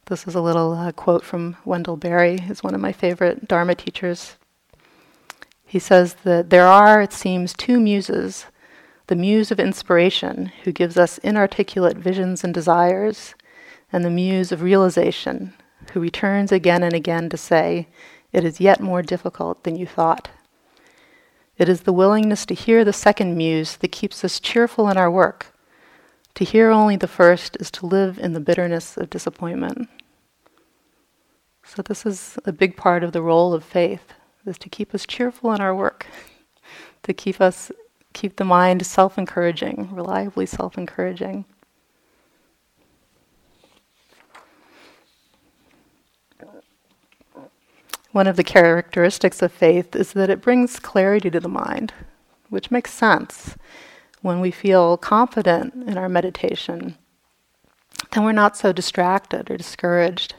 This 0.06 0.26
is 0.26 0.34
a 0.34 0.42
little 0.42 0.74
uh, 0.74 0.92
quote 0.92 1.24
from 1.24 1.56
Wendell 1.64 1.96
Berry, 1.96 2.42
who's 2.42 2.62
one 2.62 2.74
of 2.74 2.80
my 2.80 2.92
favorite 2.92 3.48
Dharma 3.48 3.74
teachers. 3.74 4.36
He 5.64 5.78
says 5.78 6.14
that 6.24 6.50
there 6.50 6.66
are, 6.66 7.00
it 7.00 7.12
seems, 7.12 7.54
two 7.54 7.80
muses 7.80 8.46
the 9.06 9.16
muse 9.16 9.50
of 9.50 9.60
inspiration, 9.60 10.46
who 10.64 10.72
gives 10.72 10.96
us 10.96 11.18
inarticulate 11.18 11.96
visions 11.96 12.42
and 12.42 12.54
desires, 12.54 13.34
and 13.94 14.04
the 14.04 14.10
muse 14.10 14.50
of 14.50 14.60
realization, 14.60 15.54
who 15.92 16.00
returns 16.00 16.50
again 16.50 16.82
and 16.82 16.94
again 16.94 17.28
to 17.28 17.36
say, 17.36 17.86
It 18.32 18.44
is 18.44 18.58
yet 18.58 18.80
more 18.80 19.02
difficult 19.02 19.62
than 19.62 19.76
you 19.76 19.86
thought. 19.86 20.30
It 21.58 21.68
is 21.68 21.82
the 21.82 21.92
willingness 21.92 22.44
to 22.46 22.54
hear 22.54 22.84
the 22.84 22.92
second 22.92 23.36
muse 23.36 23.76
that 23.76 23.92
keeps 23.92 24.24
us 24.24 24.40
cheerful 24.40 24.88
in 24.88 24.96
our 24.96 25.08
work. 25.08 25.54
To 26.34 26.44
hear 26.44 26.70
only 26.70 26.96
the 26.96 27.06
first 27.06 27.56
is 27.60 27.70
to 27.70 27.86
live 27.86 28.18
in 28.18 28.32
the 28.32 28.40
bitterness 28.40 28.96
of 28.96 29.10
disappointment. 29.10 29.88
So, 31.62 31.80
this 31.80 32.04
is 32.04 32.36
a 32.44 32.50
big 32.50 32.76
part 32.76 33.04
of 33.04 33.12
the 33.12 33.22
role 33.22 33.54
of 33.54 33.62
faith, 33.62 34.12
is 34.44 34.58
to 34.58 34.68
keep 34.68 34.92
us 34.92 35.06
cheerful 35.06 35.52
in 35.52 35.60
our 35.60 35.74
work, 35.74 36.08
to 37.04 37.14
keep 37.14 37.40
us 37.40 37.70
keep 38.12 38.36
the 38.36 38.44
mind 38.44 38.84
self 38.84 39.16
encouraging, 39.18 39.88
reliably 39.92 40.46
self 40.46 40.76
One 48.14 48.26
of 48.26 48.36
the 48.36 48.44
characteristics 48.44 49.42
of 49.42 49.52
faith 49.52 49.94
is 49.94 50.12
that 50.12 50.30
it 50.30 50.40
brings 50.40 50.78
clarity 50.78 51.30
to 51.30 51.40
the 51.40 51.48
mind, 51.48 51.92
which 52.48 52.70
makes 52.70 52.92
sense. 52.92 53.56
When 54.22 54.40
we 54.40 54.50
feel 54.50 54.96
confident 54.96 55.74
in 55.88 55.98
our 55.98 56.08
meditation, 56.08 56.96
then 58.12 58.24
we're 58.24 58.32
not 58.32 58.56
so 58.56 58.72
distracted 58.72 59.50
or 59.50 59.56
discouraged 59.56 60.34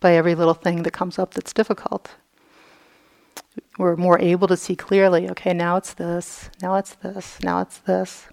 by 0.00 0.14
every 0.14 0.34
little 0.34 0.54
thing 0.54 0.82
that 0.84 0.92
comes 0.92 1.18
up 1.18 1.34
that's 1.34 1.52
difficult 1.52 2.14
we're 3.78 3.96
more 3.96 4.18
able 4.20 4.48
to 4.48 4.56
see 4.56 4.76
clearly 4.76 5.28
okay, 5.30 5.54
now 5.54 5.76
it's 5.76 5.94
this, 5.94 6.50
now 6.60 6.74
it's 6.76 6.94
this, 6.96 7.38
now 7.42 7.60
it's 7.60 7.78
this, 7.78 8.26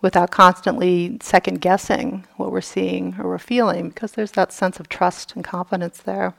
without 0.00 0.30
constantly 0.30 1.18
second 1.20 1.60
guessing 1.60 2.26
what 2.36 2.50
we're 2.50 2.60
seeing 2.60 3.16
or 3.18 3.28
we're 3.28 3.38
feeling, 3.38 3.88
because 3.88 4.12
there's 4.12 4.32
that 4.32 4.52
sense 4.52 4.80
of 4.80 4.88
trust 4.88 5.34
and 5.34 5.44
confidence 5.44 5.98
there. 5.98 6.34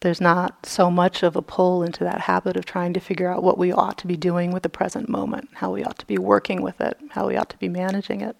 There's 0.00 0.20
not 0.20 0.66
so 0.66 0.90
much 0.90 1.22
of 1.22 1.36
a 1.36 1.42
pull 1.42 1.82
into 1.82 2.04
that 2.04 2.22
habit 2.22 2.56
of 2.56 2.66
trying 2.66 2.92
to 2.92 3.00
figure 3.00 3.28
out 3.28 3.42
what 3.42 3.58
we 3.58 3.72
ought 3.72 3.96
to 3.98 4.06
be 4.06 4.16
doing 4.16 4.52
with 4.52 4.62
the 4.62 4.68
present 4.68 5.08
moment, 5.08 5.48
how 5.54 5.72
we 5.72 5.82
ought 5.82 5.98
to 5.98 6.06
be 6.06 6.18
working 6.18 6.60
with 6.60 6.80
it, 6.80 6.98
how 7.10 7.28
we 7.28 7.36
ought 7.36 7.48
to 7.50 7.58
be 7.58 7.68
managing 7.68 8.20
it. 8.20 8.36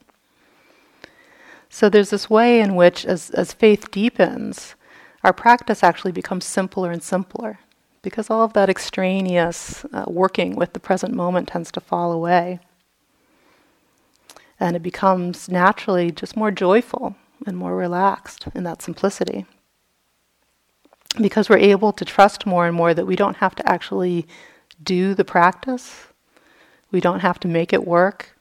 So 1.68 1.88
there's 1.88 2.10
this 2.10 2.30
way 2.30 2.60
in 2.60 2.74
which, 2.74 3.04
as, 3.04 3.30
as 3.30 3.52
faith 3.52 3.90
deepens, 3.90 4.74
our 5.24 5.32
practice 5.32 5.82
actually 5.82 6.12
becomes 6.12 6.44
simpler 6.44 6.90
and 6.90 7.02
simpler 7.02 7.58
because 8.02 8.30
all 8.30 8.44
of 8.44 8.52
that 8.52 8.70
extraneous 8.70 9.84
uh, 9.92 10.04
working 10.06 10.54
with 10.54 10.74
the 10.74 10.78
present 10.78 11.12
moment 11.12 11.48
tends 11.48 11.72
to 11.72 11.80
fall 11.80 12.12
away. 12.12 12.60
And 14.60 14.76
it 14.76 14.82
becomes 14.82 15.48
naturally 15.48 16.12
just 16.12 16.36
more 16.36 16.52
joyful 16.52 17.16
and 17.46 17.56
more 17.56 17.74
relaxed 17.74 18.46
in 18.54 18.62
that 18.64 18.80
simplicity. 18.80 19.46
Because 21.16 21.48
we're 21.48 21.58
able 21.58 21.92
to 21.92 22.04
trust 22.04 22.46
more 22.46 22.66
and 22.66 22.76
more 22.76 22.94
that 22.94 23.06
we 23.06 23.16
don't 23.16 23.36
have 23.38 23.54
to 23.56 23.68
actually 23.68 24.26
do 24.82 25.14
the 25.14 25.24
practice, 25.24 26.06
we 26.90 27.00
don't 27.00 27.20
have 27.20 27.40
to 27.40 27.48
make 27.48 27.72
it 27.72 27.86
work. 27.86 28.36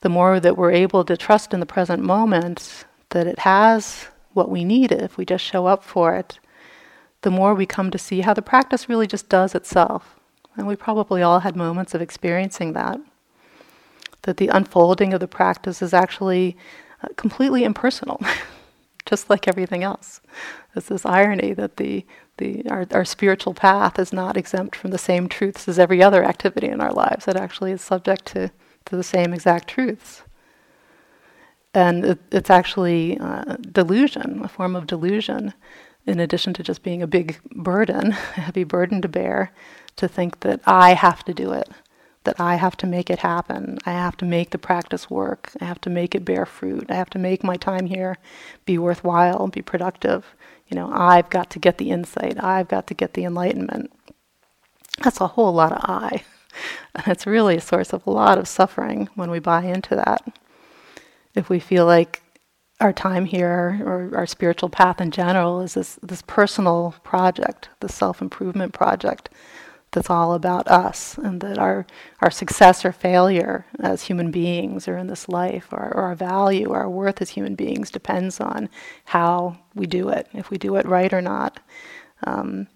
The 0.00 0.08
more 0.08 0.40
that 0.40 0.56
we're 0.56 0.72
able 0.72 1.04
to 1.04 1.16
trust 1.16 1.52
in 1.52 1.60
the 1.60 1.66
present 1.66 2.02
moment 2.02 2.84
that 3.10 3.26
it 3.26 3.40
has 3.40 4.06
what 4.32 4.50
we 4.50 4.64
need 4.64 4.92
if 4.92 5.16
we 5.16 5.24
just 5.24 5.44
show 5.44 5.66
up 5.66 5.84
for 5.84 6.14
it, 6.14 6.38
the 7.22 7.30
more 7.30 7.54
we 7.54 7.66
come 7.66 7.90
to 7.90 7.98
see 7.98 8.22
how 8.22 8.32
the 8.32 8.42
practice 8.42 8.88
really 8.88 9.06
just 9.06 9.28
does 9.28 9.54
itself. 9.54 10.16
And 10.56 10.66
we 10.66 10.76
probably 10.76 11.22
all 11.22 11.40
had 11.40 11.56
moments 11.56 11.94
of 11.94 12.00
experiencing 12.00 12.72
that. 12.72 13.00
That 14.22 14.36
the 14.36 14.48
unfolding 14.48 15.12
of 15.12 15.20
the 15.20 15.28
practice 15.28 15.82
is 15.82 15.94
actually 15.94 16.56
uh, 17.02 17.08
completely 17.16 17.64
impersonal, 17.64 18.20
just 19.10 19.28
like 19.28 19.48
everything 19.48 19.82
else. 19.82 20.20
There's 20.72 20.86
this 20.86 21.04
irony 21.04 21.52
that 21.54 21.76
the, 21.76 22.06
the, 22.38 22.64
our, 22.70 22.86
our 22.92 23.04
spiritual 23.04 23.54
path 23.54 23.98
is 23.98 24.12
not 24.12 24.36
exempt 24.36 24.76
from 24.76 24.92
the 24.92 24.98
same 24.98 25.28
truths 25.28 25.68
as 25.68 25.80
every 25.80 26.00
other 26.00 26.24
activity 26.24 26.68
in 26.68 26.80
our 26.80 26.92
lives. 26.92 27.26
It 27.26 27.36
actually 27.36 27.72
is 27.72 27.82
subject 27.82 28.24
to, 28.26 28.52
to 28.86 28.96
the 28.96 29.02
same 29.02 29.34
exact 29.34 29.68
truths. 29.68 30.22
And 31.74 32.04
it, 32.04 32.18
it's 32.30 32.50
actually 32.50 33.18
uh, 33.18 33.56
delusion, 33.72 34.42
a 34.44 34.48
form 34.48 34.76
of 34.76 34.86
delusion, 34.86 35.54
in 36.06 36.20
addition 36.20 36.54
to 36.54 36.62
just 36.62 36.84
being 36.84 37.02
a 37.02 37.08
big 37.08 37.40
burden, 37.52 38.12
a 38.36 38.40
heavy 38.40 38.64
burden 38.64 39.02
to 39.02 39.08
bear, 39.08 39.52
to 39.96 40.06
think 40.06 40.40
that 40.40 40.60
I 40.66 40.94
have 40.94 41.24
to 41.24 41.34
do 41.34 41.50
it, 41.52 41.68
that 42.24 42.38
I 42.38 42.56
have 42.56 42.76
to 42.78 42.86
make 42.86 43.08
it 43.08 43.20
happen, 43.20 43.78
I 43.86 43.92
have 43.92 44.16
to 44.18 44.24
make 44.24 44.50
the 44.50 44.58
practice 44.58 45.08
work, 45.08 45.52
I 45.60 45.64
have 45.64 45.80
to 45.82 45.90
make 45.90 46.14
it 46.14 46.24
bear 46.24 46.44
fruit, 46.44 46.90
I 46.90 46.94
have 46.94 47.10
to 47.10 47.18
make 47.18 47.42
my 47.42 47.56
time 47.56 47.86
here 47.86 48.16
be 48.66 48.76
worthwhile, 48.78 49.48
be 49.48 49.62
productive. 49.62 50.26
You 50.68 50.76
know, 50.76 50.90
I've 50.92 51.30
got 51.30 51.50
to 51.50 51.58
get 51.58 51.78
the 51.78 51.90
insight, 51.90 52.42
I've 52.42 52.68
got 52.68 52.86
to 52.88 52.94
get 52.94 53.14
the 53.14 53.24
enlightenment. 53.24 53.90
That's 55.02 55.20
a 55.20 55.28
whole 55.28 55.52
lot 55.52 55.72
of 55.72 55.80
I. 55.82 56.24
And 56.96 57.06
it's 57.06 57.28
really 57.28 57.56
a 57.56 57.60
source 57.60 57.92
of 57.92 58.04
a 58.04 58.10
lot 58.10 58.36
of 58.36 58.48
suffering 58.48 59.08
when 59.14 59.30
we 59.30 59.38
buy 59.38 59.62
into 59.62 59.94
that. 59.94 60.20
If 61.32 61.48
we 61.48 61.60
feel 61.60 61.86
like 61.86 62.22
our 62.80 62.92
time 62.92 63.24
here 63.24 63.80
or 63.84 64.10
our 64.16 64.26
spiritual 64.26 64.68
path 64.68 65.00
in 65.00 65.12
general 65.12 65.60
is 65.60 65.74
this, 65.74 65.98
this 66.02 66.22
personal 66.22 66.96
project, 67.04 67.68
the 67.78 67.88
self 67.88 68.20
improvement 68.20 68.72
project 68.72 69.30
that's 69.92 70.10
all 70.10 70.34
about 70.34 70.68
us 70.68 71.18
and 71.18 71.40
that 71.40 71.58
our, 71.58 71.86
our 72.20 72.30
success 72.30 72.84
or 72.84 72.92
failure 72.92 73.66
as 73.80 74.04
human 74.04 74.30
beings 74.30 74.86
or 74.86 74.96
in 74.96 75.08
this 75.08 75.28
life 75.28 75.68
or, 75.72 75.92
or 75.94 76.02
our 76.02 76.14
value, 76.14 76.70
our 76.70 76.88
worth 76.88 77.20
as 77.20 77.30
human 77.30 77.54
beings 77.54 77.90
depends 77.90 78.40
on 78.40 78.68
how 79.06 79.58
we 79.74 79.86
do 79.86 80.08
it, 80.08 80.28
if 80.32 80.50
we 80.50 80.58
do 80.58 80.76
it 80.76 80.86
right 80.86 81.12
or 81.12 81.20
not. 81.20 81.60
Um, 82.24 82.68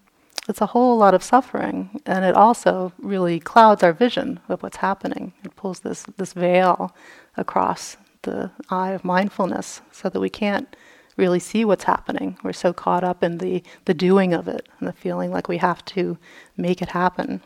it's 0.47 0.61
a 0.61 0.67
whole 0.67 0.97
lot 0.97 1.15
of 1.15 1.23
suffering, 1.23 2.01
and 2.05 2.23
it 2.23 2.35
also 2.35 2.93
really 2.99 3.39
clouds 3.39 3.81
our 3.81 3.93
vision 3.93 4.39
of 4.47 4.61
what's 4.61 4.77
happening. 4.77 5.33
It 5.43 5.55
pulls 5.55 5.79
this, 5.79 6.03
this 6.17 6.33
veil 6.33 6.95
across 7.35 7.97
the 8.21 8.51
eye 8.69 8.91
of 8.91 9.03
mindfulness 9.03 9.81
so 9.91 10.09
that 10.09 10.19
we 10.19 10.29
can't 10.29 10.75
really 11.17 11.39
see 11.39 11.63
what's 11.65 11.85
happening. 11.85 12.37
We're 12.43 12.53
so 12.53 12.73
caught 12.73 13.03
up 13.03 13.23
in 13.23 13.37
the, 13.37 13.63
the 13.85 13.93
doing 13.93 14.33
of 14.33 14.47
it 14.47 14.67
and 14.79 14.87
the 14.87 14.93
feeling 14.93 15.31
like 15.31 15.47
we 15.47 15.57
have 15.57 15.83
to 15.85 16.17
make 16.57 16.81
it 16.81 16.89
happen. 16.89 17.41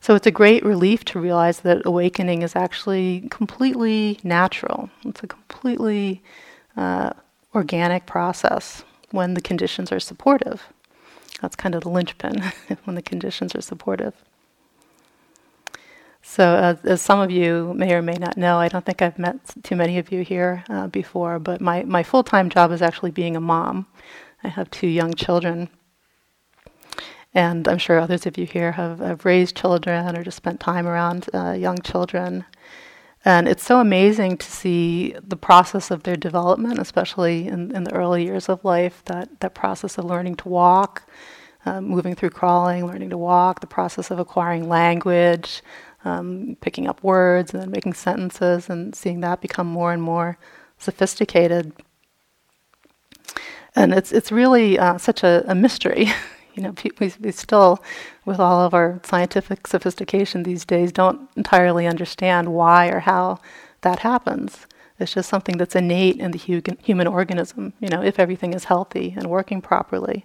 So 0.00 0.14
it's 0.14 0.26
a 0.26 0.30
great 0.30 0.64
relief 0.64 1.04
to 1.06 1.20
realize 1.20 1.60
that 1.60 1.82
awakening 1.84 2.42
is 2.42 2.54
actually 2.54 3.26
completely 3.30 4.20
natural. 4.22 4.88
It's 5.04 5.22
a 5.22 5.26
completely 5.26 6.22
uh, 6.76 7.10
organic 7.54 8.06
process 8.06 8.84
when 9.10 9.34
the 9.34 9.40
conditions 9.40 9.90
are 9.90 9.98
supportive. 9.98 10.62
That's 11.40 11.56
kind 11.56 11.74
of 11.74 11.82
the 11.82 11.90
linchpin 11.90 12.40
when 12.84 12.94
the 12.94 13.02
conditions 13.02 13.54
are 13.54 13.60
supportive. 13.60 14.14
So, 16.28 16.44
uh, 16.44 16.74
as 16.82 17.00
some 17.00 17.20
of 17.20 17.30
you 17.30 17.72
may 17.76 17.94
or 17.94 18.02
may 18.02 18.14
not 18.14 18.36
know, 18.36 18.58
I 18.58 18.66
don't 18.68 18.84
think 18.84 19.00
I've 19.00 19.18
met 19.18 19.36
too 19.62 19.76
many 19.76 19.96
of 19.96 20.10
you 20.10 20.22
here 20.22 20.64
uh, 20.68 20.88
before, 20.88 21.38
but 21.38 21.60
my, 21.60 21.84
my 21.84 22.02
full 22.02 22.24
time 22.24 22.50
job 22.50 22.72
is 22.72 22.82
actually 22.82 23.12
being 23.12 23.36
a 23.36 23.40
mom. 23.40 23.86
I 24.42 24.48
have 24.48 24.68
two 24.70 24.88
young 24.88 25.14
children. 25.14 25.70
And 27.32 27.68
I'm 27.68 27.78
sure 27.78 28.00
others 28.00 28.26
of 28.26 28.36
you 28.36 28.44
here 28.44 28.72
have, 28.72 28.98
have 28.98 29.24
raised 29.24 29.56
children 29.56 30.18
or 30.18 30.24
just 30.24 30.36
spent 30.36 30.58
time 30.58 30.88
around 30.88 31.30
uh, 31.32 31.52
young 31.52 31.78
children. 31.78 32.44
And 33.24 33.46
it's 33.46 33.64
so 33.64 33.78
amazing 33.78 34.38
to 34.38 34.50
see 34.50 35.14
the 35.22 35.36
process 35.36 35.92
of 35.92 36.02
their 36.02 36.16
development, 36.16 36.80
especially 36.80 37.46
in, 37.46 37.74
in 37.74 37.84
the 37.84 37.94
early 37.94 38.24
years 38.24 38.48
of 38.48 38.64
life, 38.64 39.00
that, 39.04 39.40
that 39.40 39.54
process 39.54 39.96
of 39.96 40.04
learning 40.04 40.34
to 40.36 40.48
walk, 40.48 41.08
uh, 41.64 41.80
moving 41.80 42.14
through 42.16 42.30
crawling, 42.30 42.84
learning 42.84 43.10
to 43.10 43.18
walk, 43.18 43.60
the 43.60 43.66
process 43.66 44.10
of 44.10 44.18
acquiring 44.18 44.68
language, 44.68 45.62
um, 46.06 46.56
picking 46.60 46.86
up 46.86 47.02
words 47.02 47.52
and 47.52 47.62
then 47.62 47.70
making 47.70 47.94
sentences 47.94 48.70
and 48.70 48.94
seeing 48.94 49.20
that 49.20 49.40
become 49.40 49.66
more 49.66 49.92
and 49.92 50.02
more 50.02 50.38
sophisticated. 50.78 51.72
And 53.74 53.92
it's 53.92 54.12
it's 54.12 54.32
really 54.32 54.78
uh, 54.78 54.98
such 54.98 55.22
a, 55.22 55.44
a 55.46 55.54
mystery. 55.54 56.08
you 56.54 56.62
know, 56.62 56.74
we, 56.98 57.12
we 57.20 57.30
still, 57.32 57.82
with 58.24 58.40
all 58.40 58.64
of 58.64 58.72
our 58.72 59.00
scientific 59.04 59.66
sophistication 59.66 60.42
these 60.42 60.64
days, 60.64 60.90
don't 60.92 61.28
entirely 61.36 61.86
understand 61.86 62.52
why 62.52 62.88
or 62.88 63.00
how 63.00 63.38
that 63.82 63.98
happens. 63.98 64.66
It's 64.98 65.12
just 65.12 65.28
something 65.28 65.58
that's 65.58 65.76
innate 65.76 66.16
in 66.16 66.30
the 66.30 66.38
hu- 66.38 66.62
human 66.82 67.06
organism. 67.06 67.74
You 67.80 67.90
know, 67.90 68.02
if 68.02 68.18
everything 68.18 68.54
is 68.54 68.64
healthy 68.64 69.14
and 69.16 69.28
working 69.28 69.60
properly, 69.60 70.24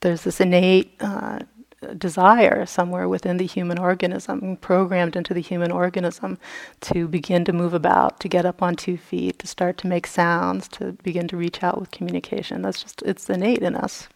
there's 0.00 0.22
this 0.22 0.40
innate 0.40 0.94
uh, 1.00 1.40
desire 1.96 2.66
somewhere 2.66 3.08
within 3.08 3.36
the 3.36 3.46
human 3.46 3.78
organism, 3.78 4.56
programmed 4.56 5.16
into 5.16 5.32
the 5.32 5.40
human 5.40 5.70
organism 5.70 6.38
to 6.80 7.08
begin 7.08 7.44
to 7.44 7.52
move 7.52 7.74
about, 7.74 8.20
to 8.20 8.28
get 8.28 8.44
up 8.44 8.62
on 8.62 8.76
two 8.76 8.96
feet, 8.96 9.38
to 9.38 9.46
start 9.46 9.78
to 9.78 9.86
make 9.86 10.06
sounds, 10.06 10.68
to 10.68 10.92
begin 11.02 11.26
to 11.28 11.36
reach 11.36 11.62
out 11.62 11.80
with 11.80 11.90
communication. 11.90 12.62
That's 12.62 12.82
just, 12.82 13.02
it's 13.02 13.30
innate 13.30 13.62
in 13.62 13.74
us. 13.74 14.08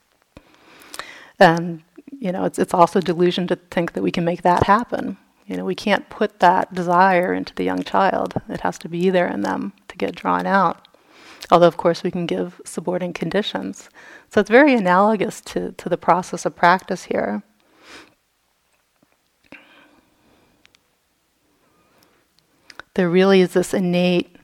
And 1.38 1.82
you 2.20 2.32
know, 2.32 2.44
it's 2.44 2.58
it's 2.58 2.74
also 2.74 3.00
delusion 3.00 3.46
to 3.48 3.56
think 3.56 3.92
that 3.92 4.02
we 4.02 4.12
can 4.12 4.24
make 4.24 4.42
that 4.42 4.64
happen. 4.64 5.16
You 5.46 5.56
know, 5.56 5.64
we 5.64 5.74
can't 5.74 6.08
put 6.08 6.40
that 6.40 6.72
desire 6.72 7.34
into 7.34 7.54
the 7.54 7.64
young 7.64 7.82
child. 7.82 8.34
It 8.48 8.60
has 8.60 8.78
to 8.78 8.88
be 8.88 9.10
there 9.10 9.28
in 9.28 9.42
them 9.42 9.72
to 9.88 9.96
get 9.96 10.14
drawn 10.14 10.46
out. 10.46 10.88
Although, 11.50 11.68
of 11.68 11.76
course, 11.76 12.02
we 12.02 12.10
can 12.10 12.24
give 12.24 12.60
supporting 12.64 13.12
conditions. 13.12 13.90
So 14.30 14.40
it's 14.40 14.48
very 14.48 14.74
analogous 14.74 15.42
to, 15.42 15.72
to 15.72 15.88
the 15.90 15.98
process 15.98 16.46
of 16.46 16.56
practice 16.56 17.04
here. 17.04 17.42
There 22.94 23.10
really 23.10 23.40
is 23.40 23.52
this 23.52 23.74
innate 23.74 24.36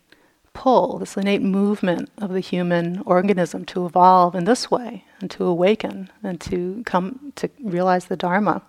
pull, 0.53 0.99
this 0.99 1.17
innate 1.17 1.43
movement 1.43 2.11
of 2.19 2.33
the 2.33 2.41
human 2.41 3.03
organism 3.07 3.65
to 3.67 3.87
evolve 3.87 4.35
in 4.35 4.45
this 4.45 4.71
way 4.71 5.05
and 5.21 5.31
to 5.31 5.45
awaken 5.45 6.11
and 6.23 6.41
to 6.41 6.83
come 6.85 7.33
to 7.37 7.49
realize 7.63 8.07
the 8.07 8.17
Dharma 8.17 8.63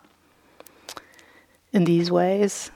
in 1.73 1.85
these 1.85 2.11
ways. 2.11 2.71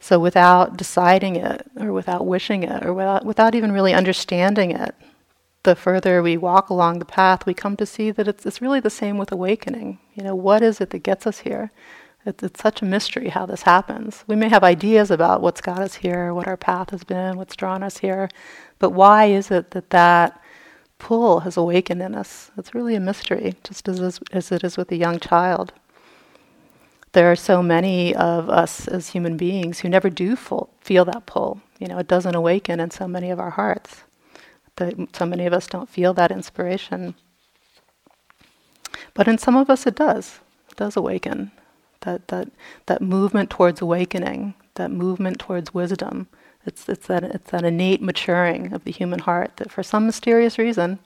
So, 0.00 0.18
without 0.20 0.76
deciding 0.76 1.36
it, 1.36 1.66
or 1.78 1.92
without 1.92 2.24
wishing 2.24 2.62
it, 2.62 2.86
or 2.86 2.94
without, 2.94 3.24
without 3.26 3.54
even 3.54 3.72
really 3.72 3.92
understanding 3.92 4.70
it, 4.70 4.94
the 5.64 5.74
further 5.74 6.22
we 6.22 6.36
walk 6.36 6.70
along 6.70 6.98
the 6.98 7.04
path, 7.04 7.44
we 7.44 7.52
come 7.52 7.76
to 7.76 7.84
see 7.84 8.12
that 8.12 8.28
it's, 8.28 8.46
it's 8.46 8.62
really 8.62 8.80
the 8.80 8.90
same 8.90 9.18
with 9.18 9.32
awakening. 9.32 9.98
You 10.14 10.22
know, 10.22 10.36
what 10.36 10.62
is 10.62 10.80
it 10.80 10.90
that 10.90 11.00
gets 11.00 11.26
us 11.26 11.40
here? 11.40 11.72
It's, 12.28 12.42
it's 12.42 12.60
such 12.60 12.82
a 12.82 12.84
mystery 12.84 13.28
how 13.30 13.46
this 13.46 13.62
happens. 13.62 14.24
We 14.26 14.36
may 14.36 14.48
have 14.48 14.62
ideas 14.62 15.10
about 15.10 15.40
what's 15.42 15.60
got 15.60 15.80
us 15.80 15.94
here, 15.94 16.34
what 16.34 16.46
our 16.46 16.56
path 16.56 16.90
has 16.90 17.04
been, 17.04 17.36
what's 17.36 17.56
drawn 17.56 17.82
us 17.82 17.98
here, 17.98 18.28
but 18.78 18.90
why 18.90 19.26
is 19.26 19.50
it 19.50 19.72
that 19.72 19.90
that 19.90 20.40
pull 20.98 21.40
has 21.40 21.56
awakened 21.56 22.02
in 22.02 22.14
us? 22.14 22.50
It's 22.56 22.74
really 22.74 22.94
a 22.94 23.00
mystery, 23.00 23.56
just 23.64 23.88
as, 23.88 24.20
as 24.30 24.52
it 24.52 24.62
is 24.62 24.76
with 24.76 24.92
a 24.92 24.96
young 24.96 25.18
child 25.18 25.72
there 27.12 27.30
are 27.30 27.36
so 27.36 27.62
many 27.62 28.14
of 28.14 28.48
us 28.48 28.86
as 28.86 29.08
human 29.08 29.36
beings 29.36 29.80
who 29.80 29.88
never 29.88 30.10
do 30.10 30.36
full, 30.36 30.70
feel 30.80 31.04
that 31.06 31.26
pull. 31.26 31.60
You 31.78 31.88
know, 31.88 31.98
it 31.98 32.08
doesn't 32.08 32.34
awaken 32.34 32.80
in 32.80 32.90
so 32.90 33.08
many 33.08 33.30
of 33.30 33.40
our 33.40 33.50
hearts. 33.50 34.02
That 34.76 34.94
so 35.16 35.26
many 35.26 35.46
of 35.46 35.52
us 35.52 35.66
don't 35.66 35.88
feel 35.88 36.14
that 36.14 36.30
inspiration. 36.30 37.14
But 39.14 39.26
in 39.26 39.38
some 39.38 39.56
of 39.56 39.70
us, 39.70 39.86
it 39.86 39.96
does. 39.96 40.40
It 40.70 40.76
does 40.76 40.96
awaken. 40.96 41.50
That 42.00 42.28
that 42.28 42.48
that 42.86 43.02
movement 43.02 43.50
towards 43.50 43.80
awakening, 43.80 44.54
that 44.74 44.90
movement 44.90 45.38
towards 45.40 45.74
wisdom. 45.74 46.28
It's 46.64 46.88
it's 46.88 47.06
that 47.06 47.24
it's 47.24 47.50
that 47.50 47.64
innate 47.64 48.02
maturing 48.02 48.72
of 48.72 48.84
the 48.84 48.92
human 48.92 49.20
heart 49.20 49.56
that, 49.56 49.70
for 49.70 49.82
some 49.82 50.06
mysterious 50.06 50.58
reason, 50.58 50.98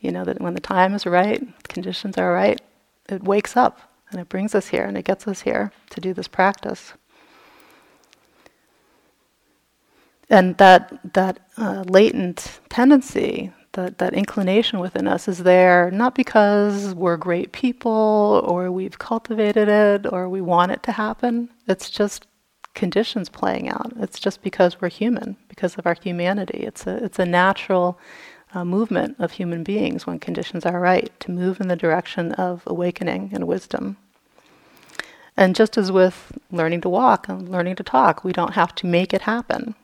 you 0.00 0.10
know, 0.10 0.24
that 0.24 0.40
when 0.40 0.54
the 0.54 0.60
time 0.60 0.94
is 0.94 1.06
right, 1.06 1.42
conditions 1.68 2.18
are 2.18 2.32
right, 2.32 2.60
it 3.08 3.22
wakes 3.22 3.56
up 3.56 3.92
and 4.10 4.20
it 4.20 4.28
brings 4.28 4.54
us 4.54 4.68
here 4.68 4.84
and 4.84 4.96
it 4.96 5.04
gets 5.04 5.26
us 5.26 5.42
here 5.42 5.72
to 5.90 6.00
do 6.00 6.12
this 6.12 6.28
practice. 6.28 6.94
And 10.28 10.56
that, 10.58 10.98
that 11.12 11.40
uh, 11.58 11.84
latent 11.86 12.60
tendency, 12.68 13.52
that, 13.72 13.98
that 13.98 14.14
inclination 14.14 14.78
within 14.80 15.08
us 15.08 15.28
is 15.28 15.38
there 15.38 15.90
not 15.90 16.14
because 16.14 16.94
we're 16.94 17.16
great 17.16 17.52
people 17.52 18.44
or 18.46 18.70
we've 18.70 18.98
cultivated 18.98 19.68
it 19.68 20.12
or 20.12 20.28
we 20.28 20.40
want 20.40 20.72
it 20.72 20.82
to 20.84 20.92
happen. 20.92 21.48
It's 21.66 21.90
just 21.90 22.26
conditions 22.74 23.28
playing 23.28 23.68
out. 23.68 23.92
It's 23.96 24.18
just 24.18 24.42
because 24.42 24.80
we're 24.80 24.88
human, 24.88 25.36
because 25.48 25.76
of 25.76 25.86
our 25.86 25.96
humanity. 26.00 26.58
It's 26.58 26.86
a, 26.86 27.02
it's 27.04 27.18
a 27.18 27.26
natural 27.26 27.98
uh, 28.54 28.64
movement 28.64 29.16
of 29.18 29.32
human 29.32 29.62
beings 29.62 30.06
when 30.06 30.18
conditions 30.18 30.66
are 30.66 30.80
right 30.80 31.10
to 31.20 31.30
move 31.30 31.60
in 31.60 31.68
the 31.68 31.76
direction 31.76 32.32
of 32.32 32.62
awakening 32.66 33.30
and 33.32 33.46
wisdom. 33.46 33.96
And 35.36 35.56
just 35.56 35.78
as 35.78 35.90
with 35.90 36.38
learning 36.50 36.82
to 36.82 36.88
walk 36.90 37.28
and 37.28 37.48
learning 37.48 37.76
to 37.76 37.82
talk, 37.82 38.22
we 38.22 38.32
don't 38.32 38.52
have 38.52 38.74
to 38.76 38.86
make 38.86 39.14
it 39.14 39.22
happen. 39.22 39.74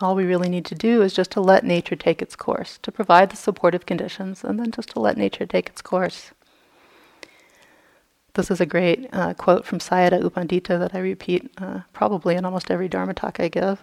All 0.00 0.16
we 0.16 0.24
really 0.24 0.48
need 0.48 0.64
to 0.66 0.74
do 0.74 1.02
is 1.02 1.14
just 1.14 1.30
to 1.32 1.40
let 1.40 1.64
nature 1.64 1.94
take 1.94 2.20
its 2.20 2.34
course, 2.34 2.78
to 2.82 2.90
provide 2.90 3.30
the 3.30 3.36
supportive 3.36 3.86
conditions, 3.86 4.42
and 4.42 4.58
then 4.58 4.72
just 4.72 4.88
to 4.90 5.00
let 5.00 5.16
nature 5.16 5.46
take 5.46 5.68
its 5.68 5.80
course. 5.80 6.32
This 8.34 8.50
is 8.50 8.60
a 8.60 8.66
great 8.66 9.08
uh, 9.12 9.34
quote 9.34 9.64
from 9.64 9.78
Sayadaw 9.78 10.22
U 10.22 10.30
Pandita 10.30 10.76
that 10.80 10.92
I 10.92 10.98
repeat 10.98 11.48
uh, 11.58 11.80
probably 11.92 12.34
in 12.34 12.44
almost 12.44 12.68
every 12.68 12.88
Dharma 12.88 13.14
talk 13.14 13.38
I 13.38 13.46
give. 13.46 13.80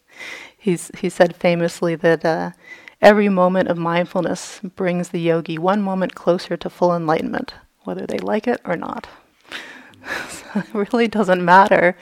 He's, 0.56 0.92
he 0.96 1.08
said 1.08 1.34
famously 1.34 1.96
that 1.96 2.24
uh, 2.24 2.52
every 3.00 3.28
moment 3.28 3.68
of 3.68 3.76
mindfulness 3.76 4.60
brings 4.60 5.08
the 5.08 5.20
yogi 5.20 5.58
one 5.58 5.82
moment 5.82 6.14
closer 6.14 6.56
to 6.56 6.70
full 6.70 6.94
enlightenment, 6.94 7.54
whether 7.82 8.06
they 8.06 8.18
like 8.18 8.46
it 8.46 8.60
or 8.64 8.76
not. 8.76 9.08
so 10.28 10.60
it 10.60 10.74
really 10.92 11.08
doesn't 11.08 11.44
matter 11.44 11.96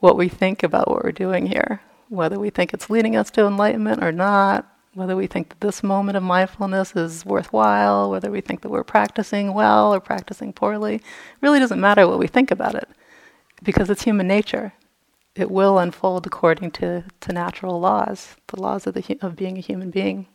what 0.00 0.16
we 0.16 0.28
think 0.28 0.64
about 0.64 0.88
what 0.88 1.04
we're 1.04 1.12
doing 1.12 1.46
here, 1.46 1.80
whether 2.08 2.38
we 2.38 2.50
think 2.50 2.72
it's 2.72 2.90
leading 2.90 3.16
us 3.16 3.30
to 3.32 3.46
enlightenment 3.46 4.02
or 4.02 4.12
not, 4.12 4.66
whether 4.94 5.14
we 5.14 5.26
think 5.26 5.50
that 5.50 5.60
this 5.60 5.82
moment 5.82 6.16
of 6.16 6.22
mindfulness 6.22 6.96
is 6.96 7.26
worthwhile, 7.26 8.10
whether 8.10 8.30
we 8.30 8.40
think 8.40 8.62
that 8.62 8.70
we're 8.70 8.82
practicing 8.82 9.52
well 9.52 9.92
or 9.92 10.00
practicing 10.00 10.52
poorly. 10.52 11.02
Really 11.42 11.58
doesn't 11.58 11.80
matter 11.80 12.08
what 12.08 12.18
we 12.18 12.26
think 12.26 12.50
about 12.50 12.74
it 12.74 12.88
because 13.62 13.90
it's 13.90 14.04
human 14.04 14.26
nature. 14.26 14.72
It 15.34 15.50
will 15.50 15.78
unfold 15.78 16.26
according 16.26 16.70
to, 16.72 17.04
to 17.20 17.32
natural 17.32 17.78
laws, 17.78 18.36
the 18.46 18.60
laws 18.60 18.86
of, 18.86 18.94
the, 18.94 19.18
of 19.20 19.36
being 19.36 19.58
a 19.58 19.60
human 19.60 19.90
being. 19.90 20.28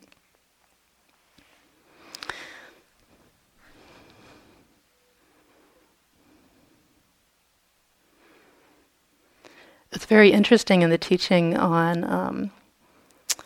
It's 9.92 10.06
very 10.06 10.32
interesting 10.32 10.80
in 10.82 10.88
the 10.88 10.96
teaching 10.96 11.56
on 11.56 12.04
um, 12.04 12.50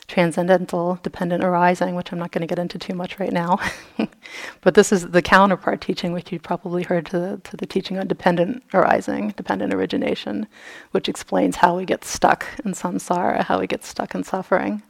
transcendental 0.07 1.01
dependent 1.03 1.43
arising, 1.43 1.97
which 1.97 2.13
I'm 2.13 2.21
not 2.21 2.31
going 2.31 2.43
to 2.43 2.47
get 2.47 2.61
into 2.61 2.79
too 2.79 2.95
much 2.95 3.19
right 3.19 3.33
now. 3.33 3.59
but 4.61 4.75
this 4.75 4.93
is 4.93 5.09
the 5.09 5.23
counterpart 5.23 5.81
teaching, 5.81 6.13
which 6.13 6.31
you 6.31 6.39
probably 6.39 6.85
heard 6.85 7.07
to 7.07 7.19
the, 7.19 7.41
to 7.45 7.57
the 7.57 7.67
teaching 7.67 7.99
on 7.99 8.07
dependent 8.07 8.63
arising, 8.73 9.31
dependent 9.31 9.75
origination, 9.75 10.47
which 10.93 11.09
explains 11.09 11.57
how 11.57 11.77
we 11.77 11.85
get 11.85 12.05
stuck 12.05 12.47
in 12.65 12.73
samsara, 12.73 13.43
how 13.43 13.59
we 13.59 13.67
get 13.67 13.85
stuck 13.85 14.15
in 14.15 14.23
suffering. 14.23 14.83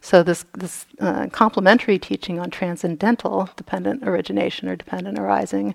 So 0.00 0.22
this 0.22 0.44
this 0.54 0.86
uh, 1.00 1.26
complementary 1.32 1.98
teaching 1.98 2.38
on 2.38 2.50
transcendental 2.50 3.50
dependent 3.56 4.06
origination 4.06 4.68
or 4.68 4.76
dependent 4.76 5.18
arising 5.18 5.74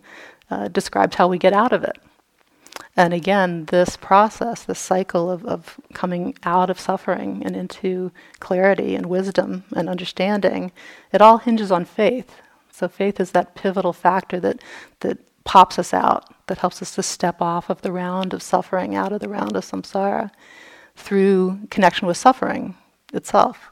uh, 0.49 0.67
describes 0.69 1.15
how 1.15 1.27
we 1.27 1.38
get 1.38 1.53
out 1.53 1.73
of 1.73 1.84
it. 1.84 1.97
And 2.95 3.13
again, 3.13 3.65
this 3.65 3.95
process, 3.95 4.63
this 4.63 4.79
cycle 4.79 5.31
of, 5.31 5.45
of 5.45 5.79
coming 5.93 6.36
out 6.43 6.69
of 6.69 6.79
suffering 6.79 7.41
and 7.45 7.55
into 7.55 8.12
clarity 8.39 8.95
and 8.95 9.05
wisdom 9.05 9.63
and 9.75 9.88
understanding, 9.88 10.71
it 11.13 11.21
all 11.21 11.38
hinges 11.38 11.71
on 11.71 11.86
faith. 11.86 12.36
So 12.71 12.88
faith 12.88 13.19
is 13.19 13.31
that 13.31 13.55
pivotal 13.55 13.93
factor 13.93 14.39
that, 14.41 14.62
that 14.99 15.19
pops 15.45 15.79
us 15.79 15.93
out, 15.93 16.47
that 16.47 16.60
helps 16.60 16.81
us 16.81 16.95
to 16.95 17.03
step 17.03 17.41
off 17.41 17.69
of 17.69 17.81
the 17.81 17.91
round 17.91 18.34
of 18.34 18.43
suffering, 18.43 18.93
out 18.93 19.13
of 19.13 19.21
the 19.21 19.29
round 19.29 19.55
of 19.55 19.65
samsara, 19.65 20.31
through 20.95 21.60
connection 21.69 22.07
with 22.07 22.17
suffering 22.17 22.75
itself. 23.13 23.71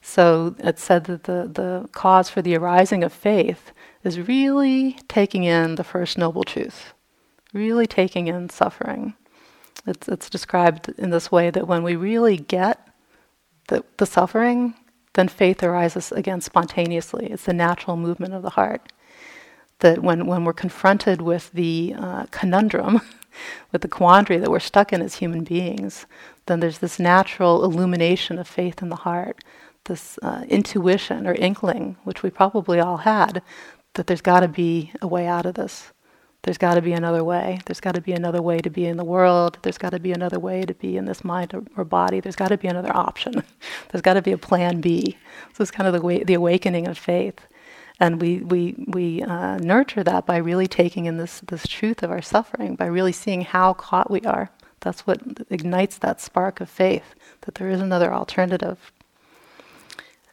So 0.00 0.54
it's 0.58 0.82
said 0.82 1.04
that 1.04 1.24
the, 1.24 1.50
the 1.52 1.88
cause 1.92 2.28
for 2.28 2.42
the 2.42 2.56
arising 2.56 3.04
of 3.04 3.12
faith 3.12 3.72
is 4.04 4.20
really 4.20 4.98
taking 5.08 5.44
in 5.44 5.74
the 5.74 5.84
first 5.84 6.16
noble 6.16 6.44
truth 6.44 6.92
really 7.52 7.86
taking 7.86 8.28
in 8.28 8.48
suffering. 8.48 9.14
It's, 9.86 10.08
it's 10.08 10.30
described 10.30 10.88
in 10.98 11.10
this 11.10 11.32
way 11.32 11.50
that 11.50 11.66
when 11.66 11.82
we 11.82 11.96
really 11.96 12.36
get 12.36 12.88
the, 13.68 13.84
the 13.96 14.06
suffering, 14.06 14.74
then 15.14 15.28
faith 15.28 15.62
arises 15.62 16.12
again 16.12 16.40
spontaneously. 16.40 17.26
It's 17.26 17.44
the 17.44 17.52
natural 17.52 17.96
movement 17.96 18.34
of 18.34 18.42
the 18.42 18.50
heart. 18.50 18.92
That 19.80 20.02
when, 20.02 20.26
when 20.26 20.44
we're 20.44 20.52
confronted 20.52 21.20
with 21.20 21.50
the 21.52 21.94
uh, 21.98 22.26
conundrum, 22.30 23.00
with 23.72 23.82
the 23.82 23.88
quandary 23.88 24.38
that 24.38 24.50
we're 24.50 24.60
stuck 24.60 24.92
in 24.92 25.02
as 25.02 25.16
human 25.16 25.44
beings, 25.44 26.06
then 26.46 26.60
there's 26.60 26.78
this 26.78 26.98
natural 26.98 27.64
illumination 27.64 28.38
of 28.38 28.46
faith 28.46 28.82
in 28.82 28.88
the 28.88 28.96
heart, 28.96 29.42
this 29.84 30.18
uh, 30.22 30.44
intuition 30.48 31.26
or 31.26 31.34
inkling, 31.34 31.96
which 32.04 32.22
we 32.22 32.30
probably 32.30 32.78
all 32.78 32.98
had, 32.98 33.42
that 33.94 34.06
there's 34.06 34.20
got 34.20 34.40
to 34.40 34.48
be 34.48 34.92
a 35.02 35.06
way 35.06 35.26
out 35.26 35.46
of 35.46 35.54
this. 35.54 35.92
There's 36.42 36.58
got 36.58 36.74
to 36.74 36.82
be 36.82 36.92
another 36.92 37.22
way. 37.22 37.60
There's 37.66 37.80
got 37.80 37.94
to 37.94 38.00
be 38.00 38.12
another 38.12 38.42
way 38.42 38.58
to 38.58 38.70
be 38.70 38.86
in 38.86 38.96
the 38.96 39.04
world. 39.04 39.58
There's 39.62 39.78
got 39.78 39.90
to 39.90 40.00
be 40.00 40.12
another 40.12 40.40
way 40.40 40.62
to 40.62 40.74
be 40.74 40.96
in 40.96 41.04
this 41.04 41.22
mind 41.22 41.54
or, 41.76 41.84
body. 41.84 42.18
There's 42.18 42.36
got 42.36 42.48
to 42.48 42.58
be 42.58 42.66
another 42.66 42.94
option. 42.94 43.44
There's 43.90 44.02
got 44.02 44.14
to 44.14 44.22
be 44.22 44.32
a 44.32 44.38
plan 44.38 44.80
B. 44.80 45.16
So 45.52 45.62
it's 45.62 45.70
kind 45.70 45.86
of 45.86 45.92
the, 45.92 46.00
way, 46.00 46.24
the 46.24 46.34
awakening 46.34 46.88
of 46.88 46.98
faith. 46.98 47.38
And 48.00 48.20
we, 48.20 48.38
we, 48.38 48.74
we 48.88 49.22
uh, 49.22 49.58
nurture 49.58 50.02
that 50.02 50.26
by 50.26 50.38
really 50.38 50.66
taking 50.66 51.04
in 51.04 51.16
this, 51.16 51.40
this 51.46 51.64
truth 51.68 52.02
of 52.02 52.10
our 52.10 52.22
suffering, 52.22 52.74
by 52.74 52.86
really 52.86 53.12
seeing 53.12 53.42
how 53.42 53.74
caught 53.74 54.10
we 54.10 54.20
are. 54.22 54.50
That's 54.80 55.06
what 55.06 55.20
ignites 55.48 55.98
that 55.98 56.20
spark 56.20 56.60
of 56.60 56.68
faith, 56.68 57.14
that 57.42 57.54
there 57.54 57.68
is 57.68 57.80
another 57.80 58.12
alternative. 58.12 58.90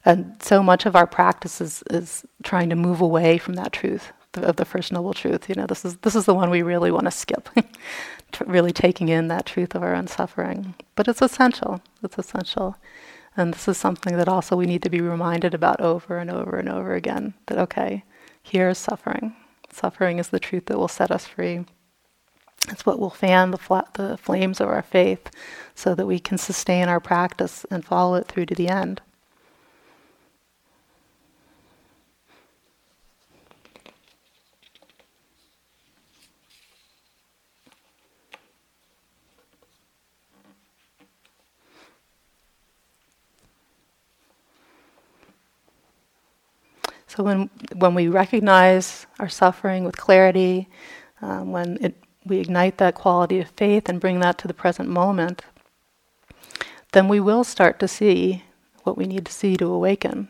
And 0.03 0.41
so 0.41 0.63
much 0.63 0.87
of 0.87 0.95
our 0.95 1.05
practice 1.05 1.61
is, 1.61 1.83
is 1.91 2.25
trying 2.41 2.69
to 2.69 2.75
move 2.75 3.01
away 3.01 3.37
from 3.37 3.53
that 3.55 3.71
truth, 3.71 4.11
of 4.35 4.57
the 4.57 4.65
First 4.65 4.91
Noble 4.91 5.13
Truth. 5.13 5.49
You 5.49 5.55
know, 5.55 5.65
this 5.65 5.83
is 5.85 5.97
this 5.97 6.15
is 6.15 6.25
the 6.25 6.35
one 6.35 6.49
we 6.49 6.61
really 6.61 6.91
want 6.91 7.05
to 7.05 7.11
skip, 7.11 7.49
really 8.45 8.71
taking 8.71 9.09
in 9.09 9.27
that 9.27 9.45
truth 9.45 9.75
of 9.75 9.83
our 9.83 9.95
own 9.95 10.07
suffering. 10.07 10.75
But 10.95 11.07
it's 11.07 11.21
essential. 11.21 11.81
It's 12.03 12.17
essential, 12.17 12.75
and 13.35 13.53
this 13.53 13.67
is 13.67 13.77
something 13.77 14.17
that 14.17 14.29
also 14.29 14.55
we 14.55 14.65
need 14.65 14.83
to 14.83 14.89
be 14.89 15.01
reminded 15.01 15.53
about 15.53 15.81
over 15.81 16.17
and 16.17 16.29
over 16.29 16.57
and 16.57 16.69
over 16.69 16.93
again. 16.93 17.33
That 17.47 17.57
okay, 17.57 18.03
here 18.43 18.69
is 18.69 18.77
suffering. 18.77 19.35
Suffering 19.71 20.19
is 20.19 20.29
the 20.29 20.39
truth 20.39 20.65
that 20.67 20.77
will 20.77 20.87
set 20.87 21.11
us 21.11 21.25
free. 21.25 21.65
It's 22.67 22.85
what 22.85 22.99
will 22.99 23.09
fan 23.09 23.51
the, 23.51 23.57
fla- 23.57 23.87
the 23.93 24.17
flames 24.17 24.59
of 24.59 24.67
our 24.67 24.81
faith, 24.81 25.29
so 25.73 25.95
that 25.95 26.05
we 26.05 26.19
can 26.19 26.37
sustain 26.37 26.89
our 26.89 26.99
practice 26.99 27.65
and 27.71 27.85
follow 27.85 28.15
it 28.15 28.27
through 28.27 28.47
to 28.47 28.55
the 28.55 28.67
end. 28.67 29.01
So 47.19 47.25
when 47.25 47.49
when 47.75 47.95
we 47.95 48.07
recognize 48.07 49.05
our 49.19 49.27
suffering 49.27 49.83
with 49.83 49.97
clarity, 49.97 50.69
um, 51.21 51.51
when 51.51 51.77
it, 51.81 51.93
we 52.23 52.37
ignite 52.37 52.77
that 52.77 52.95
quality 52.95 53.41
of 53.41 53.49
faith 53.49 53.89
and 53.89 53.99
bring 53.99 54.21
that 54.21 54.37
to 54.37 54.47
the 54.47 54.53
present 54.53 54.87
moment, 54.87 55.41
then 56.93 57.09
we 57.09 57.19
will 57.19 57.43
start 57.43 57.77
to 57.79 57.89
see 57.89 58.45
what 58.83 58.97
we 58.97 59.05
need 59.05 59.25
to 59.25 59.33
see 59.33 59.57
to 59.57 59.65
awaken. 59.65 60.29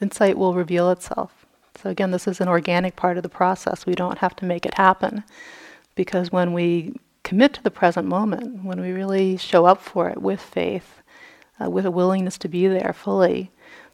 Insight 0.00 0.38
will 0.38 0.54
reveal 0.54 0.92
itself. 0.92 1.46
So 1.82 1.90
again, 1.90 2.12
this 2.12 2.28
is 2.28 2.40
an 2.40 2.46
organic 2.46 2.94
part 2.94 3.16
of 3.16 3.24
the 3.24 3.28
process. 3.28 3.84
We 3.84 3.96
don't 3.96 4.18
have 4.18 4.36
to 4.36 4.44
make 4.44 4.64
it 4.64 4.74
happen, 4.74 5.24
because 5.96 6.30
when 6.30 6.52
we 6.52 6.94
commit 7.24 7.54
to 7.54 7.62
the 7.64 7.72
present 7.72 8.06
moment, 8.06 8.62
when 8.62 8.80
we 8.80 8.92
really 8.92 9.36
show 9.36 9.66
up 9.66 9.82
for 9.82 10.08
it 10.08 10.22
with 10.22 10.40
faith, 10.40 11.02
uh, 11.60 11.68
with 11.68 11.86
a 11.86 11.90
willingness 11.90 12.38
to 12.38 12.48
be 12.48 12.68
there 12.68 12.94
fully, 12.96 13.50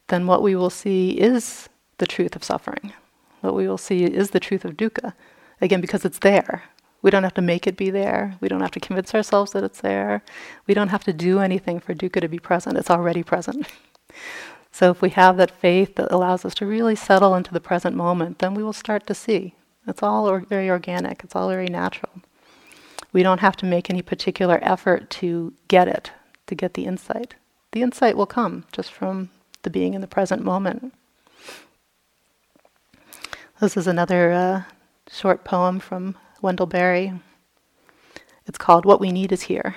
then 0.08 0.26
what 0.26 0.42
we 0.42 0.54
will 0.54 0.68
see 0.68 1.12
is 1.12 1.70
the 1.98 2.06
truth 2.06 2.36
of 2.36 2.44
suffering. 2.44 2.92
What 3.40 3.54
we 3.54 3.68
will 3.68 3.78
see 3.78 4.04
is 4.04 4.30
the 4.30 4.40
truth 4.40 4.64
of 4.64 4.76
dukkha. 4.76 5.12
Again, 5.60 5.80
because 5.80 6.04
it's 6.04 6.18
there. 6.18 6.64
We 7.02 7.10
don't 7.10 7.22
have 7.22 7.34
to 7.34 7.42
make 7.42 7.66
it 7.66 7.76
be 7.76 7.90
there. 7.90 8.36
We 8.40 8.48
don't 8.48 8.60
have 8.60 8.72
to 8.72 8.80
convince 8.80 9.14
ourselves 9.14 9.52
that 9.52 9.64
it's 9.64 9.80
there. 9.80 10.22
We 10.66 10.74
don't 10.74 10.88
have 10.88 11.04
to 11.04 11.12
do 11.12 11.38
anything 11.40 11.78
for 11.80 11.94
dukkha 11.94 12.20
to 12.20 12.28
be 12.28 12.38
present. 12.38 12.76
It's 12.76 12.90
already 12.90 13.22
present. 13.22 13.66
so 14.72 14.90
if 14.90 15.00
we 15.00 15.10
have 15.10 15.36
that 15.36 15.50
faith 15.50 15.94
that 15.96 16.12
allows 16.12 16.44
us 16.44 16.54
to 16.56 16.66
really 16.66 16.96
settle 16.96 17.34
into 17.34 17.52
the 17.52 17.60
present 17.60 17.94
moment, 17.96 18.38
then 18.40 18.54
we 18.54 18.62
will 18.62 18.72
start 18.72 19.06
to 19.06 19.14
see. 19.14 19.54
It's 19.86 20.02
all 20.02 20.28
or- 20.28 20.40
very 20.40 20.68
organic. 20.68 21.22
It's 21.22 21.36
all 21.36 21.48
very 21.48 21.68
natural. 21.68 22.12
We 23.12 23.22
don't 23.22 23.40
have 23.40 23.56
to 23.58 23.66
make 23.66 23.88
any 23.88 24.02
particular 24.02 24.58
effort 24.62 25.08
to 25.10 25.54
get 25.68 25.88
it, 25.88 26.10
to 26.48 26.54
get 26.54 26.74
the 26.74 26.84
insight. 26.84 27.34
The 27.72 27.82
insight 27.82 28.16
will 28.16 28.26
come 28.26 28.64
just 28.72 28.92
from 28.92 29.30
the 29.62 29.70
being 29.70 29.94
in 29.94 30.00
the 30.00 30.06
present 30.06 30.42
moment. 30.44 30.92
This 33.58 33.74
is 33.78 33.86
another 33.86 34.32
uh, 34.32 34.62
short 35.10 35.42
poem 35.42 35.80
from 35.80 36.14
Wendell 36.42 36.66
Berry. 36.66 37.14
It's 38.44 38.58
called 38.58 38.84
What 38.84 39.00
We 39.00 39.10
Need 39.10 39.32
Is 39.32 39.44
Here. 39.44 39.76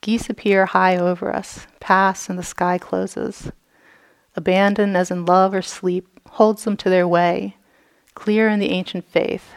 Geese 0.00 0.30
appear 0.30 0.66
high 0.66 0.96
over 0.96 1.34
us, 1.34 1.66
pass, 1.80 2.28
and 2.28 2.38
the 2.38 2.44
sky 2.44 2.78
closes. 2.78 3.50
Abandon 4.36 4.94
as 4.94 5.10
in 5.10 5.24
love 5.24 5.54
or 5.54 5.60
sleep 5.60 6.20
holds 6.28 6.62
them 6.62 6.76
to 6.76 6.88
their 6.88 7.08
way, 7.08 7.56
clear 8.14 8.48
in 8.48 8.60
the 8.60 8.70
ancient 8.70 9.04
faith. 9.10 9.50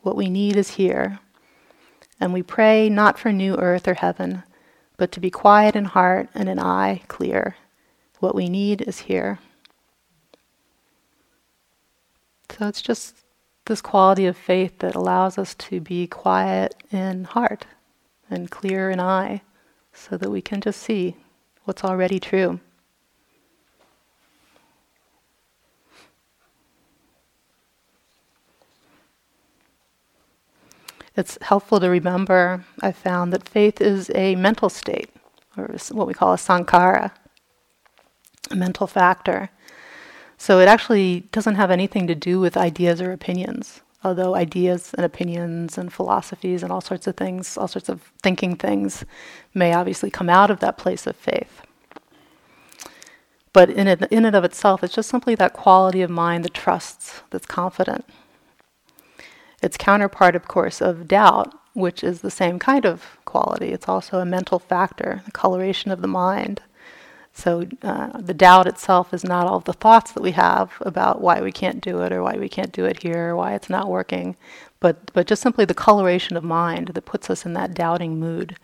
What 0.00 0.16
we 0.16 0.28
need 0.28 0.56
is 0.56 0.70
here. 0.70 1.20
And 2.18 2.32
we 2.32 2.42
pray 2.42 2.88
not 2.88 3.16
for 3.16 3.30
new 3.30 3.54
earth 3.58 3.86
or 3.86 3.94
heaven, 3.94 4.42
but 4.96 5.12
to 5.12 5.20
be 5.20 5.30
quiet 5.30 5.76
in 5.76 5.84
heart 5.84 6.30
and 6.34 6.48
in 6.48 6.58
eye 6.58 7.02
clear. 7.06 7.54
What 8.18 8.34
we 8.34 8.48
need 8.48 8.82
is 8.82 8.98
here. 8.98 9.38
So 12.58 12.68
it's 12.68 12.82
just 12.82 13.16
this 13.64 13.80
quality 13.80 14.26
of 14.26 14.36
faith 14.36 14.80
that 14.80 14.94
allows 14.94 15.38
us 15.38 15.54
to 15.54 15.80
be 15.80 16.06
quiet 16.06 16.74
in 16.90 17.24
heart 17.24 17.64
and 18.28 18.50
clear 18.50 18.90
in 18.90 19.00
eye 19.00 19.42
so 19.92 20.16
that 20.16 20.30
we 20.30 20.42
can 20.42 20.60
just 20.60 20.82
see 20.82 21.16
what's 21.64 21.84
already 21.84 22.20
true. 22.20 22.60
It's 31.16 31.38
helpful 31.42 31.78
to 31.80 31.88
remember, 31.88 32.64
I 32.80 32.92
found, 32.92 33.32
that 33.32 33.48
faith 33.48 33.80
is 33.80 34.10
a 34.14 34.34
mental 34.34 34.68
state, 34.70 35.10
or 35.56 35.76
what 35.90 36.06
we 36.06 36.14
call 36.14 36.32
a 36.32 36.36
sankhara, 36.36 37.12
a 38.50 38.56
mental 38.56 38.86
factor. 38.86 39.50
So 40.42 40.58
it 40.58 40.66
actually 40.66 41.20
doesn't 41.30 41.54
have 41.54 41.70
anything 41.70 42.08
to 42.08 42.16
do 42.16 42.40
with 42.40 42.56
ideas 42.56 43.00
or 43.00 43.12
opinions, 43.12 43.80
although 44.02 44.34
ideas 44.34 44.92
and 44.94 45.06
opinions 45.06 45.78
and 45.78 45.92
philosophies 45.92 46.64
and 46.64 46.72
all 46.72 46.80
sorts 46.80 47.06
of 47.06 47.16
things, 47.16 47.56
all 47.56 47.68
sorts 47.68 47.88
of 47.88 48.10
thinking 48.24 48.56
things, 48.56 49.04
may 49.54 49.72
obviously 49.72 50.10
come 50.10 50.28
out 50.28 50.50
of 50.50 50.58
that 50.58 50.76
place 50.76 51.06
of 51.06 51.14
faith. 51.14 51.62
But 53.52 53.70
in 53.70 53.86
it, 53.86 54.02
in 54.10 54.24
and 54.24 54.34
of 54.34 54.42
itself, 54.42 54.82
it's 54.82 54.96
just 54.96 55.08
simply 55.08 55.36
that 55.36 55.52
quality 55.52 56.02
of 56.02 56.10
mind 56.10 56.44
that 56.44 56.54
trusts, 56.54 57.22
that's 57.30 57.46
confident. 57.46 58.04
Its 59.62 59.76
counterpart, 59.76 60.34
of 60.34 60.48
course, 60.48 60.82
of 60.82 61.06
doubt, 61.06 61.54
which 61.74 62.02
is 62.02 62.20
the 62.20 62.32
same 62.32 62.58
kind 62.58 62.84
of 62.84 63.16
quality. 63.26 63.68
It's 63.68 63.88
also 63.88 64.18
a 64.18 64.24
mental 64.24 64.58
factor, 64.58 65.22
the 65.24 65.30
coloration 65.30 65.92
of 65.92 66.02
the 66.02 66.08
mind. 66.08 66.62
So 67.34 67.66
uh, 67.82 68.18
the 68.20 68.34
doubt 68.34 68.66
itself 68.66 69.14
is 69.14 69.24
not 69.24 69.46
all 69.46 69.60
the 69.60 69.72
thoughts 69.72 70.12
that 70.12 70.22
we 70.22 70.32
have 70.32 70.74
about 70.80 71.22
why 71.22 71.40
we 71.40 71.50
can't 71.50 71.80
do 71.80 72.02
it 72.02 72.12
or 72.12 72.22
why 72.22 72.36
we 72.36 72.48
can't 72.48 72.72
do 72.72 72.84
it 72.84 73.02
here 73.02 73.30
or 73.30 73.36
why 73.36 73.54
it's 73.54 73.70
not 73.70 73.88
working, 73.88 74.36
but 74.80 75.10
but 75.14 75.26
just 75.26 75.42
simply 75.42 75.64
the 75.64 75.74
coloration 75.74 76.36
of 76.36 76.44
mind 76.44 76.88
that 76.88 77.06
puts 77.06 77.30
us 77.30 77.46
in 77.46 77.54
that 77.54 77.72
doubting 77.74 78.20
mood. 78.20 78.56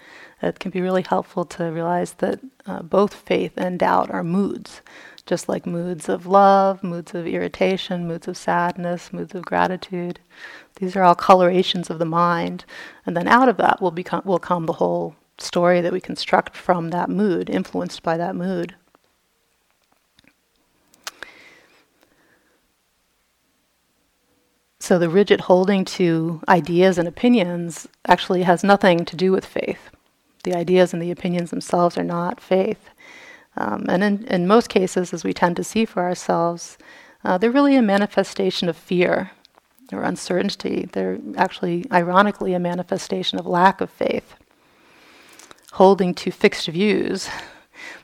It 0.42 0.58
can 0.58 0.70
be 0.70 0.82
really 0.82 1.02
helpful 1.02 1.44
to 1.46 1.64
realize 1.64 2.12
that 2.14 2.40
uh, 2.66 2.82
both 2.82 3.14
faith 3.14 3.52
and 3.56 3.78
doubt 3.78 4.10
are 4.10 4.22
moods, 4.22 4.82
just 5.24 5.48
like 5.48 5.66
moods 5.66 6.08
of 6.08 6.26
love, 6.26 6.84
moods 6.84 7.14
of 7.14 7.26
irritation, 7.26 8.06
moods 8.06 8.28
of 8.28 8.36
sadness, 8.36 9.12
moods 9.12 9.34
of 9.34 9.46
gratitude. 9.46 10.20
These 10.76 10.94
are 10.94 11.02
all 11.02 11.14
colorations 11.14 11.88
of 11.88 11.98
the 11.98 12.04
mind, 12.04 12.66
and 13.06 13.16
then 13.16 13.28
out 13.28 13.48
of 13.48 13.56
that 13.56 13.80
will 13.80 13.90
become 13.92 14.22
will 14.26 14.38
come 14.38 14.66
the 14.66 14.74
whole 14.74 15.16
story 15.39 15.80
that 15.80 15.93
we 15.93 16.01
construct 16.01 16.57
from 16.57 16.91
that 16.91 17.09
mood, 17.09 17.49
influenced 17.49 18.03
by 18.03 18.16
that 18.16 18.34
mood. 18.34 18.74
So 24.80 24.99
the 24.99 25.11
rigid 25.11 25.43
holding 25.43 25.84
to 25.84 26.41
ideas 26.49 26.97
and 26.97 27.07
opinions 27.07 27.86
actually 28.07 28.43
has 28.45 28.64
nothing 28.64 29.05
to 29.05 29.16
do 29.16 29.32
with 29.32 29.45
faith. 29.45 29.91
The 30.45 30.55
ideas 30.55 30.93
and 30.93 31.03
the 31.03 31.11
opinions 31.11 31.51
themselves 31.51 31.99
are 31.99 32.05
not 32.05 32.41
faith. 32.41 32.89
Um, 33.57 33.84
and 33.89 34.03
in, 34.03 34.24
in 34.28 34.47
most 34.47 34.70
cases, 34.70 35.12
as 35.12 35.24
we 35.24 35.34
tend 35.34 35.57
to 35.57 35.64
see 35.64 35.84
for 35.84 36.03
ourselves, 36.05 36.78
uh, 37.22 37.36
they're 37.36 37.51
really 37.51 37.76
a 37.76 37.82
manifestation 37.82 38.68
of 38.68 38.76
fear 38.76 39.32
or 39.93 40.05
uncertainty. 40.05 40.89
They're 40.91 41.18
actually, 41.36 41.84
ironically, 41.93 42.55
a 42.55 42.59
manifestation 42.59 43.39
of 43.39 43.47
lack 43.47 43.82
of 43.82 43.91
faith 43.91 44.36
holding 45.72 46.14
to 46.14 46.30
fixed 46.30 46.68
views 46.68 47.28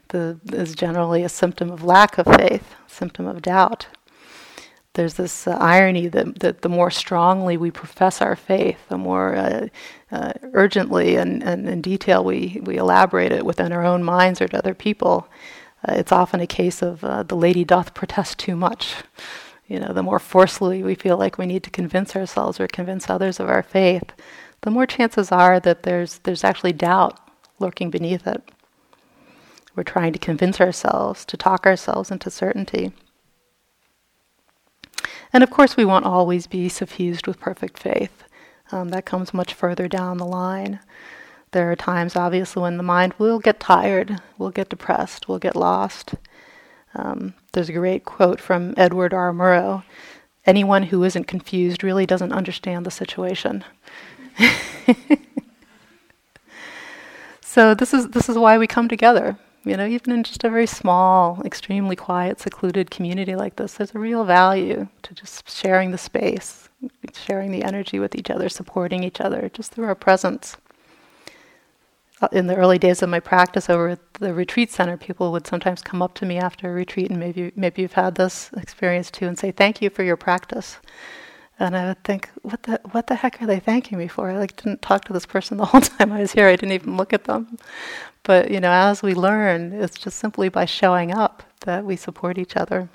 the, 0.08 0.38
is 0.52 0.74
generally 0.74 1.24
a 1.24 1.28
symptom 1.28 1.70
of 1.70 1.82
lack 1.82 2.18
of 2.18 2.26
faith, 2.26 2.74
symptom 2.86 3.26
of 3.26 3.42
doubt. 3.42 3.86
There's 4.94 5.14
this 5.14 5.48
uh, 5.48 5.56
irony 5.60 6.06
that, 6.08 6.38
that 6.38 6.62
the 6.62 6.68
more 6.68 6.90
strongly 6.90 7.56
we 7.56 7.72
profess 7.72 8.22
our 8.22 8.36
faith, 8.36 8.78
the 8.88 8.96
more 8.96 9.34
uh, 9.34 9.68
uh, 10.12 10.32
urgently 10.52 11.16
and, 11.16 11.42
and 11.42 11.68
in 11.68 11.80
detail 11.80 12.22
we, 12.22 12.60
we 12.62 12.76
elaborate 12.76 13.32
it 13.32 13.44
within 13.44 13.72
our 13.72 13.84
own 13.84 14.04
minds 14.04 14.40
or 14.40 14.46
to 14.46 14.58
other 14.58 14.74
people, 14.74 15.26
uh, 15.88 15.94
it's 15.96 16.12
often 16.12 16.40
a 16.40 16.46
case 16.46 16.80
of 16.80 17.02
uh, 17.02 17.24
the 17.24 17.34
lady 17.34 17.64
doth 17.64 17.92
protest 17.92 18.38
too 18.38 18.54
much. 18.54 18.94
You 19.66 19.80
know, 19.80 19.92
the 19.92 20.02
more 20.02 20.20
forcefully 20.20 20.82
we 20.82 20.94
feel 20.94 21.16
like 21.16 21.38
we 21.38 21.46
need 21.46 21.64
to 21.64 21.70
convince 21.70 22.14
ourselves 22.14 22.60
or 22.60 22.68
convince 22.68 23.10
others 23.10 23.40
of 23.40 23.48
our 23.48 23.62
faith, 23.62 24.12
the 24.60 24.70
more 24.70 24.86
chances 24.86 25.32
are 25.32 25.58
that 25.60 25.82
there's 25.82 26.18
there's 26.20 26.44
actually 26.44 26.72
doubt 26.72 27.18
lurking 27.58 27.90
beneath 27.90 28.26
it. 28.26 28.42
We're 29.74 29.82
trying 29.82 30.12
to 30.12 30.18
convince 30.18 30.60
ourselves, 30.60 31.24
to 31.26 31.36
talk 31.36 31.66
ourselves 31.66 32.10
into 32.10 32.30
certainty. 32.30 32.92
And 35.32 35.42
of 35.42 35.50
course, 35.50 35.76
we 35.76 35.84
won't 35.84 36.04
always 36.04 36.46
be 36.46 36.68
suffused 36.68 37.26
with 37.26 37.40
perfect 37.40 37.78
faith. 37.78 38.22
Um, 38.70 38.90
that 38.90 39.04
comes 39.04 39.34
much 39.34 39.52
further 39.52 39.88
down 39.88 40.18
the 40.18 40.26
line. 40.26 40.78
There 41.50 41.70
are 41.70 41.76
times, 41.76 42.16
obviously, 42.16 42.62
when 42.62 42.76
the 42.76 42.82
mind 42.82 43.14
will 43.18 43.38
get 43.38 43.60
tired, 43.60 44.20
will 44.38 44.50
get 44.50 44.68
depressed, 44.68 45.28
will 45.28 45.38
get 45.38 45.56
lost. 45.56 46.14
Um, 46.94 47.34
there's 47.52 47.68
a 47.68 47.72
great 47.72 48.04
quote 48.04 48.40
from 48.40 48.74
Edward 48.76 49.12
R. 49.12 49.32
Murrow. 49.32 49.82
anyone 50.46 50.84
who 50.84 51.02
isn't 51.04 51.24
confused 51.24 51.82
really 51.82 52.06
doesn't 52.06 52.32
understand 52.32 52.84
the 52.86 52.90
situation. 52.90 53.64
so 57.54 57.72
this 57.72 57.94
is 57.94 58.08
this 58.08 58.28
is 58.28 58.36
why 58.36 58.58
we 58.58 58.66
come 58.66 58.88
together. 58.88 59.38
You 59.62 59.76
know, 59.76 59.86
even 59.86 60.10
in 60.10 60.24
just 60.24 60.42
a 60.42 60.50
very 60.50 60.66
small, 60.66 61.40
extremely 61.44 61.94
quiet, 61.94 62.40
secluded 62.40 62.90
community 62.90 63.36
like 63.36 63.54
this, 63.54 63.74
there's 63.74 63.94
a 63.94 63.98
real 64.00 64.24
value 64.24 64.88
to 65.02 65.14
just 65.14 65.48
sharing 65.48 65.92
the 65.92 65.96
space, 66.10 66.68
sharing 67.14 67.52
the 67.52 67.62
energy 67.62 68.00
with 68.00 68.16
each 68.16 68.28
other, 68.28 68.48
supporting 68.48 69.04
each 69.04 69.20
other 69.20 69.48
just 69.54 69.70
through 69.70 69.84
our 69.84 69.94
presence. 69.94 70.56
Uh, 72.20 72.26
in 72.32 72.48
the 72.48 72.56
early 72.56 72.76
days 72.76 73.02
of 73.02 73.08
my 73.08 73.20
practice 73.20 73.70
over 73.70 73.90
at 73.90 74.14
the 74.14 74.34
retreat 74.34 74.72
center, 74.72 74.96
people 74.96 75.30
would 75.30 75.46
sometimes 75.46 75.80
come 75.80 76.02
up 76.02 76.14
to 76.14 76.26
me 76.26 76.38
after 76.38 76.68
a 76.68 76.74
retreat, 76.74 77.08
and 77.08 77.20
maybe 77.20 77.52
maybe 77.54 77.82
you've 77.82 77.92
had 77.92 78.16
this 78.16 78.50
experience 78.56 79.12
too, 79.12 79.28
and 79.28 79.38
say, 79.38 79.52
"Thank 79.52 79.80
you 79.80 79.90
for 79.90 80.02
your 80.02 80.16
practice." 80.16 80.78
And 81.58 81.76
I 81.76 81.86
would 81.86 82.02
think, 82.02 82.30
what 82.42 82.64
the 82.64 82.80
what 82.90 83.06
the 83.06 83.14
heck 83.14 83.40
are 83.40 83.46
they 83.46 83.60
thanking 83.60 83.96
me 83.96 84.08
for? 84.08 84.30
I 84.30 84.38
like 84.38 84.56
didn't 84.56 84.82
talk 84.82 85.04
to 85.04 85.12
this 85.12 85.26
person 85.26 85.56
the 85.58 85.66
whole 85.66 85.80
time 85.80 86.12
I 86.12 86.20
was 86.20 86.32
here. 86.32 86.48
I 86.48 86.56
didn't 86.56 86.72
even 86.72 86.96
look 86.96 87.12
at 87.12 87.24
them. 87.24 87.58
But 88.22 88.50
you 88.50 88.60
know, 88.60 88.72
as 88.72 89.02
we 89.02 89.14
learn, 89.14 89.72
it's 89.72 89.98
just 89.98 90.18
simply 90.18 90.48
by 90.48 90.64
showing 90.64 91.12
up 91.12 91.42
that 91.60 91.84
we 91.84 91.96
support 91.96 92.38
each 92.38 92.56
other. 92.56 92.88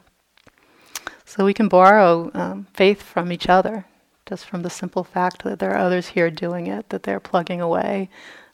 So 1.26 1.45
we 1.45 1.53
can 1.53 1.68
borrow 1.68 2.32
um, 2.34 2.68
faith 2.74 3.03
from 3.03 3.32
each 3.32 3.47
other, 3.47 3.86
just 4.26 4.45
from 4.45 4.64
the 4.64 4.70
simple 4.70 5.03
fact 5.03 5.43
that 5.43 5.60
there 5.60 5.72
are 5.72 5.78
others 5.78 6.07
here 6.07 6.32
doing 6.32 6.68
it, 6.68 6.89
that 6.89 7.03
they're 7.03 7.20
plugging 7.20 7.62
away. 7.62 8.10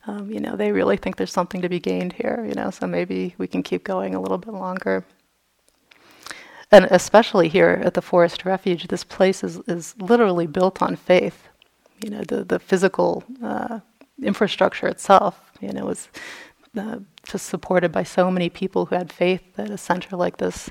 Um, 0.08 0.30
you 0.30 0.39
know, 0.39 0.56
they 0.56 0.72
really 0.72 0.97
think 0.97 1.16
there's 1.16 1.32
something 1.32 1.62
to 1.62 1.70
be 1.70 1.80
gained 1.80 2.14
here. 2.14 2.45
You 2.47 2.53
know, 2.53 2.70
so 2.70 2.86
maybe 2.86 3.34
we 3.38 3.47
can 3.47 3.64
keep 3.64 3.84
going 3.84 4.14
a 4.14 4.22
little 4.22 4.38
bit 4.38 4.53
longer 4.53 5.06
and 6.72 6.86
especially 6.86 7.47
here 7.47 7.82
at 7.84 7.93
the 7.93 8.01
Forest 8.01 8.45
Refuge, 8.45 8.88
this 8.88 9.03
place 9.03 9.43
is, 9.43 9.59
is 9.68 9.95
literally 9.99 10.47
built 10.47 10.82
on 10.82 10.95
faith. 10.95 11.47
You 12.03 12.09
know, 12.09 12.22
the, 12.22 12.43
the 12.43 12.59
physical 12.59 13.24
uh, 13.43 13.80
infrastructure 14.22 14.88
itself, 14.88 15.51
you 15.61 15.72
know, 15.72 15.86
was 15.86 16.09
uh, 16.78 16.99
just 17.24 17.45
supported 17.47 17.91
by 17.91 18.03
so 18.03 18.30
many 18.30 18.49
people 18.49 18.86
who 18.86 18.95
had 18.95 19.11
faith 19.11 19.41
that 19.55 19.70
a 19.70 19.78
center 19.78 20.16
like 20.16 20.38
this 20.38 20.70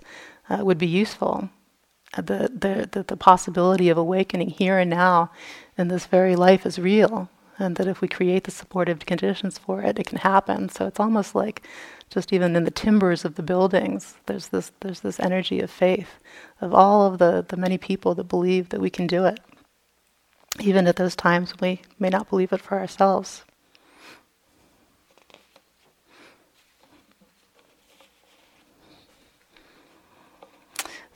uh, 0.50 0.64
would 0.64 0.78
be 0.78 0.86
useful. 0.86 1.48
Uh, 2.16 2.22
the, 2.22 2.50
the, 2.52 2.88
the, 2.92 3.02
the 3.04 3.16
possibility 3.16 3.88
of 3.88 3.98
awakening 3.98 4.50
here 4.50 4.78
and 4.78 4.90
now 4.90 5.30
in 5.78 5.88
this 5.88 6.06
very 6.06 6.36
life 6.36 6.66
is 6.66 6.78
real 6.78 7.28
and 7.58 7.76
that 7.76 7.86
if 7.86 8.00
we 8.00 8.08
create 8.08 8.44
the 8.44 8.50
supportive 8.50 9.06
conditions 9.06 9.58
for 9.58 9.80
it, 9.82 9.98
it 9.98 10.06
can 10.06 10.18
happen. 10.18 10.68
So 10.68 10.86
it's 10.86 11.00
almost 11.00 11.34
like 11.34 11.62
just 12.14 12.32
even 12.32 12.54
in 12.54 12.62
the 12.62 12.70
timbers 12.70 13.24
of 13.24 13.34
the 13.34 13.42
buildings, 13.42 14.14
there's 14.26 14.46
this 14.48 14.70
there's 14.80 15.00
this 15.00 15.18
energy 15.18 15.58
of 15.58 15.68
faith 15.68 16.20
of 16.60 16.72
all 16.72 17.06
of 17.06 17.18
the, 17.18 17.44
the 17.48 17.56
many 17.56 17.76
people 17.76 18.14
that 18.14 18.28
believe 18.28 18.68
that 18.68 18.80
we 18.80 18.88
can 18.88 19.08
do 19.08 19.24
it. 19.24 19.40
Even 20.60 20.86
at 20.86 20.94
those 20.94 21.16
times 21.16 21.50
when 21.58 21.70
we 21.72 21.80
may 21.98 22.08
not 22.08 22.30
believe 22.30 22.52
it 22.52 22.60
for 22.60 22.78
ourselves. 22.78 23.42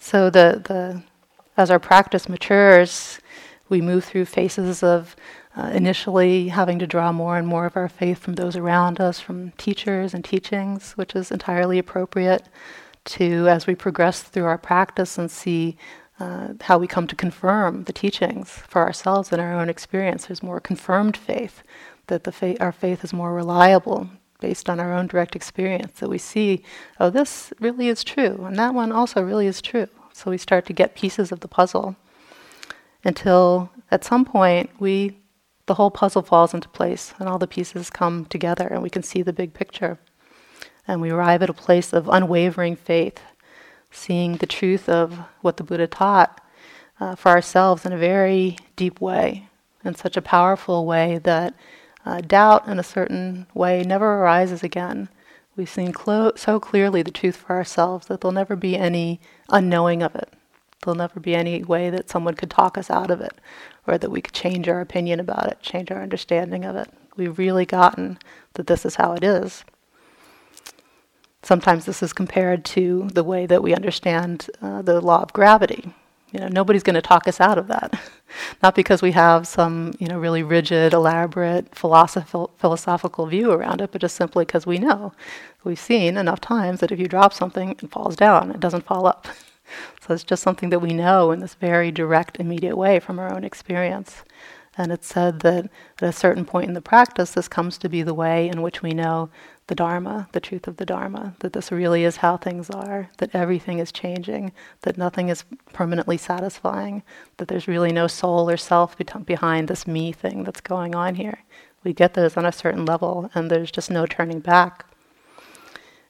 So 0.00 0.30
the, 0.30 0.60
the 0.64 1.04
as 1.56 1.70
our 1.70 1.78
practice 1.78 2.28
matures, 2.28 3.20
we 3.68 3.80
move 3.80 4.04
through 4.04 4.24
phases 4.24 4.82
of 4.82 5.14
uh, 5.58 5.70
initially 5.74 6.48
having 6.48 6.78
to 6.78 6.86
draw 6.86 7.10
more 7.10 7.36
and 7.36 7.46
more 7.46 7.66
of 7.66 7.76
our 7.76 7.88
faith 7.88 8.18
from 8.18 8.34
those 8.34 8.54
around 8.54 9.00
us, 9.00 9.18
from 9.18 9.50
teachers 9.52 10.14
and 10.14 10.24
teachings, 10.24 10.92
which 10.92 11.16
is 11.16 11.32
entirely 11.32 11.78
appropriate, 11.78 12.48
to 13.04 13.48
as 13.48 13.66
we 13.66 13.74
progress 13.74 14.22
through 14.22 14.44
our 14.44 14.58
practice 14.58 15.18
and 15.18 15.30
see 15.30 15.76
uh, 16.20 16.48
how 16.60 16.78
we 16.78 16.86
come 16.86 17.06
to 17.08 17.16
confirm 17.16 17.84
the 17.84 17.92
teachings 17.92 18.50
for 18.68 18.82
ourselves 18.82 19.32
in 19.32 19.40
our 19.40 19.52
own 19.52 19.68
experience. 19.68 20.26
There's 20.26 20.42
more 20.42 20.60
confirmed 20.60 21.16
faith, 21.16 21.62
that 22.06 22.24
the 22.24 22.32
fa- 22.32 22.60
our 22.62 22.72
faith 22.72 23.02
is 23.02 23.12
more 23.12 23.34
reliable 23.34 24.08
based 24.40 24.70
on 24.70 24.78
our 24.78 24.92
own 24.92 25.08
direct 25.08 25.34
experience, 25.34 25.98
that 25.98 26.08
we 26.08 26.18
see, 26.18 26.62
oh, 27.00 27.10
this 27.10 27.52
really 27.58 27.88
is 27.88 28.04
true, 28.04 28.44
and 28.44 28.56
that 28.56 28.74
one 28.74 28.92
also 28.92 29.20
really 29.22 29.48
is 29.48 29.60
true. 29.60 29.88
So 30.12 30.30
we 30.30 30.38
start 30.38 30.66
to 30.66 30.72
get 30.72 30.94
pieces 30.94 31.32
of 31.32 31.40
the 31.40 31.48
puzzle 31.48 31.96
until 33.04 33.70
at 33.90 34.04
some 34.04 34.24
point 34.24 34.70
we 34.78 35.18
the 35.68 35.74
whole 35.74 35.90
puzzle 35.90 36.22
falls 36.22 36.52
into 36.52 36.68
place 36.68 37.14
and 37.18 37.28
all 37.28 37.38
the 37.38 37.46
pieces 37.46 37.90
come 37.90 38.24
together 38.24 38.66
and 38.66 38.82
we 38.82 38.90
can 38.90 39.02
see 39.02 39.22
the 39.22 39.32
big 39.32 39.54
picture. 39.54 39.98
And 40.88 41.00
we 41.00 41.10
arrive 41.10 41.42
at 41.42 41.50
a 41.50 41.54
place 41.54 41.92
of 41.92 42.08
unwavering 42.08 42.74
faith, 42.74 43.20
seeing 43.90 44.38
the 44.38 44.46
truth 44.46 44.88
of 44.88 45.18
what 45.42 45.58
the 45.58 45.62
Buddha 45.62 45.86
taught 45.86 46.40
uh, 46.98 47.14
for 47.14 47.28
ourselves 47.28 47.86
in 47.86 47.92
a 47.92 47.98
very 47.98 48.56
deep 48.74 49.00
way, 49.00 49.48
in 49.84 49.94
such 49.94 50.16
a 50.16 50.22
powerful 50.22 50.86
way 50.86 51.18
that 51.18 51.54
uh, 52.04 52.22
doubt, 52.22 52.66
in 52.66 52.78
a 52.78 52.82
certain 52.82 53.46
way, 53.52 53.82
never 53.82 54.20
arises 54.20 54.62
again. 54.62 55.08
We've 55.56 55.68
seen 55.68 55.92
clo- 55.92 56.32
so 56.36 56.58
clearly 56.58 57.02
the 57.02 57.10
truth 57.10 57.36
for 57.36 57.54
ourselves 57.54 58.06
that 58.06 58.20
there'll 58.20 58.32
never 58.32 58.56
be 58.56 58.76
any 58.76 59.20
unknowing 59.50 60.02
of 60.02 60.14
it. 60.14 60.32
There'll 60.82 60.96
never 60.96 61.18
be 61.18 61.34
any 61.34 61.62
way 61.64 61.90
that 61.90 62.08
someone 62.08 62.34
could 62.34 62.50
talk 62.50 62.78
us 62.78 62.90
out 62.90 63.10
of 63.10 63.20
it 63.20 63.34
or 63.86 63.98
that 63.98 64.10
we 64.10 64.20
could 64.20 64.34
change 64.34 64.68
our 64.68 64.80
opinion 64.80 65.18
about 65.18 65.48
it, 65.48 65.60
change 65.60 65.90
our 65.90 66.02
understanding 66.02 66.64
of 66.64 66.76
it. 66.76 66.88
We've 67.16 67.38
really 67.38 67.66
gotten 67.66 68.18
that 68.54 68.68
this 68.68 68.84
is 68.84 68.94
how 68.94 69.14
it 69.14 69.24
is. 69.24 69.64
Sometimes 71.42 71.84
this 71.84 72.02
is 72.02 72.12
compared 72.12 72.64
to 72.66 73.08
the 73.12 73.24
way 73.24 73.46
that 73.46 73.62
we 73.62 73.74
understand 73.74 74.48
uh, 74.60 74.82
the 74.82 75.00
law 75.00 75.22
of 75.22 75.32
gravity. 75.32 75.94
You 76.32 76.40
know, 76.40 76.48
nobody's 76.48 76.82
going 76.82 76.94
to 76.94 77.02
talk 77.02 77.26
us 77.26 77.40
out 77.40 77.58
of 77.58 77.68
that. 77.68 77.98
Not 78.62 78.74
because 78.74 79.00
we 79.00 79.12
have 79.12 79.46
some, 79.46 79.94
you 79.98 80.06
know, 80.06 80.18
really 80.18 80.42
rigid, 80.42 80.92
elaborate 80.92 81.74
philosophical, 81.74 82.50
philosophical 82.58 83.26
view 83.26 83.50
around 83.50 83.80
it, 83.80 83.92
but 83.92 84.00
just 84.00 84.14
simply 84.14 84.44
because 84.44 84.66
we 84.66 84.78
know. 84.78 85.14
We've 85.64 85.78
seen 85.78 86.16
enough 86.16 86.40
times 86.40 86.80
that 86.80 86.92
if 86.92 87.00
you 87.00 87.08
drop 87.08 87.32
something, 87.32 87.70
it 87.70 87.90
falls 87.90 88.14
down, 88.14 88.50
it 88.50 88.60
doesn't 88.60 88.84
fall 88.84 89.06
up. 89.06 89.26
So 90.00 90.14
it's 90.14 90.24
just 90.24 90.42
something 90.42 90.70
that 90.70 90.78
we 90.78 90.94
know 90.94 91.32
in 91.32 91.40
this 91.40 91.54
very 91.54 91.90
direct, 91.90 92.40
immediate 92.40 92.76
way 92.76 92.98
from 92.98 93.18
our 93.18 93.30
own 93.34 93.44
experience. 93.44 94.22
And 94.78 94.92
it's 94.92 95.08
said 95.08 95.40
that 95.40 95.68
at 96.00 96.08
a 96.08 96.12
certain 96.12 96.44
point 96.44 96.68
in 96.68 96.74
the 96.74 96.80
practice, 96.80 97.32
this 97.32 97.48
comes 97.48 97.76
to 97.78 97.88
be 97.88 98.02
the 98.02 98.14
way 98.14 98.48
in 98.48 98.62
which 98.62 98.80
we 98.80 98.92
know 98.92 99.28
the 99.66 99.74
Dharma, 99.74 100.28
the 100.32 100.40
truth 100.40 100.66
of 100.66 100.76
the 100.76 100.86
Dharma, 100.86 101.34
that 101.40 101.52
this 101.52 101.70
really 101.70 102.04
is 102.04 102.18
how 102.18 102.36
things 102.36 102.70
are, 102.70 103.10
that 103.18 103.34
everything 103.34 103.80
is 103.80 103.92
changing, 103.92 104.52
that 104.82 104.96
nothing 104.96 105.28
is 105.28 105.44
permanently 105.72 106.16
satisfying, 106.16 107.02
that 107.36 107.48
there's 107.48 107.68
really 107.68 107.92
no 107.92 108.06
soul 108.06 108.48
or 108.48 108.56
self 108.56 108.96
behind 109.26 109.68
this 109.68 109.86
me 109.86 110.12
thing 110.12 110.44
that's 110.44 110.60
going 110.60 110.94
on 110.94 111.16
here. 111.16 111.40
We 111.84 111.92
get 111.92 112.14
those 112.14 112.36
on 112.36 112.46
a 112.46 112.52
certain 112.52 112.86
level, 112.86 113.30
and 113.34 113.50
there's 113.50 113.70
just 113.70 113.90
no 113.90 114.06
turning 114.06 114.40
back, 114.40 114.86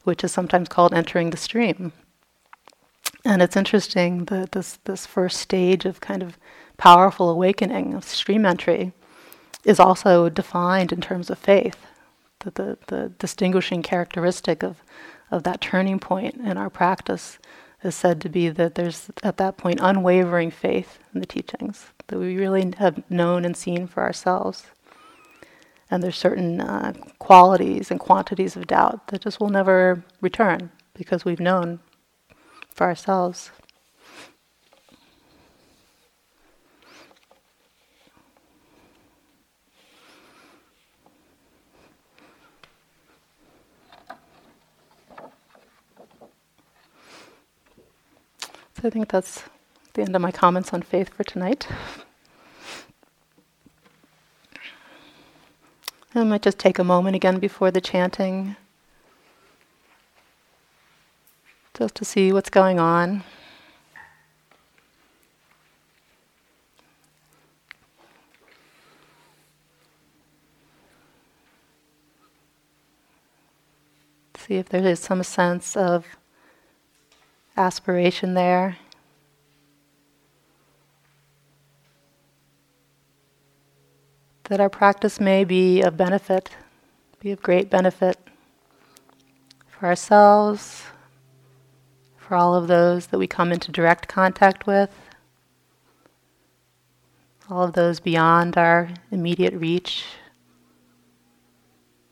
which 0.04 0.22
is 0.22 0.30
sometimes 0.30 0.68
called 0.68 0.94
entering 0.94 1.30
the 1.30 1.36
stream. 1.36 1.92
And 3.28 3.42
it's 3.42 3.56
interesting 3.58 4.24
that 4.24 4.52
this, 4.52 4.78
this 4.84 5.04
first 5.04 5.36
stage 5.36 5.84
of 5.84 6.00
kind 6.00 6.22
of 6.22 6.38
powerful 6.78 7.28
awakening 7.28 7.92
of 7.92 8.04
stream 8.04 8.46
entry 8.46 8.92
is 9.64 9.78
also 9.78 10.30
defined 10.30 10.92
in 10.92 11.02
terms 11.02 11.28
of 11.28 11.38
faith. 11.38 11.76
That 12.38 12.54
the, 12.54 12.78
the 12.86 13.12
distinguishing 13.18 13.82
characteristic 13.82 14.62
of, 14.62 14.82
of 15.30 15.42
that 15.42 15.60
turning 15.60 15.98
point 15.98 16.36
in 16.36 16.56
our 16.56 16.70
practice 16.70 17.38
is 17.82 17.94
said 17.94 18.22
to 18.22 18.30
be 18.30 18.48
that 18.48 18.76
there's 18.76 19.10
at 19.22 19.36
that 19.36 19.58
point 19.58 19.78
unwavering 19.82 20.50
faith 20.50 20.98
in 21.12 21.20
the 21.20 21.26
teachings 21.26 21.88
that 22.06 22.18
we 22.18 22.34
really 22.34 22.72
have 22.78 23.02
known 23.10 23.44
and 23.44 23.58
seen 23.58 23.86
for 23.86 24.02
ourselves. 24.02 24.68
And 25.90 26.02
there's 26.02 26.16
certain 26.16 26.62
uh, 26.62 26.94
qualities 27.18 27.90
and 27.90 28.00
quantities 28.00 28.56
of 28.56 28.66
doubt 28.66 29.08
that 29.08 29.20
just 29.20 29.38
will 29.38 29.50
never 29.50 30.02
return 30.22 30.70
because 30.94 31.26
we've 31.26 31.40
known 31.40 31.80
for 32.78 32.84
ourselves. 32.84 33.50
So 48.74 48.86
I 48.86 48.90
think 48.90 49.08
that's 49.08 49.42
the 49.94 50.02
end 50.02 50.14
of 50.14 50.22
my 50.22 50.30
comments 50.30 50.72
on 50.72 50.82
faith 50.82 51.08
for 51.08 51.24
tonight. 51.24 51.66
I 56.14 56.22
might 56.22 56.42
just 56.42 56.60
take 56.60 56.78
a 56.78 56.84
moment 56.84 57.16
again 57.16 57.40
before 57.40 57.72
the 57.72 57.80
chanting 57.80 58.54
just 61.78 61.94
to 61.94 62.04
see 62.04 62.32
what's 62.32 62.50
going 62.50 62.80
on. 62.80 63.22
See 74.36 74.56
if 74.56 74.68
there 74.70 74.84
is 74.84 74.98
some 74.98 75.22
sense 75.22 75.76
of 75.76 76.04
aspiration 77.56 78.34
there. 78.34 78.78
That 84.44 84.60
our 84.60 84.70
practice 84.70 85.20
may 85.20 85.44
be 85.44 85.82
of 85.82 85.96
benefit, 85.96 86.50
be 87.20 87.30
of 87.30 87.40
great 87.40 87.70
benefit 87.70 88.18
for 89.68 89.86
ourselves, 89.86 90.82
for 92.28 92.34
all 92.34 92.54
of 92.54 92.68
those 92.68 93.06
that 93.06 93.18
we 93.18 93.26
come 93.26 93.50
into 93.52 93.72
direct 93.72 94.06
contact 94.06 94.66
with, 94.66 94.90
all 97.48 97.62
of 97.62 97.72
those 97.72 98.00
beyond 98.00 98.58
our 98.58 98.90
immediate 99.10 99.54
reach 99.54 100.04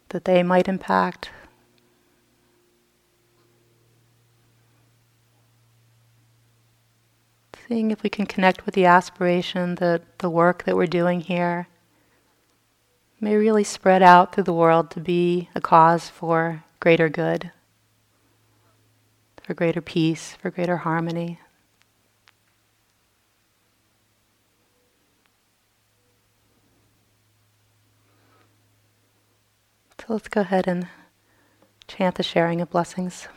that 0.08 0.24
they 0.24 0.42
might 0.42 0.68
impact. 0.68 1.28
Seeing 7.68 7.90
if 7.90 8.02
we 8.02 8.08
can 8.08 8.24
connect 8.24 8.64
with 8.64 8.74
the 8.74 8.86
aspiration 8.86 9.74
that 9.74 10.20
the 10.20 10.30
work 10.30 10.64
that 10.64 10.76
we're 10.76 10.86
doing 10.86 11.20
here 11.20 11.68
may 13.20 13.36
really 13.36 13.64
spread 13.64 14.02
out 14.02 14.34
through 14.34 14.44
the 14.44 14.52
world 14.54 14.90
to 14.92 15.00
be 15.00 15.50
a 15.54 15.60
cause 15.60 16.08
for 16.08 16.64
greater 16.80 17.10
good, 17.10 17.50
for 19.46 19.54
greater 19.54 19.80
peace, 19.80 20.36
for 20.42 20.50
greater 20.50 20.78
harmony. 20.78 21.38
So 30.00 30.14
let's 30.14 30.26
go 30.26 30.40
ahead 30.40 30.66
and 30.66 30.88
chant 31.86 32.16
the 32.16 32.24
sharing 32.24 32.60
of 32.60 32.70
blessings. 32.70 33.28